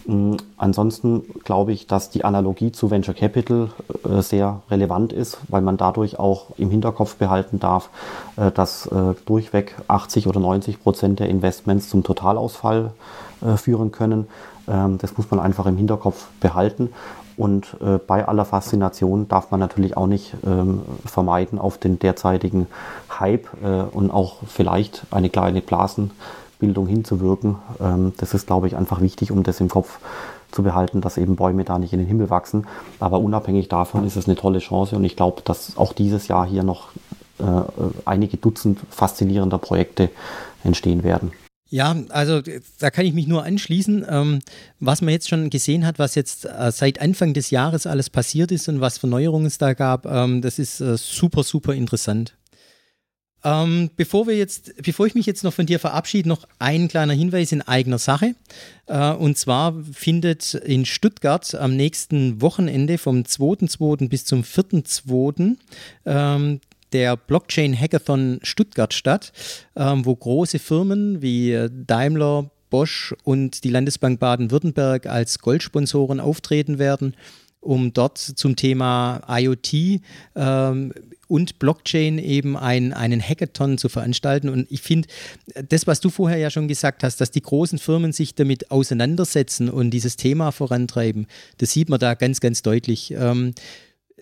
Ähm, 0.08 0.38
ansonsten 0.58 1.24
glaube 1.44 1.74
ich, 1.74 1.88
dass 1.88 2.10
die 2.10 2.24
Analogie 2.24 2.72
zu 2.72 2.90
Venture 2.90 3.14
Capital 3.14 3.70
äh, 4.04 4.22
sehr 4.22 4.62
relevant 4.70 5.14
ist, 5.14 5.38
weil 5.50 5.62
man 5.62 5.78
dadurch 5.78 6.20
auch 6.20 6.48
im 6.58 6.70
Hinterkopf 6.70 7.16
behalten 7.16 7.60
darf, 7.60 7.90
äh, 8.38 8.52
dass 8.52 8.88
äh, 8.88 9.16
durchweg 9.26 9.76
80 9.88 10.28
oder 10.28 10.40
90 10.40 10.82
Prozent 10.82 11.20
der 11.20 11.30
Investments 11.30 11.90
zum 11.90 12.04
Totalausfall 12.04 12.92
führen 13.56 13.92
können. 13.92 14.28
Ähm, 14.68 14.98
das 14.98 15.16
muss 15.16 15.30
man 15.30 15.40
einfach 15.40 15.68
im 15.68 15.78
Hinterkopf 15.78 16.28
behalten. 16.40 16.90
Und 17.38 17.78
bei 18.08 18.28
aller 18.28 18.46
Faszination 18.46 19.28
darf 19.28 19.52
man 19.52 19.60
natürlich 19.60 19.96
auch 19.96 20.08
nicht 20.08 20.34
ähm, 20.44 20.82
vermeiden, 21.06 21.60
auf 21.60 21.78
den 21.78 22.00
derzeitigen 22.00 22.66
Hype 23.20 23.48
und 23.92 24.10
auch 24.10 24.38
vielleicht 24.48 25.04
eine 25.12 25.30
kleine 25.30 25.62
Blasenbildung 26.58 26.88
hinzuwirken. 26.88 27.56
Ähm, 27.80 28.14
das 28.18 28.34
ist, 28.34 28.48
glaube 28.48 28.68
ich, 28.68 28.76
einfach 28.76 29.02
wichtig, 29.02 29.32
um 29.32 29.44
das 29.44 29.60
im 29.60 29.70
Kopf 29.70 30.00
zu 30.52 30.64
behalten, 30.64 31.02
dass 31.02 31.18
eben 31.18 31.36
Bäume 31.36 31.64
da 31.64 31.78
nicht 31.78 31.94
in 31.94 32.00
den 32.00 32.08
Himmel 32.08 32.30
wachsen. 32.30 32.66
Aber 33.00 33.20
unabhängig 33.20 33.68
davon 33.68 34.06
ist 34.06 34.16
es 34.16 34.28
eine 34.28 34.36
tolle 34.36 34.60
Chance 34.60 34.96
und 34.96 35.04
ich 35.04 35.16
glaube, 35.16 35.42
dass 35.44 35.78
auch 35.78 35.94
dieses 35.94 36.28
Jahr 36.28 36.48
hier 36.48 36.64
noch 36.64 36.90
äh, 37.40 37.44
einige 38.06 38.38
Dutzend 38.38 38.80
faszinierender 38.90 39.58
Projekte 39.58 40.10
entstehen 40.64 41.04
werden. 41.04 41.32
Ja, 41.70 41.98
also 42.10 42.42
da 42.80 42.90
kann 42.92 43.06
ich 43.06 43.14
mich 43.14 43.28
nur 43.28 43.44
anschließen. 43.44 44.06
Ähm, 44.10 44.40
was 44.80 45.02
man 45.02 45.12
jetzt 45.12 45.28
schon 45.28 45.50
gesehen 45.50 45.86
hat, 45.86 46.00
was 46.00 46.16
jetzt 46.16 46.46
äh, 46.46 46.72
seit 46.72 47.02
Anfang 47.02 47.34
des 47.34 47.52
Jahres 47.52 47.86
alles 47.86 48.10
passiert 48.10 48.54
ist 48.54 48.70
und 48.70 48.80
was 48.80 48.98
für 48.98 49.08
Neuerungen 49.08 49.48
es 49.48 49.58
da 49.58 49.74
gab, 49.74 50.06
ähm, 50.06 50.42
das 50.42 50.60
ist 50.60 50.80
äh, 50.80 50.96
super, 50.96 51.44
super 51.44 51.74
interessant. 51.74 52.37
Ähm, 53.44 53.92
bevor 53.96 54.28
wir 54.28 54.36
jetzt, 54.36 54.74
bevor 54.84 55.06
ich 55.06 55.16
mich 55.16 55.26
jetzt 55.26 55.44
noch 55.44 55.54
von 55.54 55.66
dir 55.66 55.80
verabschiede, 55.80 56.28
noch 56.28 56.48
ein 56.60 56.88
kleiner 56.88 57.14
Hinweis 57.14 57.52
in 57.52 57.62
eigener 57.62 58.00
Sache. 58.00 58.36
Äh, 58.88 59.12
und 59.12 59.38
zwar 59.38 59.74
findet 59.94 60.54
in 60.56 60.86
Stuttgart 60.86 61.54
am 61.56 61.76
nächsten 61.76 62.42
Wochenende 62.42 62.98
vom 62.98 63.18
2.2. 63.22 64.10
bis 64.10 64.26
zum 64.26 64.44
4.2. 64.44 65.56
Ähm, 66.06 66.60
der 66.94 67.18
Blockchain 67.18 67.80
Hackathon 67.80 68.40
Stuttgart 68.44 68.94
statt, 68.94 69.34
ähm, 69.76 70.06
wo 70.06 70.16
große 70.16 70.58
Firmen 70.58 71.22
wie 71.22 71.68
Daimler, 71.70 72.50
Bosch 72.70 73.14
und 73.24 73.64
die 73.64 73.70
Landesbank 73.70 74.20
Baden-Württemberg 74.20 75.06
als 75.06 75.40
Goldsponsoren 75.40 76.20
auftreten 76.20 76.80
werden, 76.80 77.16
um 77.60 77.94
dort 77.94 78.18
zum 78.18 78.56
Thema 78.56 79.22
IoT 79.28 80.02
ähm, 80.36 80.94
und 81.28 81.60
Blockchain 81.60 82.20
eben 82.20 82.58
ein, 82.58 82.94
einen 82.94 83.22
Hackathon 83.22 83.78
zu 83.78 83.90
veranstalten. 83.90 84.50
Und 84.50 84.68
ich 84.72 84.82
finde, 84.82 85.08
das, 85.70 85.88
was 85.88 86.00
du 86.00 86.10
vorher 86.10 86.38
ja 86.38 86.50
schon 86.50 86.68
gesagt 86.68 87.04
hast, 87.04 87.20
dass 87.22 87.32
die 87.32 87.42
großen 87.42 87.80
Firmen 87.80 88.14
sich 88.14 88.36
damit 88.36 88.72
auseinandersetzen 88.72 89.70
und 89.70 89.92
dieses 89.92 90.16
Thema 90.18 90.52
vorantreiben, 90.52 91.28
das 91.58 91.72
sieht 91.72 91.90
man 91.90 92.00
da 92.00 92.14
ganz, 92.14 92.40
ganz 92.40 92.62
deutlich. 92.62 93.12
Ähm, 93.12 93.54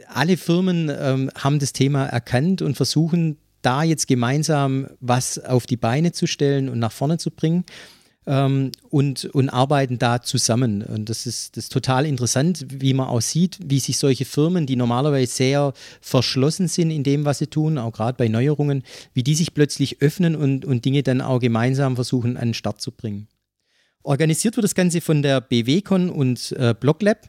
alle 0.07 0.37
Firmen 0.37 0.89
ähm, 0.89 1.31
haben 1.35 1.59
das 1.59 1.73
Thema 1.73 2.05
erkannt 2.05 2.61
und 2.61 2.75
versuchen 2.75 3.37
da 3.61 3.83
jetzt 3.83 4.07
gemeinsam 4.07 4.87
was 4.99 5.39
auf 5.39 5.65
die 5.65 5.77
Beine 5.77 6.11
zu 6.11 6.27
stellen 6.27 6.69
und 6.69 6.79
nach 6.79 6.91
vorne 6.91 7.17
zu 7.17 7.31
bringen. 7.31 7.65
Ähm, 8.27 8.71
und, 8.89 9.25
und 9.25 9.49
arbeiten 9.49 9.99
da 9.99 10.21
zusammen. 10.21 10.81
Und 10.81 11.09
das 11.09 11.27
ist, 11.27 11.57
das 11.57 11.65
ist 11.65 11.71
total 11.71 12.05
interessant, 12.05 12.65
wie 12.69 12.93
man 12.95 13.07
auch 13.07 13.21
sieht, 13.21 13.59
wie 13.63 13.79
sich 13.79 13.97
solche 13.99 14.25
Firmen, 14.25 14.65
die 14.65 14.75
normalerweise 14.75 15.31
sehr 15.31 15.73
verschlossen 16.01 16.67
sind 16.67 16.89
in 16.89 17.03
dem, 17.03 17.23
was 17.25 17.37
sie 17.37 17.47
tun, 17.47 17.77
auch 17.77 17.91
gerade 17.91 18.17
bei 18.17 18.27
Neuerungen, 18.27 18.83
wie 19.13 19.21
die 19.21 19.35
sich 19.35 19.53
plötzlich 19.53 20.01
öffnen 20.01 20.35
und, 20.35 20.65
und 20.65 20.85
Dinge 20.85 21.03
dann 21.03 21.21
auch 21.21 21.39
gemeinsam 21.39 21.95
versuchen 21.95 22.35
an 22.35 22.49
den 22.49 22.53
Start 22.55 22.81
zu 22.81 22.91
bringen. 22.91 23.27
Organisiert 24.05 24.55
wird 24.55 24.63
das 24.63 24.75
Ganze 24.75 25.01
von 25.01 25.23
der 25.23 25.41
BWCon 25.41 26.09
und 26.09 26.51
äh, 26.53 26.75
BlockLab. 26.79 27.27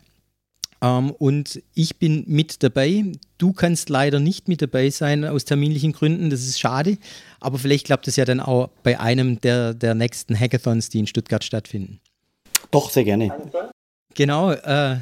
Ähm, 0.83 1.11
und 1.11 1.63
ich 1.75 1.97
bin 1.97 2.25
mit 2.27 2.63
dabei. 2.63 3.05
Du 3.39 3.53
kannst 3.53 3.89
leider 3.89 4.21
nicht 4.21 4.49
mit 4.49 4.63
dabei 4.63 4.91
sein 4.91 5.25
aus 5.25 5.45
terminlichen 5.45 5.93
Gründen. 5.93 6.31
Das 6.31 6.41
ist 6.41 6.59
schade. 6.59 6.99
Aber 7.41 7.59
vielleicht 7.59 7.87
klappt 7.87 8.09
es 8.09 8.17
ja 8.17 8.25
dann 8.25 8.41
auch 8.41 8.69
bei 8.83 8.99
einem 9.01 9.41
der, 9.41 9.75
der 9.75 9.95
nächsten 9.95 10.39
Hackathons, 10.39 10.89
die 10.89 10.99
in 10.99 11.07
Stuttgart 11.07 11.45
stattfinden. 11.45 12.01
Doch, 12.71 12.91
sehr 12.91 13.05
gerne. 13.05 13.33
Genau. 14.15 14.53
Äh, 14.53 14.99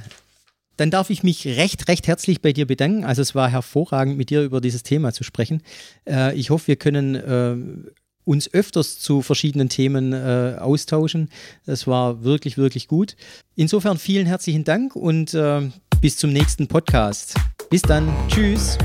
dann 0.76 0.90
darf 0.90 1.10
ich 1.10 1.22
mich 1.22 1.46
recht, 1.46 1.88
recht 1.88 2.08
herzlich 2.08 2.42
bei 2.42 2.52
dir 2.52 2.66
bedanken. 2.66 3.04
Also 3.04 3.22
es 3.22 3.34
war 3.34 3.48
hervorragend, 3.48 4.18
mit 4.18 4.30
dir 4.30 4.42
über 4.42 4.60
dieses 4.60 4.82
Thema 4.82 5.12
zu 5.12 5.22
sprechen. 5.22 5.62
Äh, 6.08 6.34
ich 6.36 6.50
hoffe, 6.50 6.68
wir 6.68 6.76
können 6.76 7.14
äh, 7.14 7.90
uns 8.24 8.52
öfters 8.52 8.98
zu 8.98 9.22
verschiedenen 9.22 9.68
Themen 9.68 10.12
äh, 10.12 10.56
austauschen. 10.58 11.28
Das 11.66 11.86
war 11.86 12.24
wirklich, 12.24 12.56
wirklich 12.56 12.88
gut. 12.88 13.16
Insofern 13.56 13.98
vielen 13.98 14.26
herzlichen 14.26 14.64
Dank 14.64 14.96
und 14.96 15.34
äh, 15.34 15.62
bis 16.00 16.16
zum 16.16 16.32
nächsten 16.32 16.66
Podcast. 16.66 17.34
Bis 17.70 17.82
dann. 17.82 18.08
Tschüss. 18.28 18.78